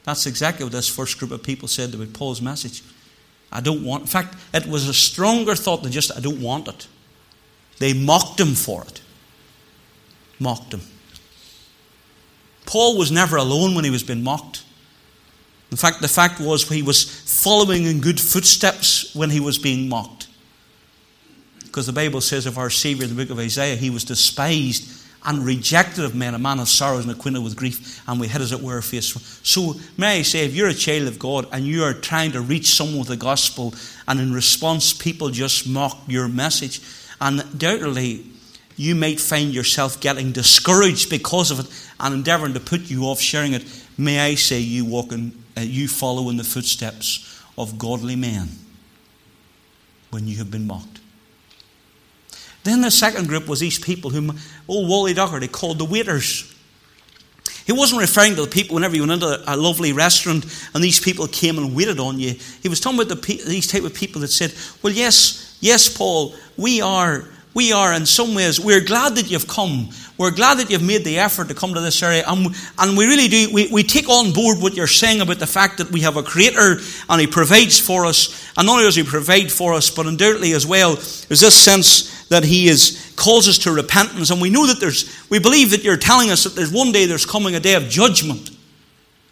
That's 0.03 0.25
exactly 0.25 0.65
what 0.65 0.73
this 0.73 0.89
first 0.89 1.17
group 1.17 1.31
of 1.31 1.43
people 1.43 1.67
said 1.67 1.93
about 1.93 2.13
Paul's 2.13 2.41
message. 2.41 2.83
I 3.51 3.61
don't 3.61 3.83
want. 3.83 4.01
In 4.01 4.07
fact, 4.07 4.35
it 4.53 4.65
was 4.65 4.87
a 4.87 4.93
stronger 4.93 5.55
thought 5.55 5.83
than 5.83 5.91
just 5.91 6.15
I 6.15 6.19
don't 6.19 6.41
want 6.41 6.67
it. 6.67 6.87
They 7.79 7.93
mocked 7.93 8.39
him 8.39 8.55
for 8.55 8.83
it. 8.83 9.01
Mocked 10.39 10.73
him. 10.73 10.81
Paul 12.65 12.97
was 12.97 13.11
never 13.11 13.37
alone 13.37 13.75
when 13.75 13.83
he 13.83 13.91
was 13.91 14.03
being 14.03 14.23
mocked. 14.23 14.63
In 15.69 15.77
fact, 15.77 16.01
the 16.01 16.07
fact 16.07 16.39
was 16.39 16.67
he 16.67 16.81
was 16.81 17.03
following 17.03 17.85
in 17.85 17.99
good 17.99 18.19
footsteps 18.19 19.13
when 19.15 19.29
he 19.29 19.39
was 19.39 19.57
being 19.57 19.89
mocked. 19.89 20.27
Because 21.63 21.87
the 21.87 21.93
Bible 21.93 22.21
says 22.21 22.45
of 22.45 22.57
our 22.57 22.69
Savior 22.69 23.03
in 23.03 23.15
the 23.15 23.15
book 23.15 23.31
of 23.31 23.39
Isaiah, 23.39 23.75
he 23.75 23.89
was 23.89 24.03
despised 24.03 25.02
and 25.25 25.45
rejected 25.45 26.03
of 26.03 26.15
men, 26.15 26.35
a 26.35 26.39
man 26.39 26.59
of 26.59 26.67
sorrows 26.67 27.05
and 27.05 27.13
acquainted 27.13 27.43
with 27.43 27.55
grief, 27.55 28.01
and 28.07 28.19
we 28.19 28.27
hid 28.27 28.41
as 28.41 28.51
it 28.51 28.61
were 28.61 28.81
face. 28.81 29.13
So, 29.43 29.75
may 29.97 30.19
I 30.19 30.21
say, 30.21 30.45
if 30.45 30.53
you're 30.53 30.67
a 30.67 30.73
child 30.73 31.07
of 31.07 31.19
God 31.19 31.47
and 31.51 31.65
you 31.65 31.83
are 31.83 31.93
trying 31.93 32.33
to 32.33 32.41
reach 32.41 32.67
someone 32.67 32.99
with 32.99 33.07
the 33.07 33.17
gospel, 33.17 33.73
and 34.07 34.19
in 34.19 34.33
response, 34.33 34.91
people 34.93 35.29
just 35.29 35.67
mock 35.67 35.97
your 36.07 36.27
message, 36.27 36.81
and 37.21 37.39
undoubtedly, 37.41 38.25
you 38.75 38.95
might 38.95 39.19
find 39.19 39.53
yourself 39.53 39.99
getting 40.01 40.31
discouraged 40.31 41.09
because 41.09 41.51
of 41.51 41.59
it 41.59 41.89
and 41.99 42.13
endeavoring 42.13 42.53
to 42.53 42.59
put 42.59 42.81
you 42.81 43.03
off 43.03 43.19
sharing 43.19 43.53
it. 43.53 43.63
May 43.97 44.19
I 44.19 44.35
say, 44.35 44.59
you 44.59 44.85
walk 44.85 45.11
in, 45.11 45.31
uh, 45.55 45.61
you 45.61 45.87
follow 45.87 46.29
in 46.29 46.37
the 46.37 46.43
footsteps 46.43 47.41
of 47.57 47.77
godly 47.77 48.15
men 48.15 48.49
when 50.09 50.27
you 50.27 50.37
have 50.37 50.49
been 50.51 50.67
mocked. 50.67 50.92
Then 52.63 52.81
the 52.81 52.91
second 52.91 53.27
group 53.27 53.47
was 53.47 53.59
these 53.59 53.79
people 53.79 54.09
whom 54.09 54.37
old 54.67 54.89
Wally 54.89 55.13
Docherty 55.13 55.51
called 55.51 55.79
the 55.79 55.85
waiters. 55.85 56.49
He 57.65 57.71
wasn't 57.71 58.01
referring 58.01 58.35
to 58.35 58.41
the 58.41 58.49
people 58.49 58.75
whenever 58.75 58.95
you 58.95 59.01
went 59.01 59.23
into 59.23 59.41
a 59.47 59.55
lovely 59.55 59.93
restaurant 59.93 60.45
and 60.73 60.83
these 60.83 60.99
people 60.99 61.27
came 61.27 61.57
and 61.57 61.75
waited 61.75 61.99
on 61.99 62.19
you. 62.19 62.35
He 62.61 62.69
was 62.69 62.79
talking 62.79 62.99
about 62.99 63.09
the, 63.09 63.41
these 63.45 63.67
type 63.67 63.83
of 63.83 63.93
people 63.93 64.21
that 64.21 64.29
said, 64.29 64.53
"Well, 64.81 64.91
yes, 64.91 65.57
yes, 65.61 65.87
Paul, 65.95 66.35
we 66.57 66.81
are, 66.81 67.25
we 67.53 67.71
are 67.71 67.93
in 67.93 68.05
some 68.05 68.35
ways. 68.35 68.59
We're 68.59 68.83
glad 68.83 69.15
that 69.15 69.31
you've 69.31 69.47
come. 69.47 69.89
We're 70.17 70.31
glad 70.31 70.59
that 70.59 70.69
you've 70.69 70.83
made 70.83 71.05
the 71.05 71.19
effort 71.19 71.47
to 71.47 71.55
come 71.55 71.73
to 71.73 71.81
this 71.81 72.03
area, 72.03 72.23
and, 72.27 72.53
and 72.77 72.97
we 72.97 73.05
really 73.05 73.27
do. 73.27 73.49
We, 73.51 73.67
we 73.71 73.83
take 73.83 74.09
on 74.09 74.33
board 74.33 74.59
what 74.61 74.75
you're 74.75 74.85
saying 74.85 75.21
about 75.21 75.39
the 75.39 75.47
fact 75.47 75.77
that 75.77 75.89
we 75.89 76.01
have 76.01 76.17
a 76.17 76.23
Creator 76.23 76.79
and 77.09 77.21
He 77.21 77.27
provides 77.27 77.79
for 77.79 78.05
us. 78.05 78.51
And 78.57 78.67
not 78.67 78.73
only 78.73 78.83
does 78.83 78.95
He 78.95 79.03
provide 79.03 79.51
for 79.51 79.73
us, 79.73 79.89
but 79.89 80.05
undoubtedly 80.05 80.51
as 80.51 80.67
well, 80.67 80.95
there's 80.95 81.41
this 81.41 81.55
sense 81.55 82.22
that 82.29 82.43
he 82.43 82.67
is 82.67 83.13
calls 83.15 83.47
us 83.47 83.57
to 83.59 83.71
repentance. 83.71 84.29
And 84.29 84.41
we 84.41 84.49
know 84.49 84.65
that 84.67 84.79
there's 84.79 85.27
we 85.29 85.39
believe 85.39 85.71
that 85.71 85.83
you're 85.83 85.97
telling 85.97 86.31
us 86.31 86.43
that 86.43 86.55
there's 86.55 86.71
one 86.71 86.91
day 86.91 87.05
there's 87.05 87.25
coming 87.25 87.55
a 87.55 87.59
day 87.59 87.75
of 87.75 87.89
judgment. 87.89 88.51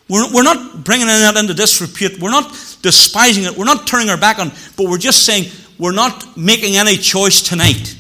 We're, 0.10 0.32
we're 0.34 0.44
not 0.44 0.84
bringing 0.84 1.08
that 1.08 1.38
into 1.38 1.54
disrepute. 1.54 2.20
We're 2.20 2.32
not 2.32 2.50
despising 2.82 3.46
it. 3.46 3.58
We're 3.58 3.66
not 3.66 3.88
turning 3.88 4.10
our 4.10 4.18
back 4.18 4.40
on 4.40 4.52
but 4.76 4.88
we're 4.88 4.98
just 4.98 5.26
saying 5.26 5.52
we're 5.80 5.94
not 5.94 6.38
making 6.38 6.76
any 6.76 6.98
choice 6.98 7.42
tonight. 7.42 7.96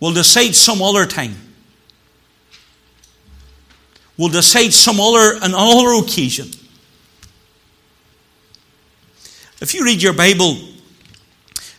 We'll 0.00 0.14
decide 0.14 0.54
some 0.54 0.80
other 0.80 1.04
time. 1.06 1.36
We'll 4.16 4.30
decide 4.30 4.72
some 4.72 5.00
other 5.00 5.38
another 5.42 6.04
occasion. 6.04 6.48
If 9.60 9.74
you 9.74 9.84
read 9.84 10.02
your 10.02 10.14
bible 10.14 10.56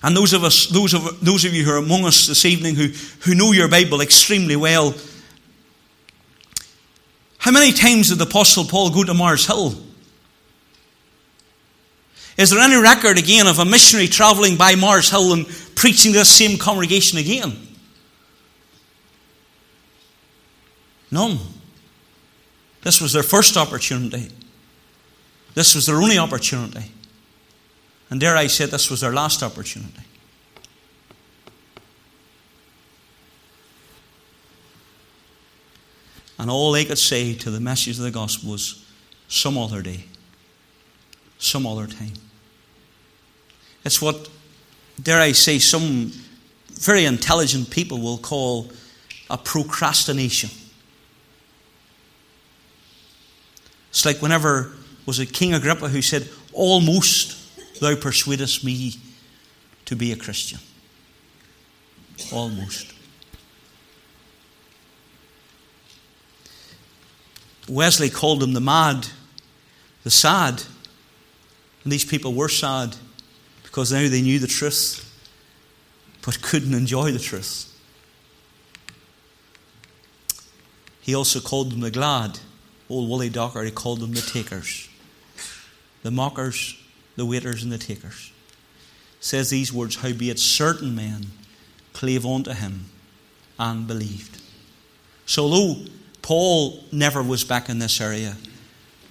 and 0.03 0.17
those 0.17 0.33
of 0.33 0.43
us, 0.43 0.67
those 0.67 0.93
of, 0.93 1.23
those 1.23 1.45
of 1.45 1.53
you 1.53 1.63
who 1.63 1.71
are 1.71 1.77
among 1.77 2.05
us 2.05 2.27
this 2.27 2.45
evening 2.45 2.75
who, 2.75 2.87
who 3.21 3.35
know 3.35 3.51
your 3.51 3.67
Bible 3.67 4.01
extremely 4.01 4.55
well, 4.55 4.95
how 7.37 7.51
many 7.51 7.71
times 7.71 8.09
did 8.09 8.17
the 8.17 8.25
Apostle 8.25 8.65
Paul 8.65 8.91
go 8.91 9.03
to 9.03 9.13
Mars 9.13 9.47
Hill? 9.47 9.75
Is 12.37 12.49
there 12.49 12.59
any 12.59 12.75
record 12.75 13.19
again 13.19 13.47
of 13.47 13.59
a 13.59 13.65
missionary 13.65 14.07
travelling 14.07 14.57
by 14.57 14.75
Mars 14.75 15.09
Hill 15.09 15.33
and 15.33 15.47
preaching 15.75 16.13
to 16.13 16.19
this 16.19 16.29
same 16.29 16.57
congregation 16.57 17.19
again? 17.19 17.55
None. 21.11 21.39
This 22.81 23.01
was 23.01 23.13
their 23.13 23.23
first 23.23 23.57
opportunity. 23.57 24.29
This 25.53 25.75
was 25.75 25.85
their 25.85 25.97
only 25.97 26.17
opportunity. 26.17 26.91
And 28.11 28.19
dare 28.19 28.35
I 28.35 28.47
say, 28.47 28.65
this 28.65 28.91
was 28.91 28.99
their 28.99 29.13
last 29.13 29.41
opportunity. 29.41 30.03
And 36.37 36.51
all 36.51 36.73
they 36.73 36.83
could 36.83 36.97
say 36.97 37.33
to 37.35 37.49
the 37.49 37.61
message 37.61 37.97
of 37.97 38.03
the 38.03 38.11
gospel 38.11 38.51
was, 38.51 38.85
some 39.29 39.57
other 39.57 39.81
day, 39.81 40.03
some 41.39 41.65
other 41.65 41.87
time. 41.87 42.11
It's 43.85 44.01
what, 44.01 44.27
dare 45.01 45.21
I 45.21 45.31
say, 45.31 45.57
some 45.57 46.11
very 46.73 47.05
intelligent 47.05 47.69
people 47.69 47.99
will 47.99 48.17
call 48.17 48.71
a 49.29 49.37
procrastination. 49.37 50.49
It's 53.91 54.05
like 54.05 54.21
whenever 54.21 54.73
was 55.05 55.19
it 55.19 55.27
King 55.27 55.53
Agrippa 55.53 55.87
who 55.87 56.01
said, 56.01 56.27
almost 56.51 57.40
Thou 57.81 57.95
persuadest 57.95 58.63
me 58.63 58.93
to 59.85 59.95
be 59.95 60.11
a 60.11 60.15
Christian. 60.15 60.59
Almost. 62.31 62.93
Wesley 67.67 68.11
called 68.11 68.41
them 68.41 68.53
the 68.53 68.61
mad, 68.61 69.07
the 70.03 70.11
sad. 70.11 70.61
And 71.83 71.91
these 71.91 72.05
people 72.05 72.35
were 72.35 72.49
sad 72.49 72.95
because 73.63 73.91
now 73.91 74.07
they 74.07 74.21
knew 74.21 74.37
the 74.37 74.45
truth 74.45 75.07
but 76.23 76.39
couldn't 76.43 76.75
enjoy 76.75 77.11
the 77.11 77.17
truth. 77.17 77.67
He 80.99 81.15
also 81.15 81.39
called 81.39 81.71
them 81.71 81.79
the 81.79 81.89
glad. 81.89 82.37
Old 82.89 83.09
Wally 83.09 83.29
Docker, 83.29 83.63
he 83.63 83.71
called 83.71 84.01
them 84.01 84.13
the 84.13 84.21
takers, 84.21 84.87
the 86.03 86.11
mockers, 86.11 86.77
the 87.15 87.25
waiters 87.25 87.63
and 87.63 87.71
the 87.71 87.77
takers. 87.77 88.31
Says 89.19 89.49
these 89.49 89.71
words, 89.71 89.97
Howbeit 89.97 90.39
certain 90.39 90.95
men 90.95 91.27
clave 91.93 92.25
unto 92.25 92.51
him 92.51 92.85
and 93.59 93.85
believed. 93.87 94.41
So, 95.25 95.43
although 95.43 95.85
Paul 96.21 96.83
never 96.91 97.21
was 97.21 97.43
back 97.43 97.69
in 97.69 97.79
this 97.79 98.01
area, 98.01 98.35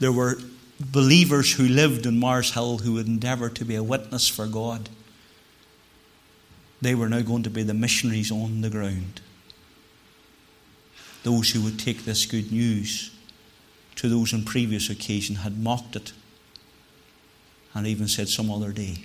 there 0.00 0.12
were 0.12 0.38
believers 0.80 1.52
who 1.52 1.68
lived 1.68 2.06
in 2.06 2.18
Mars 2.18 2.52
Hill 2.54 2.78
who 2.78 2.94
would 2.94 3.06
endeavour 3.06 3.50
to 3.50 3.64
be 3.64 3.74
a 3.74 3.82
witness 3.82 4.28
for 4.28 4.46
God. 4.46 4.88
They 6.80 6.94
were 6.94 7.08
now 7.08 7.20
going 7.20 7.42
to 7.42 7.50
be 7.50 7.62
the 7.62 7.74
missionaries 7.74 8.32
on 8.32 8.62
the 8.62 8.70
ground. 8.70 9.20
those 11.22 11.50
who 11.50 11.62
would 11.62 11.78
take 11.78 12.04
this 12.04 12.24
good 12.24 12.50
news 12.50 13.10
to 13.94 14.08
those 14.08 14.32
on 14.32 14.42
previous 14.42 14.88
occasion 14.88 15.36
had 15.36 15.58
mocked 15.58 15.96
it 15.96 16.12
and 17.74 17.86
even 17.86 18.08
said 18.08 18.28
some 18.28 18.50
other 18.50 18.72
day. 18.72 19.04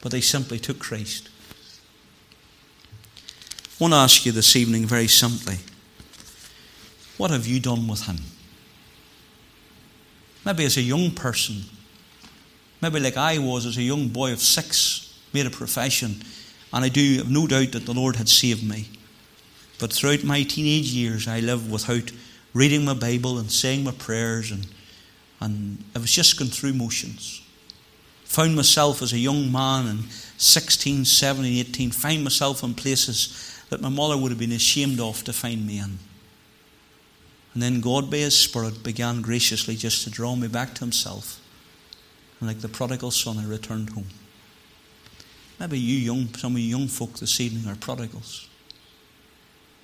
But 0.00 0.12
they 0.12 0.20
simply 0.20 0.58
took 0.58 0.78
Christ. 0.78 1.28
I 3.80 3.84
want 3.84 3.94
to 3.94 3.98
ask 3.98 4.26
you 4.26 4.32
this 4.32 4.56
evening 4.56 4.86
very 4.86 5.06
simply 5.08 5.56
what 7.16 7.30
have 7.32 7.46
you 7.46 7.58
done 7.58 7.88
with 7.88 8.06
Him? 8.06 8.18
Maybe 10.46 10.64
as 10.64 10.76
a 10.76 10.82
young 10.82 11.10
person, 11.10 11.64
maybe 12.80 13.00
like 13.00 13.16
I 13.16 13.38
was 13.38 13.66
as 13.66 13.76
a 13.76 13.82
young 13.82 14.08
boy 14.08 14.32
of 14.32 14.40
six, 14.40 15.20
made 15.34 15.46
a 15.46 15.50
profession, 15.50 16.22
and 16.72 16.84
I 16.84 16.88
do 16.88 17.18
have 17.18 17.30
no 17.30 17.46
doubt 17.46 17.72
that 17.72 17.86
the 17.86 17.92
Lord 17.92 18.16
had 18.16 18.28
saved 18.28 18.62
me. 18.62 18.88
But 19.78 19.92
throughout 19.92 20.24
my 20.24 20.42
teenage 20.44 20.92
years, 20.92 21.26
I 21.26 21.40
lived 21.40 21.70
without 21.70 22.12
reading 22.54 22.84
my 22.84 22.94
Bible 22.94 23.38
and 23.38 23.50
saying 23.50 23.84
my 23.84 23.92
prayers, 23.92 24.50
and, 24.50 24.66
and 25.40 25.82
I 25.94 25.98
was 25.98 26.12
just 26.12 26.38
going 26.38 26.50
through 26.50 26.74
motions. 26.74 27.42
Found 28.24 28.56
myself 28.56 29.02
as 29.02 29.12
a 29.12 29.18
young 29.18 29.50
man 29.50 29.86
in 29.86 29.98
16, 30.36 31.04
17, 31.04 31.66
18, 31.66 31.90
find 31.90 32.24
myself 32.24 32.62
in 32.62 32.74
places 32.74 33.62
that 33.70 33.80
my 33.80 33.88
mother 33.88 34.16
would 34.16 34.30
have 34.30 34.38
been 34.38 34.52
ashamed 34.52 35.00
of 35.00 35.22
to 35.24 35.32
find 35.32 35.66
me 35.66 35.78
in. 35.78 35.98
And 37.54 37.62
then 37.62 37.80
God, 37.80 38.10
by 38.10 38.18
His 38.18 38.38
Spirit, 38.38 38.82
began 38.82 39.22
graciously 39.22 39.76
just 39.76 40.04
to 40.04 40.10
draw 40.10 40.36
me 40.36 40.48
back 40.48 40.74
to 40.74 40.80
Himself. 40.80 41.40
And 42.40 42.48
like 42.48 42.60
the 42.60 42.68
prodigal 42.68 43.10
son, 43.10 43.38
I 43.38 43.46
returned 43.46 43.90
home. 43.90 44.06
Maybe 45.58 45.78
you 45.78 45.96
young, 45.96 46.32
some 46.34 46.54
of 46.54 46.60
you 46.60 46.68
young 46.68 46.86
folk 46.86 47.14
this 47.14 47.40
evening 47.40 47.66
are 47.70 47.74
prodigals. 47.76 48.48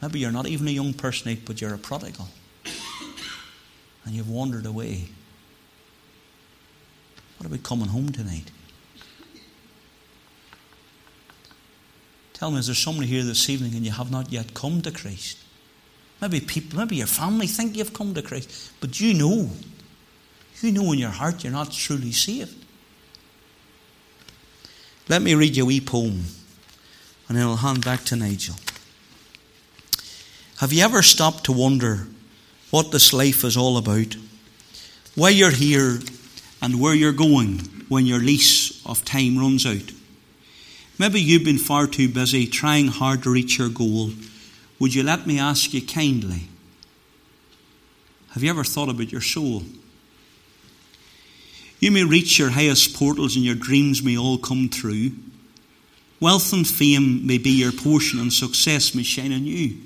Maybe 0.00 0.20
you're 0.20 0.30
not 0.30 0.46
even 0.46 0.68
a 0.68 0.70
young 0.70 0.92
person, 0.92 1.32
eh, 1.32 1.36
but 1.44 1.60
you're 1.60 1.74
a 1.74 1.78
prodigal. 1.78 2.28
And 4.04 4.14
you've 4.14 4.30
wandered 4.30 4.66
away. 4.66 5.08
What 7.38 7.46
about 7.46 7.62
coming 7.62 7.88
home 7.88 8.10
tonight? 8.10 8.50
Tell 12.32 12.50
me, 12.50 12.58
is 12.58 12.66
there 12.66 12.74
somebody 12.74 13.06
here 13.06 13.22
this 13.22 13.48
evening 13.48 13.74
and 13.74 13.84
you 13.84 13.92
have 13.92 14.10
not 14.10 14.30
yet 14.30 14.54
come 14.54 14.82
to 14.82 14.90
Christ? 14.90 15.38
Maybe 16.20 16.40
people, 16.40 16.78
maybe 16.78 16.96
your 16.96 17.06
family 17.06 17.46
think 17.46 17.76
you've 17.76 17.92
come 17.92 18.14
to 18.14 18.22
Christ, 18.22 18.72
but 18.80 19.00
you 19.00 19.14
know, 19.14 19.50
you 20.60 20.72
know 20.72 20.92
in 20.92 20.98
your 20.98 21.10
heart 21.10 21.44
you're 21.44 21.52
not 21.52 21.70
truly 21.70 22.12
saved. 22.12 22.64
Let 25.08 25.22
me 25.22 25.34
read 25.34 25.56
you 25.56 25.64
a 25.64 25.66
wee 25.66 25.80
poem, 25.80 26.24
and 27.28 27.36
then 27.36 27.44
I'll 27.44 27.56
hand 27.56 27.84
back 27.84 28.04
to 28.04 28.16
Nigel. 28.16 28.56
Have 30.58 30.72
you 30.72 30.82
ever 30.82 31.02
stopped 31.02 31.44
to 31.44 31.52
wonder 31.52 32.06
what 32.70 32.90
this 32.90 33.12
life 33.12 33.44
is 33.44 33.56
all 33.56 33.76
about? 33.76 34.16
Why 35.14 35.28
you're 35.28 35.50
here 35.50 35.98
and 36.64 36.80
where 36.80 36.94
you're 36.94 37.12
going 37.12 37.58
when 37.90 38.06
your 38.06 38.18
lease 38.18 38.84
of 38.86 39.04
time 39.04 39.36
runs 39.36 39.66
out? 39.66 39.92
Maybe 40.98 41.20
you've 41.20 41.44
been 41.44 41.58
far 41.58 41.86
too 41.86 42.08
busy 42.08 42.46
trying 42.46 42.86
hard 42.86 43.22
to 43.24 43.30
reach 43.30 43.58
your 43.58 43.68
goal. 43.68 44.12
Would 44.78 44.94
you 44.94 45.02
let 45.02 45.26
me 45.26 45.38
ask 45.38 45.74
you 45.74 45.82
kindly? 45.86 46.48
Have 48.30 48.42
you 48.42 48.48
ever 48.48 48.64
thought 48.64 48.88
about 48.88 49.12
your 49.12 49.20
soul? 49.20 49.64
You 51.80 51.90
may 51.90 52.02
reach 52.02 52.38
your 52.38 52.48
highest 52.48 52.96
portals 52.96 53.36
and 53.36 53.44
your 53.44 53.54
dreams 53.54 54.02
may 54.02 54.16
all 54.16 54.38
come 54.38 54.70
true. 54.70 55.12
Wealth 56.18 56.50
and 56.54 56.66
fame 56.66 57.26
may 57.26 57.36
be 57.36 57.50
your 57.50 57.72
portion 57.72 58.18
and 58.18 58.32
success 58.32 58.94
may 58.94 59.02
shine 59.02 59.34
on 59.34 59.44
you. 59.44 59.76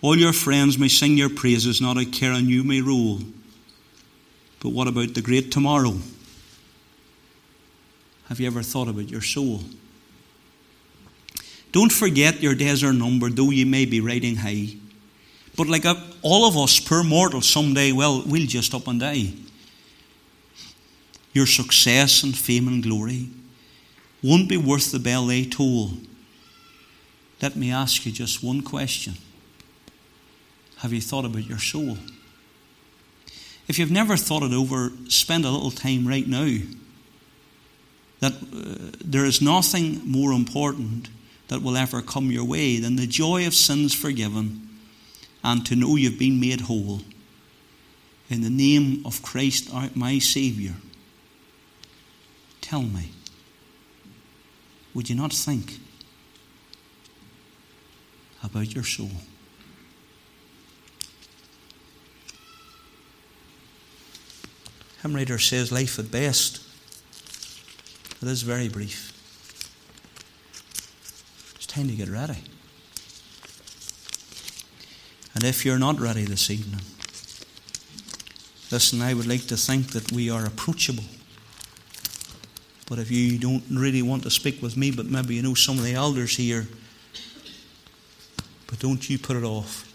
All 0.00 0.16
your 0.16 0.32
friends 0.32 0.78
may 0.78 0.86
sing 0.86 1.16
your 1.16 1.28
praises, 1.28 1.80
not 1.80 1.98
a 1.98 2.04
care 2.04 2.32
on 2.32 2.48
you 2.48 2.62
may 2.62 2.80
rule. 2.80 3.18
But 4.60 4.70
what 4.70 4.88
about 4.88 5.14
the 5.14 5.22
great 5.22 5.50
tomorrow? 5.50 5.96
Have 8.28 8.38
you 8.38 8.46
ever 8.46 8.62
thought 8.62 8.88
about 8.88 9.10
your 9.10 9.22
soul? 9.22 9.60
Don't 11.72 11.92
forget 11.92 12.42
your 12.42 12.54
days 12.54 12.84
are 12.84 12.92
numbered, 12.92 13.36
though 13.36 13.50
you 13.50 13.66
may 13.66 13.84
be 13.84 14.00
riding 14.00 14.36
high. 14.36 14.76
But 15.56 15.66
like 15.66 15.84
all 16.22 16.46
of 16.46 16.56
us, 16.56 16.78
poor 16.78 17.02
mortals, 17.02 17.48
someday, 17.48 17.92
well, 17.92 18.22
we'll 18.26 18.46
just 18.46 18.74
up 18.74 18.86
and 18.86 19.00
die 19.00 19.32
your 21.32 21.46
success 21.46 22.22
and 22.22 22.36
fame 22.36 22.66
and 22.68 22.82
glory 22.82 23.28
won't 24.22 24.48
be 24.48 24.56
worth 24.56 24.92
the 24.92 24.98
bell 24.98 25.26
they 25.26 25.44
toll. 25.44 25.92
Let 27.40 27.56
me 27.56 27.70
ask 27.70 28.04
you 28.04 28.12
just 28.12 28.42
one 28.42 28.62
question 28.62 29.14
Have 30.78 30.92
you 30.92 31.00
thought 31.00 31.24
about 31.24 31.46
your 31.46 31.58
soul? 31.58 31.96
If 33.70 33.78
you've 33.78 33.92
never 33.92 34.16
thought 34.16 34.42
it 34.42 34.52
over, 34.52 34.90
spend 35.06 35.44
a 35.44 35.50
little 35.50 35.70
time 35.70 36.04
right 36.04 36.26
now. 36.26 36.56
That 38.18 38.32
uh, 38.32 38.96
there 39.04 39.24
is 39.24 39.40
nothing 39.40 40.00
more 40.04 40.32
important 40.32 41.08
that 41.46 41.62
will 41.62 41.76
ever 41.76 42.02
come 42.02 42.32
your 42.32 42.44
way 42.44 42.80
than 42.80 42.96
the 42.96 43.06
joy 43.06 43.46
of 43.46 43.54
sins 43.54 43.94
forgiven 43.94 44.68
and 45.44 45.64
to 45.66 45.76
know 45.76 45.94
you've 45.94 46.18
been 46.18 46.40
made 46.40 46.62
whole. 46.62 47.02
In 48.28 48.40
the 48.40 48.50
name 48.50 49.06
of 49.06 49.22
Christ, 49.22 49.70
my 49.94 50.18
Saviour. 50.18 50.74
Tell 52.60 52.82
me, 52.82 53.12
would 54.94 55.08
you 55.08 55.14
not 55.14 55.32
think 55.32 55.78
about 58.42 58.74
your 58.74 58.82
soul? 58.82 59.12
Hymn 65.02 65.14
writer 65.14 65.38
says 65.38 65.72
life 65.72 65.98
at 65.98 66.10
best 66.10 66.60
it 68.22 68.28
is 68.28 68.42
very 68.42 68.68
brief. 68.68 69.16
It's 71.56 71.66
time 71.66 71.88
to 71.88 71.94
get 71.94 72.08
ready. 72.08 72.36
And 75.34 75.42
if 75.44 75.64
you're 75.64 75.78
not 75.78 75.98
ready 75.98 76.24
this 76.24 76.50
evening, 76.50 76.82
listen, 78.70 79.00
I 79.00 79.14
would 79.14 79.26
like 79.26 79.46
to 79.46 79.56
think 79.56 79.92
that 79.92 80.12
we 80.12 80.28
are 80.28 80.44
approachable 80.44 81.04
but 82.90 82.98
if 82.98 83.08
you 83.08 83.38
don't 83.38 83.62
really 83.70 84.02
want 84.02 84.24
to 84.24 84.30
speak 84.30 84.60
with 84.60 84.76
me, 84.76 84.90
but 84.90 85.06
maybe 85.06 85.36
you 85.36 85.42
know 85.42 85.54
some 85.54 85.78
of 85.78 85.84
the 85.84 85.94
elders 85.94 86.36
here, 86.36 86.66
but 88.66 88.80
don't 88.80 89.08
you 89.08 89.16
put 89.16 89.36
it 89.36 89.44
off. 89.44 89.86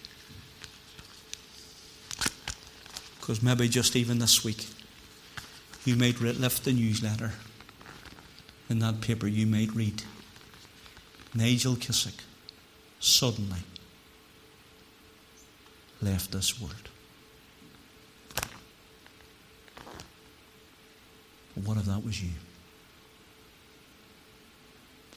Because 3.19 3.43
maybe 3.43 3.67
just 3.67 3.97
even 3.97 4.19
this 4.19 4.45
week, 4.45 4.65
you 5.85 5.95
might 5.95 6.19
lift 6.19 6.63
the 6.63 6.73
newsletter. 6.73 7.31
In 8.69 8.79
that 8.79 9.01
paper, 9.01 9.27
you 9.27 9.45
might 9.45 9.71
read 9.73 10.03
Nigel 11.33 11.75
Kissick 11.75 12.23
suddenly 12.99 13.59
left 16.01 16.31
this 16.31 16.59
world. 16.59 16.89
What 21.63 21.77
if 21.77 21.85
that 21.85 22.03
was 22.03 22.21
you? 22.21 22.31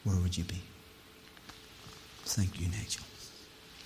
where 0.08 0.16
would 0.20 0.36
you 0.36 0.44
be? 0.44 0.60
Thank 2.24 2.60
you, 2.60 2.68
Nigel. 2.68 3.07